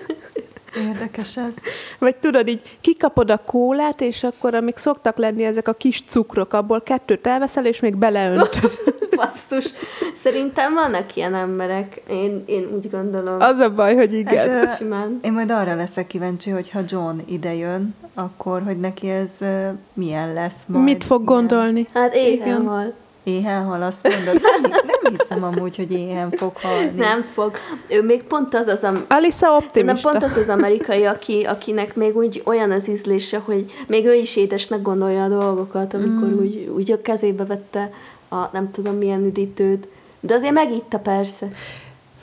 [0.75, 1.55] Érdekes ez.
[1.99, 6.53] Vagy tudod, így kikapod a kólát, és akkor, amik szoktak lenni ezek a kis cukrok,
[6.53, 8.79] abból kettőt elveszel, és még beleöntöd.
[9.15, 9.65] Basszus.
[10.13, 12.01] Szerintem vannak ilyen emberek.
[12.09, 13.41] Én, én úgy gondolom.
[13.41, 14.67] Az a baj, hogy igen.
[14.67, 14.81] Hát,
[15.21, 20.33] én majd arra leszek kíváncsi, hogy ha John idejön, akkor, hogy neki ez uh, milyen
[20.33, 20.83] lesz majd.
[20.83, 21.39] Mit fog milyen...
[21.39, 21.87] gondolni?
[21.93, 22.93] Hát éhen hal.
[23.23, 24.41] Éhen hal, azt mondod?
[24.61, 26.91] Nem, nem hiszem amúgy, hogy éhen fog halni.
[26.95, 27.55] Nem fog.
[27.87, 28.83] Ő még pont az az...
[28.83, 30.09] Am- Alisa optimista.
[30.09, 34.35] pont az az amerikai, aki, akinek még úgy olyan az ízlése, hogy még ő is
[34.35, 36.39] édesnek gondolja a dolgokat, amikor mm.
[36.39, 37.91] úgy, úgy a kezébe vette
[38.29, 39.87] a nem tudom milyen üdítőt.
[40.19, 41.47] De azért megitta persze.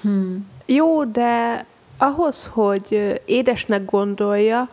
[0.00, 0.46] Hmm.
[0.66, 1.64] Jó, de
[1.98, 4.68] ahhoz, hogy édesnek gondolja,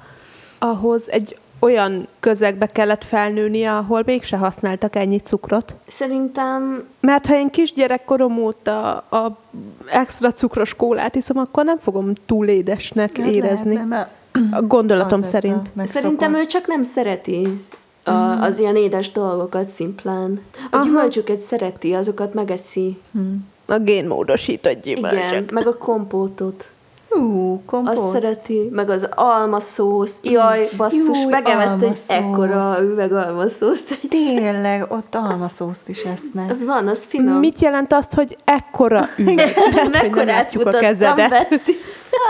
[0.57, 5.74] ahhoz egy olyan közegbe kellett felnőnie, ahol mégse használtak ennyi cukrot?
[5.88, 6.88] Szerintem...
[7.00, 9.38] Mert ha én kisgyerekkorom óta a
[9.86, 13.74] extra cukros kólát iszom, akkor nem fogom túl édesnek hát érezni.
[13.74, 14.10] Lehetne,
[14.52, 15.72] a gondolatom az szerint.
[15.84, 17.66] Szerintem ő csak nem szereti
[18.04, 18.42] a, mm.
[18.42, 20.42] az ilyen édes dolgokat szimplán.
[20.72, 22.98] A gyümölcsöket szereti, azokat megeszi.
[23.18, 23.36] Mm.
[23.66, 25.30] A génmódosított gyümölcsök.
[25.30, 26.70] Igen, meg a kompótot.
[27.18, 27.98] Ú, kompót.
[27.98, 30.20] Azt szereti, meg az almaszósz.
[30.24, 34.00] Jaj, basszus, Júj, megevett egy ekkora üveg almaszószt.
[34.10, 36.50] Tényleg, ott almaszószt is esznek.
[36.50, 37.40] Az van, az finom.
[37.40, 39.58] Mit jelent azt, hogy ekkora üveg?
[39.92, 41.62] Mekkorát a kezedet.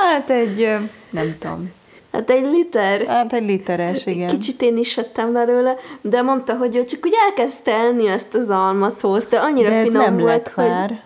[0.01, 0.77] Hát egy,
[1.09, 1.71] nem tudom.
[2.11, 3.05] Hát egy liter.
[3.05, 4.27] Hát egy literes, igen.
[4.27, 8.49] Kicsit én is ettem belőle, de mondta, hogy ő csak úgy elkezdte enni ezt az
[8.49, 10.99] almaszószt, de annyira de finom nem volt, hogy...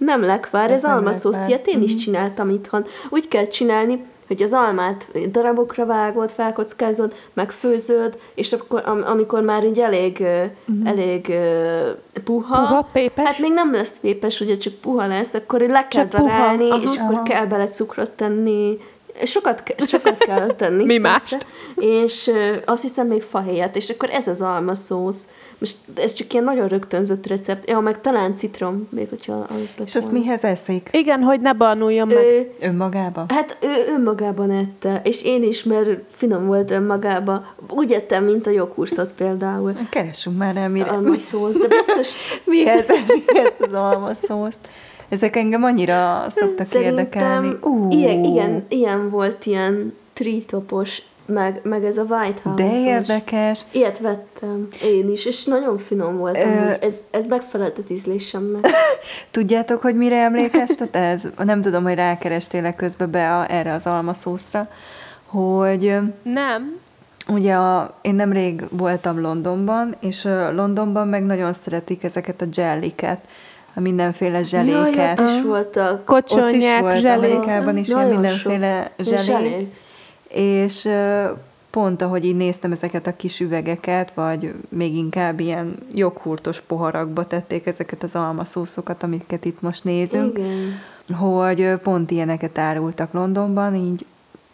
[0.00, 2.00] Nem lekvár, ez, ez almaszósz, ilyet én is mhm.
[2.00, 2.86] csináltam itthon.
[3.08, 9.64] Úgy kell csinálni, hogy az almát darabokra vágod, felkockázod, megfőzöd, és akkor am- amikor már
[9.64, 10.88] így elég, uh-huh.
[10.88, 13.24] elég uh, puha, puha pépes.
[13.24, 16.82] hát még nem lesz pépes, ugye csak puha lesz, akkor le kell csak darálni, puha.
[16.82, 18.78] és akkor kell bele cukrot tenni,
[19.24, 20.84] sokat, sokat kell tenni.
[20.92, 21.36] Mi más?
[21.76, 22.30] És
[22.64, 25.28] azt hiszem még fahéjat, és akkor ez az almaszósz.
[25.60, 27.68] Most ez csak ilyen nagyon rögtönzött recept.
[27.68, 30.88] Ja, meg talán citrom, még hogyha az És azt mihez eszik?
[30.92, 32.16] Igen, hogy ne barnuljon meg.
[32.16, 33.24] Ő, önmagába?
[33.28, 37.44] Hát ő önmagában ette, és én is, mert finom volt önmagába.
[37.68, 39.72] Úgy ettem, mint a joghurtot például.
[39.90, 40.90] Keressünk már el, mire.
[40.90, 42.08] Almaszósz, de biztos...
[42.44, 44.68] mihez eszik ezt az almaszószt?
[45.10, 47.56] Ezek engem annyira szoktak Szerintem érdekelni.
[47.60, 47.94] Uh.
[47.94, 52.62] Ilyen, ilyen, ilyen volt, ilyen tritopos meg, meg ez a White House.
[52.62, 53.60] De érdekes.
[53.70, 56.36] Ilyet vettem én is, és nagyon finom volt.
[56.36, 56.72] Ö...
[56.80, 58.66] Ez, ez megfelelt az ízlésemnek.
[59.30, 61.22] Tudjátok, hogy mire emlékeztet ez?
[61.44, 64.68] Nem tudom, hogy rákerestél közbe be a, erre az almaszószra,
[65.26, 65.96] hogy...
[66.22, 66.78] Nem.
[67.28, 73.18] Ugye a, én nemrég voltam Londonban, és Londonban meg nagyon szeretik ezeket a jelliket
[73.74, 75.18] a mindenféle zseléket.
[75.18, 76.04] Jaj, ott is voltak.
[76.04, 77.16] Kocsonyák, ott is volt.
[77.16, 79.22] Amerikában is ilyen mindenféle zselé.
[79.22, 79.68] zselé
[80.32, 80.88] és
[81.70, 87.66] pont ahogy így néztem ezeket a kis üvegeket, vagy még inkább ilyen joghurtos poharakba tették
[87.66, 91.16] ezeket az almaszószokat, amiket itt most nézünk, Igen.
[91.16, 94.06] hogy pont ilyeneket árultak Londonban, így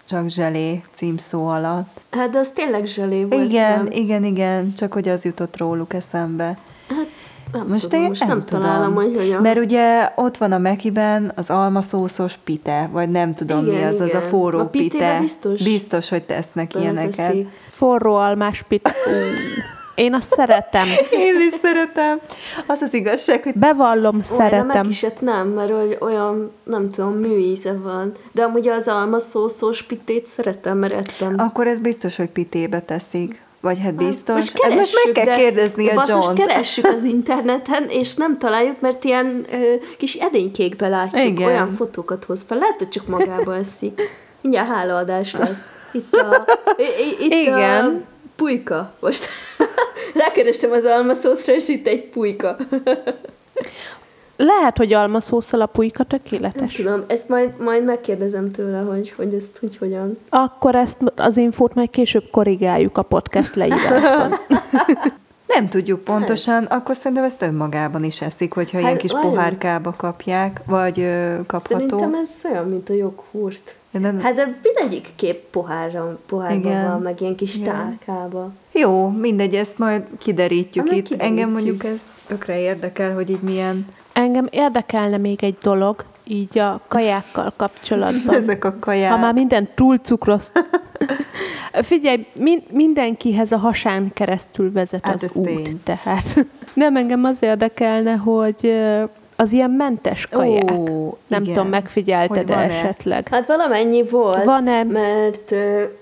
[0.05, 2.01] csak zselé címszó alatt.
[2.11, 3.45] Hát de az tényleg zselé volt.
[3.45, 3.87] Igen, nem?
[3.91, 6.59] igen, igen, csak hogy az jutott róluk eszembe.
[6.89, 7.07] Hát
[7.53, 8.61] nem most tudom, én most nem, nem tudom.
[8.61, 9.43] találom, hogy hogyan.
[9.43, 13.95] Mert ugye ott van a Mekiben az almaszószos pite, vagy nem tudom igen, mi az,
[13.95, 14.07] igen.
[14.07, 15.19] az a forró a pite.
[15.21, 17.35] Biztos, biztos, hogy tesznek ilyeneket.
[17.71, 18.95] Forró almás pite.
[19.97, 20.87] Én azt szeretem.
[21.11, 22.21] Én is szeretem.
[22.67, 23.55] Az az igazság, hogy...
[23.55, 24.89] Bevallom, olyan szeretem.
[25.03, 28.13] Olyan nem, mert olyan, nem tudom, műíze van.
[28.33, 31.35] De amúgy az almaszószós pitét szeretem, mert ettem.
[31.39, 33.46] Akkor ez biztos, hogy pitébe teszik.
[33.61, 34.35] Vagy hát biztos.
[34.35, 36.27] Most, hát most meg kell de, kérdezni a John-t.
[36.27, 41.47] Most keressük az interneten, és nem találjuk, mert ilyen ö, kis edénykékbe látjuk, Igen.
[41.47, 42.59] olyan fotókat hoz fel.
[42.59, 44.01] Lehet, hogy csak magába eszik.
[44.41, 45.75] Mindjárt hálaadás lesz.
[45.93, 46.45] Itt a,
[47.21, 47.85] itt Igen.
[47.85, 47.93] a
[48.37, 48.95] pulyka.
[49.01, 49.27] Most
[50.25, 52.57] rákerestem az almaszószra, és itt egy pulyka.
[54.37, 56.77] Lehet, hogy almaszószal a pulyka tökéletes.
[56.77, 60.19] Nem tudom, ezt majd, majd megkérdezem tőle, hogy, hogy ezt hogy hogyan.
[60.29, 64.35] Akkor ezt az infót majd később korrigáljuk a podcast leírásban.
[65.47, 69.31] Nem tudjuk pontosan, akkor szerintem ezt önmagában is eszik, hogyha hát, ilyen kis vajon?
[69.31, 71.89] pohárkába kapják, vagy ö, kapható.
[71.89, 73.77] Szerintem ez olyan, mint a joghurt.
[73.91, 74.21] Nem...
[74.21, 77.75] Hát de mindegyik kép pohárra, pohárban van, meg ilyen kis Igen.
[77.75, 78.53] tálkába.
[78.73, 80.91] Jó, mindegy, ezt majd kiderítjük itt.
[80.91, 81.23] Kiderítjük.
[81.23, 83.87] Engem mondjuk ez tökre érdekel, hogy így milyen...
[84.17, 88.35] Engem érdekelne még egy dolog, így a kajákkal kapcsolatban.
[88.41, 89.11] Ezek a kaják.
[89.11, 90.45] Ha már minden túl cukros.
[91.73, 95.45] Figyelj, min- mindenkihez a hasán keresztül vezet hát az út.
[95.45, 95.81] Tény.
[95.85, 98.77] Tehát nem engem az érdekelne, hogy
[99.37, 100.71] az ilyen mentes kaják.
[100.71, 101.55] Ó, nem igen.
[101.55, 103.29] tudom, megfigyelted -e esetleg?
[103.29, 104.85] Hát valamennyi volt, van-e?
[104.85, 105.55] mert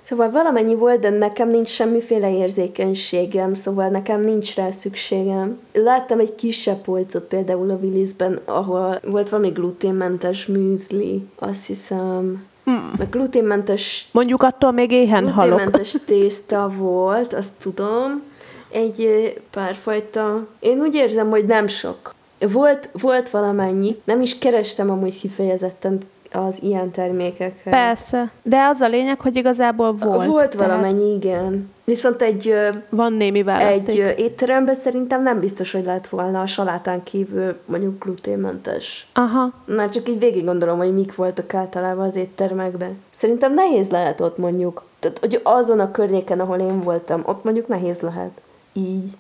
[0.02, 5.59] szóval valamennyi volt, de nekem nincs semmiféle érzékenységem, szóval nekem nincs rá szükségem.
[5.73, 12.47] Láttam egy kisebb polcot például a Willisben, ahol volt valami gluténmentes műzli, azt hiszem.
[12.65, 12.93] Hmm.
[12.98, 14.09] Meg gluténmentes...
[14.12, 15.56] Mondjuk attól még éhen halok.
[15.56, 18.23] Gluténmentes tészta volt, azt tudom.
[18.70, 20.47] Egy párfajta...
[20.59, 22.15] Én úgy érzem, hogy nem sok.
[22.53, 26.01] Volt, volt valamennyi, nem is kerestem amúgy kifejezetten
[26.35, 27.71] az ilyen termékekre.
[27.71, 30.27] Persze, de az a lényeg, hogy igazából volt.
[30.27, 30.66] Volt tehát...
[30.66, 31.73] valamennyi, igen.
[31.85, 32.55] Viszont egy,
[32.89, 34.01] Van némi választék.
[34.01, 39.07] egy étteremben szerintem nem biztos, hogy lett volna a salátán kívül mondjuk gluténmentes.
[39.12, 39.53] Aha.
[39.65, 43.03] Na, csak így végig gondolom, hogy mik voltak általában az éttermekben.
[43.11, 44.83] Szerintem nehéz lehet ott mondjuk.
[44.99, 48.41] Tehát, hogy azon a környéken, ahol én voltam, ott mondjuk nehéz lehet.
[48.73, 49.16] Így.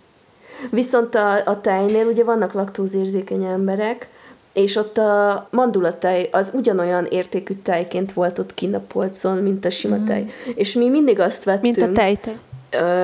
[0.70, 4.08] Viszont a, a tejnél ugye vannak laktózérzékeny emberek,
[4.52, 9.70] és ott a mandulatej az ugyanolyan értékű tejként volt ott kint a polcon, mint a
[9.70, 10.04] sima mm.
[10.04, 10.26] tej.
[10.54, 11.76] És mi mindig azt vettünk...
[11.76, 12.36] Mint a tejtej.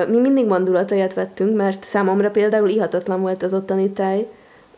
[0.09, 4.27] Mi mindig mandulatejet vettünk, mert számomra például ihatatlan volt az ottani tej.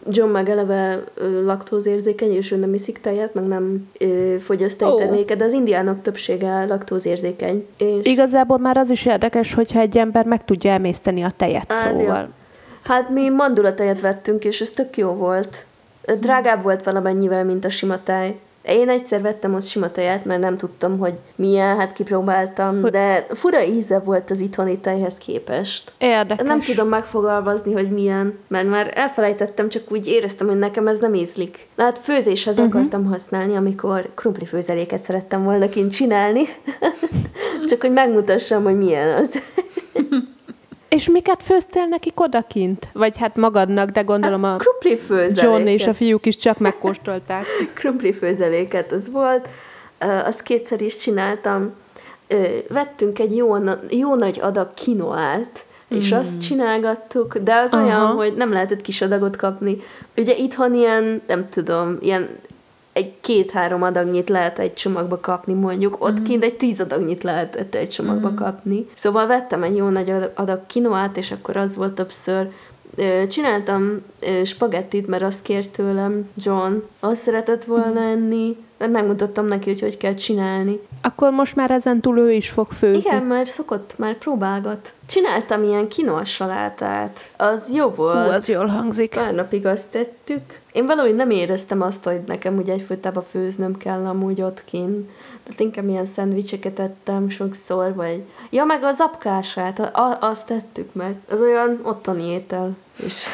[0.10, 1.04] John meg eleve
[1.46, 5.38] laktózérzékeny, és ő nem iszik tejet, meg nem ö, fogyaszt tejterméket, oh.
[5.38, 7.68] de az indiánok többsége laktózérzékeny.
[7.78, 8.06] És...
[8.06, 12.06] Igazából már az is érdekes, hogyha egy ember meg tudja emészteni a tejet, hát, szóval...
[12.06, 12.30] Ja.
[12.84, 15.66] Hát mi mandulatejet vettünk, és ez tök jó volt.
[16.20, 18.40] Drágább volt valamennyivel, mint a sima tej.
[18.64, 23.64] Én egyszer vettem ott sima tejet, mert nem tudtam, hogy milyen, hát kipróbáltam, de fura
[23.64, 25.94] íze volt az itthoni tejhez képest.
[25.98, 26.48] Érdekes.
[26.48, 31.14] Nem tudom megfogalmazni, hogy milyen, mert már elfelejtettem, csak úgy éreztem, hogy nekem ez nem
[31.14, 31.68] ízlik.
[31.76, 32.76] Na hát főzéshez uh-huh.
[32.76, 36.44] akartam használni, amikor krumpli főzeléket szerettem volna kint csinálni,
[37.68, 39.42] csak hogy megmutassam, hogy milyen az.
[40.94, 42.90] És miket főztél neki odakint?
[42.94, 44.64] Vagy hát magadnak, de gondolom hát, a
[45.36, 47.46] John és a fiúk is csak megkóstolták.
[47.80, 49.48] krumpli főzeléket, az volt.
[50.26, 51.74] Azt kétszer is csináltam.
[52.70, 53.56] Vettünk egy jó,
[53.90, 56.18] jó nagy adag kinoát, és mm.
[56.18, 57.86] azt csinálgattuk, de az Aha.
[57.86, 59.82] olyan, hogy nem lehetett kis adagot kapni.
[60.18, 62.30] Ugye itthon ilyen, nem tudom, ilyen
[62.94, 66.24] egy két-három adagnyit lehet egy csomagba kapni, mondjuk, ott mm.
[66.24, 68.36] kint egy tíz adagnyit lehetett egy csomagba mm.
[68.36, 68.86] kapni.
[68.94, 72.50] Szóval vettem egy jó nagy adag kinoát, és akkor az volt többször,
[73.30, 74.02] Csináltam
[74.44, 76.74] spagettit, mert azt kért tőlem John.
[77.00, 80.80] Azt szeretett volna enni, megmutattam neki, hogy hogy kell csinálni.
[81.02, 83.10] Akkor most már ezen túl ő is fog főzni.
[83.10, 84.94] Igen, már szokott, már próbálgat.
[85.06, 87.30] Csináltam ilyen kinoa salátát.
[87.38, 88.26] Az jó volt.
[88.28, 89.16] Hú, az jól hangzik.
[89.16, 90.60] Pár napig azt tettük.
[90.72, 95.10] Én valahogy nem éreztem azt, hogy nekem ugye egyfolytában főznöm kell amúgy ott kin.
[95.44, 98.24] Tehát inkább ilyen szendvicseket ettem sokszor, vagy...
[98.50, 101.16] Ja, meg az apkását, a- azt tettük meg.
[101.30, 102.76] Az olyan ottani étel.
[102.96, 103.26] És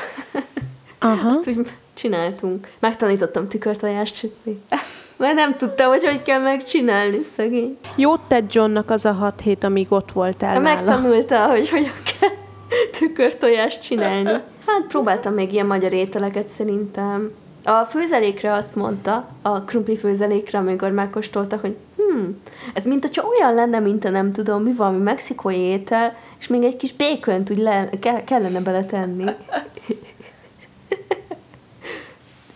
[0.99, 1.29] Aha.
[1.29, 2.71] azt úgy csináltunk.
[2.79, 4.61] Megtanítottam tükörtojást sütni.
[5.19, 7.77] Mert nem tudta, hogy hogy kell megcsinálni, szegény.
[7.95, 12.29] Jót tett Johnnak az a hat hét, amíg ott voltál Megtanulta, hogy hogyan kell
[12.99, 14.29] tükörtojást csinálni.
[14.65, 17.31] Hát próbáltam még ilyen magyar ételeket szerintem.
[17.63, 22.41] A főzelékre azt mondta, a krumpli főzelékre, amikor megkóstolta, hogy hmm,
[22.73, 26.63] ez mint hogyha olyan lenne, mint a nem tudom, mi valami mexikói étel, és még
[26.63, 29.23] egy kis békönt úgy le, ke- kellene beletenni.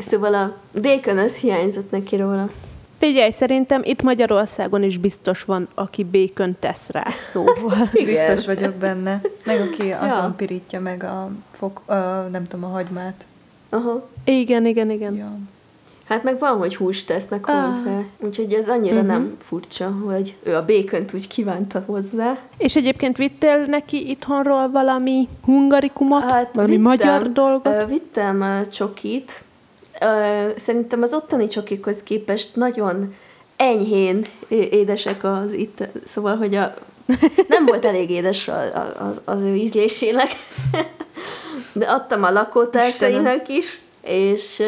[0.04, 2.50] szóval a békön az hiányzott neki róla.
[2.98, 7.90] Figyelj, szerintem itt Magyarországon is biztos van, aki békön tesz rá, szóval.
[7.94, 8.26] Igen.
[8.26, 9.22] Biztos vagyok benne.
[9.46, 10.34] Meg aki azon ja.
[10.38, 11.94] pirítja meg a, fok, a,
[12.32, 13.26] nem tudom, a hagymát.
[13.70, 14.10] Aha.
[14.26, 15.16] Igen, igen, igen.
[15.16, 15.38] Ja.
[16.08, 17.64] Hát meg van, hogy húst tesznek ah.
[17.64, 18.02] hozzá.
[18.20, 19.10] Úgyhogy ez annyira uh-huh.
[19.10, 22.38] nem furcsa, hogy ő a békönt úgy kívánta hozzá.
[22.58, 26.24] És egyébként vittél neki itthonról valami hungarikumot?
[26.24, 27.88] Hát valami vittem, magyar dolgot?
[27.88, 29.44] Vittem csokit.
[30.56, 33.16] Szerintem az ottani csokikhoz képest nagyon
[33.56, 36.74] enyhén édesek az itt, szóval, hogy a,
[37.48, 38.48] nem volt elég édes
[39.00, 40.32] az, az ő ízlésének,
[41.72, 44.64] de adtam a lakótársainak is, és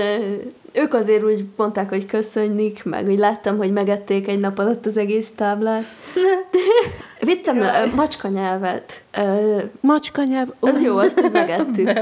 [0.71, 4.97] ők azért úgy mondták, hogy köszönjük, meg úgy láttam, hogy megették egy nap alatt az
[4.97, 5.83] egész táblát.
[7.19, 9.01] Vittem a macska nyelvet.
[9.79, 10.47] Macska nyelv?
[10.59, 11.99] Az jó, azt megettük.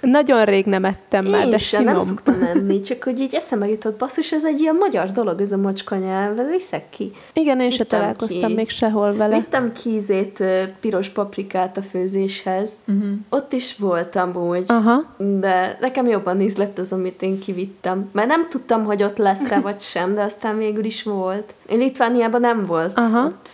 [0.00, 1.96] Nagyon rég nem ettem Én már, de sem, finom.
[1.96, 5.52] nem szoktam enni, csak hogy így eszembe jutott, basszus, ez egy ilyen magyar dolog, ez
[5.52, 7.12] a macska nyelv, viszek ki.
[7.32, 8.54] Igen, én se találkoztam ki.
[8.54, 9.36] még sehol vele.
[9.36, 10.44] Vittem kízét,
[10.80, 12.72] piros paprikát a főzéshez.
[12.86, 13.10] Uh-huh.
[13.28, 15.04] Ott is voltam úgy, Aha.
[15.16, 18.08] de nekem jobban ízlett az, amit én kivittem.
[18.12, 21.54] Mert nem tudtam, hogy ott lesz-e vagy sem, de aztán végül is volt.
[21.68, 22.98] Én Litvániában nem volt.
[22.98, 23.24] Aha.
[23.24, 23.48] Ott,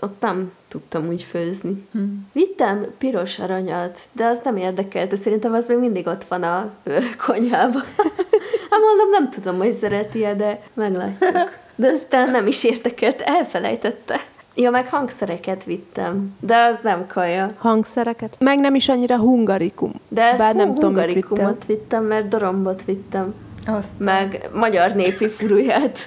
[0.00, 1.84] ott nem tudtam úgy főzni.
[1.92, 2.26] Hmm.
[2.32, 6.70] Vittem piros aranyat, de az nem érdekelt, de szerintem az még mindig ott van a
[6.84, 7.82] ö, konyhában.
[8.70, 11.50] hát mondom, nem tudom, hogy szereti-e, de meglátjuk.
[11.74, 14.16] De aztán nem is érdekelt, elfelejtette.
[14.54, 17.48] Ja, meg hangszereket vittem, de az nem kaja.
[17.58, 18.36] Hangszereket.
[18.38, 19.92] Meg nem is annyira hungarikum.
[20.08, 21.20] De ez Bár nem hu- tudom, mit vittem.
[21.28, 23.34] hungarikumot vittem, mert dorombot vittem.
[23.66, 23.98] Azt.
[24.00, 25.98] Meg magyar népi furuját.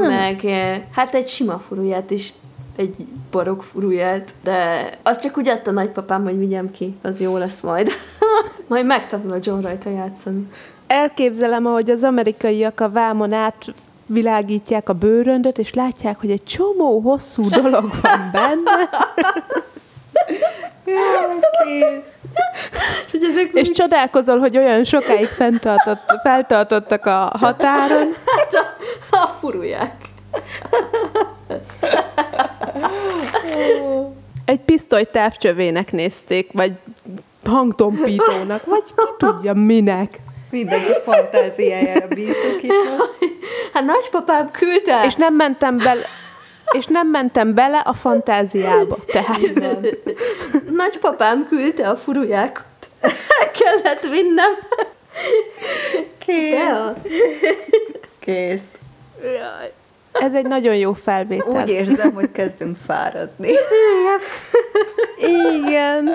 [0.00, 2.32] Meg eh, hát egy sima furuját is.
[2.76, 2.94] Egy
[3.30, 4.34] borok furuját.
[4.42, 6.96] De azt csak úgy adta nagypapám, hogy vigyem ki.
[7.02, 7.90] Az jó lesz majd.
[8.68, 10.48] majd megtanul a John rajta játszani.
[10.86, 13.74] Elképzelem, ahogy az amerikaiak a vámon át
[14.06, 18.88] világítják a bőröndöt, és látják, hogy egy csomó hosszú dolog van benne,
[21.64, 22.12] Kész.
[23.06, 28.14] És hogy ezek és csodálkozol, hogy olyan sokáig fenntartott, feltartottak a határon.
[28.36, 29.94] hát a, a furuják.
[34.44, 36.72] Egy pisztoly távcsövének nézték, vagy
[37.44, 40.20] hangtompítónak, vagy ki tudja minek.
[40.50, 43.14] Mindenki fantáziájára bízok itt most.
[43.72, 45.04] Hát nagypapám küldte.
[45.06, 46.04] És nem mentem bele,
[46.72, 48.96] és nem mentem bele a fantáziába.
[49.06, 49.80] Tehát nem.
[50.70, 52.64] Nagypapám küldte a furujákat.
[53.58, 54.52] Kellett vinnem.
[56.18, 57.14] Kész.
[58.18, 58.64] Kész.
[59.22, 59.72] Jaj.
[60.20, 61.62] Ez egy nagyon jó felvétel.
[61.62, 63.50] Úgy érzem, hogy kezdünk fáradni.
[65.56, 66.10] Igen.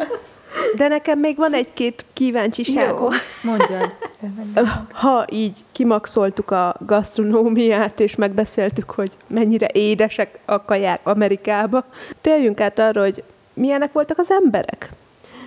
[0.76, 3.14] De nekem még van egy-két kíváncsiságom.
[3.44, 3.96] Mondjad.
[4.92, 11.86] Ha így kimaxoltuk a gasztronómiát, és megbeszéltük, hogy mennyire édesek a kaják Amerikába,
[12.22, 13.24] térjünk át arra, hogy
[13.54, 14.90] milyenek voltak az emberek.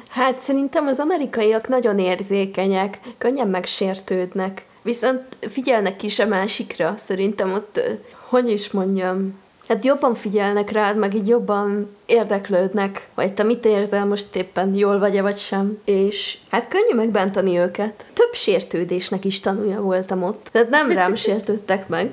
[0.08, 6.94] Hát szerintem az amerikaiak nagyon érzékenyek, könnyen megsértődnek, viszont figyelnek is a másikra.
[6.96, 7.90] Szerintem ott, ö,
[8.28, 14.04] hogy is mondjam, hát jobban figyelnek rád, meg így jobban érdeklődnek, vagy te mit érzel
[14.04, 15.78] most éppen, jól vagy-e vagy sem.
[15.84, 18.04] És hát könnyű megbántani őket.
[18.12, 20.48] Több sértődésnek is tanulja voltam ott.
[20.52, 22.10] Tehát nem rám sértődtek meg.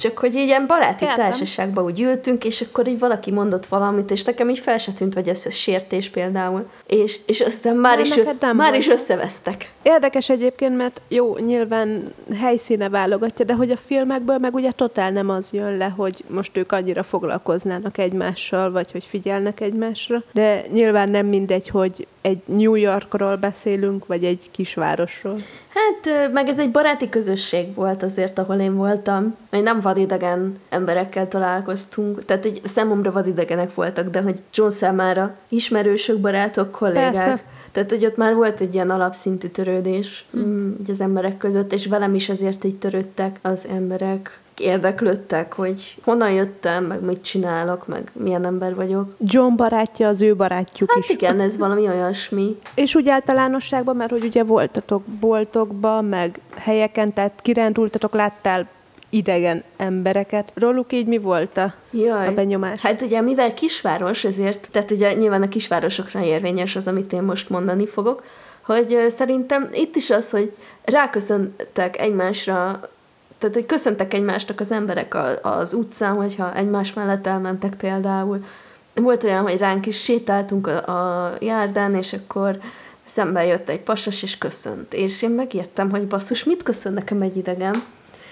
[0.00, 1.18] Csak hogy így ilyen baráti Értem.
[1.18, 5.14] társaságban úgy ültünk, és akkor így valaki mondott valamit, és nekem így fel se tűnt,
[5.14, 6.68] hogy ez, ez sértés például.
[6.86, 8.82] És, és aztán már, Nem, is, nem már volt.
[8.82, 9.70] is összevesztek.
[9.82, 15.28] Érdekes egyébként, mert jó, nyilván helyszíne válogatja, de hogy a filmekből meg ugye totál nem
[15.28, 20.22] az jön le, hogy most ők annyira foglalkoznának egymással, vagy hogy figyelnek egymásra.
[20.32, 25.36] De nyilván nem mindegy, hogy egy New Yorkról beszélünk, vagy egy kisvárosról.
[25.68, 29.36] Hát, meg ez egy baráti közösség volt azért, ahol én voltam.
[29.50, 32.24] Mert nem vadidegen emberekkel találkoztunk.
[32.24, 37.12] Tehát, hogy számomra vadidegenek voltak, de hogy John számára ismerősök, barátok, kollégák.
[37.12, 37.42] Persze.
[37.72, 40.70] Tehát, hogy ott már volt egy ilyen alapszintű törődés mm.
[40.80, 44.40] így az emberek között, és velem is azért így törődtek az emberek.
[44.58, 49.14] Érdeklődtek, hogy honnan jöttem, meg mit csinálok, meg milyen ember vagyok.
[49.18, 51.10] John barátja az ő barátjuk Hát is.
[51.10, 52.58] igen, ez valami olyasmi.
[52.74, 58.68] És úgy általánosságban, mert hogy ugye voltatok boltokba, meg helyeken, tehát kirándultatok, láttál
[59.10, 60.52] idegen embereket.
[60.54, 62.26] Róluk így mi volt a, Jaj.
[62.26, 62.80] a benyomás?
[62.80, 67.50] Hát ugye, mivel kisváros, ezért, tehát ugye nyilván a kisvárosokra érvényes az, amit én most
[67.50, 68.24] mondani fogok,
[68.60, 70.52] hogy szerintem itt is az, hogy
[70.84, 72.90] ráköszöntek egymásra,
[73.38, 78.44] tehát hogy köszöntek egymásnak az emberek az utcán, hogyha egymás mellett elmentek például.
[78.94, 82.58] Volt olyan, hogy ránk is sétáltunk a, a járdán, és akkor
[83.04, 84.94] szembe jött egy pasas, és köszönt.
[84.94, 87.74] És én megijedtem, hogy basszus, mit köszön nekem egy idegen?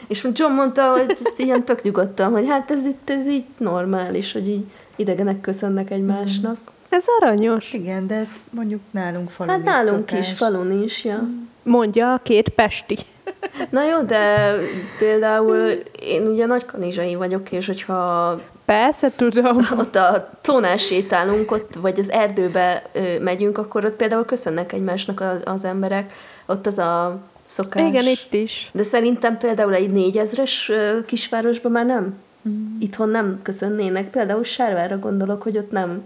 [0.07, 4.49] És John mondta, hogy ilyen tök nyugodtan, hogy hát ez itt, ez így normális, hogy
[4.49, 4.65] így
[4.97, 6.57] idegenek köszönnek egymásnak.
[6.89, 7.73] Ez aranyos.
[7.73, 10.31] Igen, de ez mondjuk nálunk falun Hát nálunk szokás.
[10.31, 11.29] is, falun is, ja.
[11.63, 12.97] Mondja a két pesti.
[13.71, 14.55] Na jó, de
[14.99, 15.57] például
[16.01, 19.59] én ugye nagykanizsai vagyok, és hogyha Persze, tudom.
[19.79, 25.21] ott a tónál sétálunk, ott, vagy az erdőbe ö, megyünk, akkor ott például köszönnek egymásnak
[25.21, 26.13] az, az emberek.
[26.47, 27.19] Ott az a
[27.49, 27.89] szokás.
[27.89, 28.71] Igen, itt is.
[28.73, 30.73] De szerintem például egy négyezres
[31.07, 32.15] kisvárosban már nem.
[32.49, 32.81] Mm.
[32.81, 34.11] Itthon nem köszönnének.
[34.11, 36.03] Például Sárvára gondolok, hogy ott nem,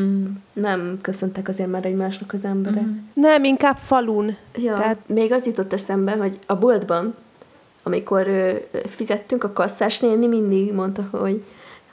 [0.00, 0.24] Mm.
[0.52, 2.82] nem köszöntek azért már egymásnak az emberek.
[2.82, 2.96] Mm.
[3.12, 4.36] Nem, inkább falun.
[4.56, 7.14] Ja, Tehát még az jutott eszembe, hogy a boltban,
[7.82, 8.52] amikor ö,
[8.86, 11.42] fizettünk, a kasszás néni mindig mondta, hogy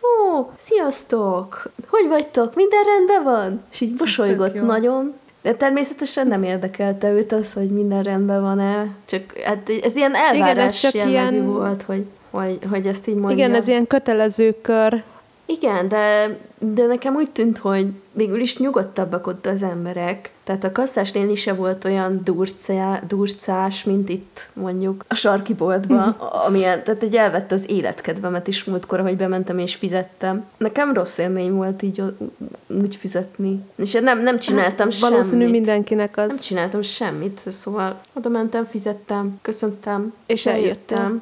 [0.02, 3.62] ó, sziasztok, hogy vagytok, minden rendben van?
[3.72, 9.38] És így mosolygott nagyon, De természetesen nem érdekelte őt az, hogy minden rendben van-e, csak
[9.46, 11.46] hát ez ilyen elvárás Igen, ez csak ilyen...
[11.46, 13.46] volt, hogy, hogy, hogy ezt így mondja.
[13.46, 15.04] Igen, ez ilyen kötelező kör.
[15.46, 20.32] Igen, de, de nekem úgy tűnt, hogy végül is nyugodtabbak ott az emberek.
[20.44, 26.08] Tehát a kasszásnél is se volt olyan durcá, durcás, mint itt mondjuk a sarki boltban,
[26.08, 26.46] mhm.
[26.46, 30.46] amilyen, tehát egy elvette az életkedvemet is múltkor, hogy bementem és fizettem.
[30.58, 32.04] Nekem rossz élmény volt így
[32.68, 33.60] úgy fizetni.
[33.76, 35.14] És nem, nem csináltam hát, semmit.
[35.14, 36.28] Valószínű mindenkinek az.
[36.28, 40.98] Nem csináltam semmit, szóval oda mentem, fizettem, köszöntem, és eljöttem.
[40.98, 41.22] eljöttem.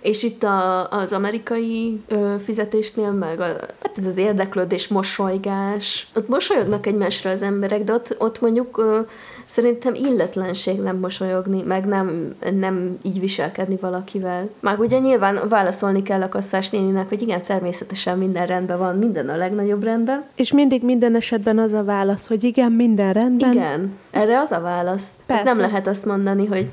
[0.00, 3.44] És itt a, az amerikai ö, fizetésnél meg a,
[3.82, 9.00] hát ez az érdeklődés, mosolygás, ott mosolyognak egymásra az emberek, de ott, ott mondjuk ö,
[9.44, 14.48] Szerintem illetlenség nem mosolyogni, meg nem, nem így viselkedni valakivel.
[14.60, 19.28] Már ugye nyilván válaszolni kell a kasszás néninek, hogy igen, természetesen minden rendben van, minden
[19.28, 20.24] a legnagyobb rendben.
[20.36, 23.52] És mindig minden esetben az a válasz, hogy igen, minden rendben.
[23.52, 25.08] Igen, erre az a válasz.
[25.26, 25.44] Persze.
[25.44, 26.70] Nem lehet azt mondani, hogy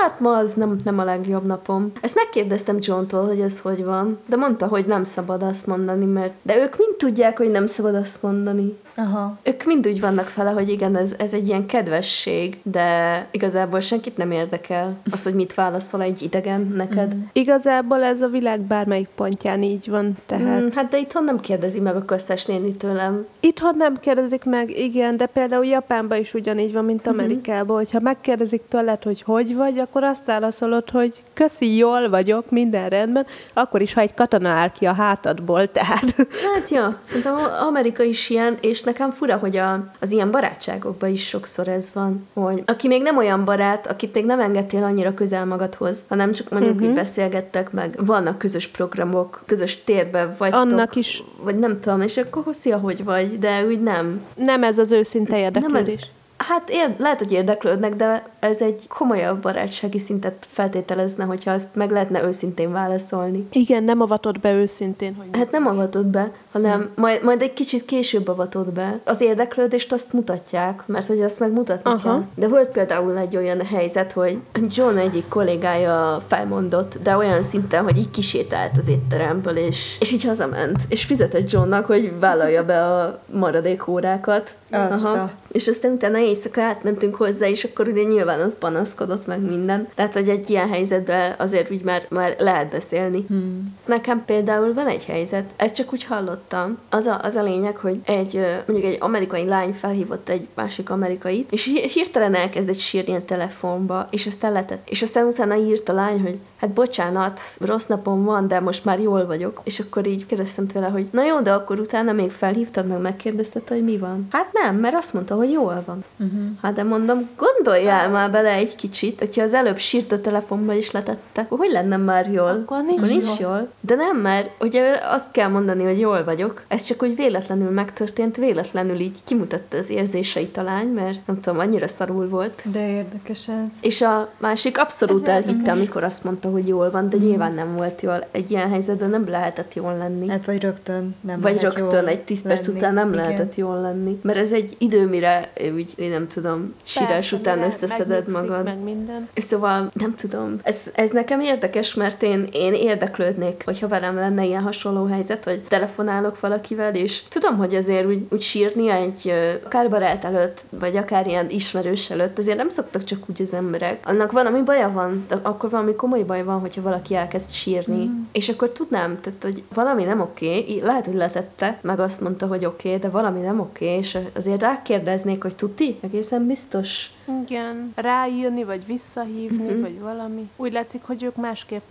[0.00, 1.92] hát ma az nem, nem a legjobb napom.
[2.00, 6.32] Ezt megkérdeztem John-tól, hogy ez hogy van, de mondta, hogy nem szabad azt mondani, mert
[6.42, 8.76] de ők mind tudják, hogy nem szabad azt mondani.
[8.96, 9.38] Aha.
[9.42, 11.66] Ők mind úgy vannak fele, hogy igen, ez, ez egy ilyen
[12.14, 17.14] kedvesség, de igazából senkit nem érdekel az, hogy mit válaszol egy idegen neked.
[17.14, 17.20] Mm.
[17.32, 20.62] Igazából ez a világ bármelyik pontján így van, tehát...
[20.62, 23.26] Mm, hát de itthon nem kérdezi meg a köztes néni tőlem.
[23.40, 27.18] Itthon nem kérdezik meg, igen, de például Japánban is ugyanígy van, mint mhm.
[27.18, 27.76] Amerikában, mm-hmm.
[27.76, 33.26] hogyha megkérdezik tőled, hogy hogy vagy, akkor azt válaszolod, hogy köszi, jól vagyok, minden rendben,
[33.52, 36.14] akkor is, ha egy katona áll ki a hátadból, tehát...
[36.54, 37.36] Hát ja, szerintem
[37.66, 42.03] Amerika is ilyen, és nekem fura, hogy a, az ilyen barátságokban is sokszor ez van,
[42.32, 46.50] hogy aki még nem olyan barát, akit még nem engedtél annyira közel magadhoz, hanem csak
[46.50, 46.88] mondjuk uh-huh.
[46.88, 50.52] így beszélgettek meg, vannak közös programok, közös térben vagy.
[50.52, 51.22] Annak is.
[51.42, 54.20] Vagy nem tudom, és akkor szia, hogy vagy, de úgy nem.
[54.34, 56.00] Nem ez az őszinte érdeklődés.
[56.00, 56.08] Nem,
[56.48, 61.90] Hát ér, lehet, hogy érdeklődnek, de ez egy komolyabb barátsági szintet feltételezne, hogyha azt meg
[61.90, 63.46] lehetne őszintén válaszolni.
[63.52, 65.14] Igen, nem avatott be őszintén.
[65.14, 66.90] Hogy hát nem avatott be, hanem hmm.
[66.94, 69.00] majd, majd egy kicsit később avatott be.
[69.04, 71.98] Az érdeklődést azt mutatják, mert hogy azt megmutatni Aha.
[72.02, 72.22] kell.
[72.34, 74.38] De volt például egy olyan helyzet, hogy
[74.68, 80.24] John egyik kollégája felmondott, de olyan szinten, hogy így kisétált az étteremből, és, és így
[80.24, 80.78] hazament.
[80.88, 84.54] És fizetett Johnnak, hogy vállalja be a maradék órákat.
[84.70, 85.30] Aha.
[85.50, 89.88] És aztán utána éjszaka átmentünk hozzá, és akkor ugye nyilván ott panaszkodott meg minden.
[89.94, 93.24] Tehát, hogy egy ilyen helyzetben azért úgy már, már lehet beszélni.
[93.28, 93.76] Hmm.
[93.86, 96.78] Nekem például van egy helyzet, ezt csak úgy hallottam.
[96.90, 101.52] Az a, az a lényeg, hogy egy, mondjuk egy amerikai lány felhívott egy másik amerikait,
[101.52, 104.88] és hirtelen elkezdett sírni a telefonba, és aztán letett.
[104.88, 109.00] És aztán utána írt a lány, hogy hát bocsánat, rossz napom van, de most már
[109.00, 109.60] jól vagyok.
[109.64, 113.68] És akkor így kérdeztem tőle, hogy na jó, de akkor utána még felhívtad, meg megkérdezted,
[113.68, 114.26] hogy mi van.
[114.30, 116.04] Hát nem, mert azt mondta, hogy jól van.
[116.18, 116.40] Uh-huh.
[116.62, 120.90] Hát de mondom, gondoljál már bele egy kicsit, hogyha az előbb sírt a telefonba is
[120.90, 122.48] letette, akkor hogy lenne már jól?
[122.48, 123.50] Akkor nincs, akkor nincs jól.
[123.50, 123.68] jól.
[123.80, 126.62] De nem, mert ugye azt kell mondani, hogy jól vagyok.
[126.68, 131.58] Ez csak úgy véletlenül megtörtént, véletlenül így kimutatta az érzéseit a lány, mert nem tudom,
[131.58, 132.62] annyira szarul volt.
[132.64, 133.70] De érdekes ez.
[133.80, 137.20] És a másik abszolút elhitte, amikor azt mondta, hogy jól van, de mm.
[137.20, 138.24] nyilván nem volt jól.
[138.30, 140.28] Egy ilyen helyzetben nem lehetett jól lenni.
[140.28, 143.24] Hát vagy rögtön nem Vagy rögtön egy tíz perc után nem Igen.
[143.24, 144.18] lehetett jól lenni.
[144.22, 148.64] Mert ez egy idő, mire úgy, én nem tudom, sírás után összeszeded magad.
[148.64, 149.28] Meg minden.
[149.36, 154.62] Szóval nem tudom, ez, ez nekem érdekes, mert én, én érdeklődnék, hogyha velem lenne ilyen
[154.62, 159.32] hasonló helyzet, hogy telefonálok valakivel, és tudom, hogy azért úgy, úgy sírni egy
[159.64, 163.98] akár barát előtt, vagy akár ilyen ismerős előtt, azért nem szoktak csak úgy az emberek.
[164.04, 168.04] Annak valami baja van, akkor valami komoly baj van, hogyha valaki elkezd sírni.
[168.04, 168.22] Mm.
[168.32, 172.46] És akkor tudnám, tehát, hogy valami nem oké, okay, lehet, hogy letette, meg azt mondta,
[172.46, 177.12] hogy oké, okay, de valami nem oké, okay, és azért rákérdeznék, hogy tuti, egészen biztos.
[177.46, 179.80] Igen, rájönni, vagy visszahívni, mm-hmm.
[179.80, 180.50] vagy valami.
[180.56, 181.82] Úgy látszik, hogy ők másképp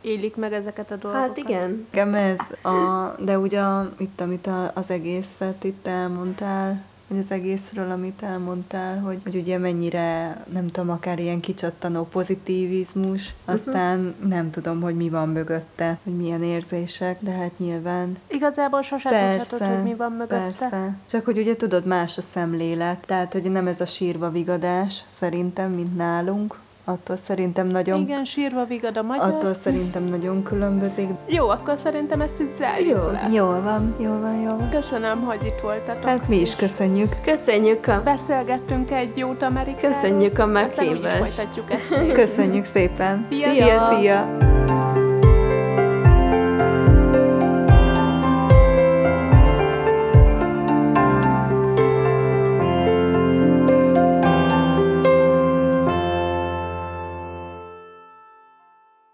[0.00, 1.26] élik meg ezeket a dolgokat.
[1.26, 1.86] Hát igen.
[1.92, 3.62] Igen, ez a, de ugye
[3.98, 9.58] itt, amit a, az egészet itt elmondtál, hogy az egészről, amit elmondtál, hogy, hogy ugye
[9.58, 13.54] mennyire, nem tudom, akár ilyen kicsattanó pozitívizmus, mhm.
[13.54, 14.28] aztán uh-huh.
[14.28, 18.16] nem tudom, hogy mi van mögötte, hogy milyen érzések, de hát nyilván...
[18.26, 20.36] Igazából sosem tudhatod, hogy mi van mögötte.
[20.38, 25.04] Persze, csak hogy ugye tudod, más a szemlélet, tehát hogy nem ez a sírva vigadás
[25.06, 26.58] szerintem, mint nálunk,
[26.90, 28.00] attól szerintem nagyon...
[28.00, 29.26] Igen, sírva vigad a magyar.
[29.26, 31.08] Attól szerintem nagyon különbözik.
[31.26, 33.28] Jó, akkor szerintem ezt itt zárjuk jó, le.
[33.32, 34.70] Jól van, jól van, jól van.
[34.70, 36.04] Köszönöm, hogy itt voltatok.
[36.04, 37.16] Hát mi is köszönjük.
[37.24, 38.00] Köszönjük a...
[38.04, 39.90] Beszélgettünk egy jót Amerikáról.
[39.90, 41.16] Köszönjük a meghívást.
[41.16, 42.12] folytatjuk ezt.
[42.22, 43.26] Köszönjük szépen.
[43.30, 43.96] Szia, szia.
[43.98, 44.36] szia.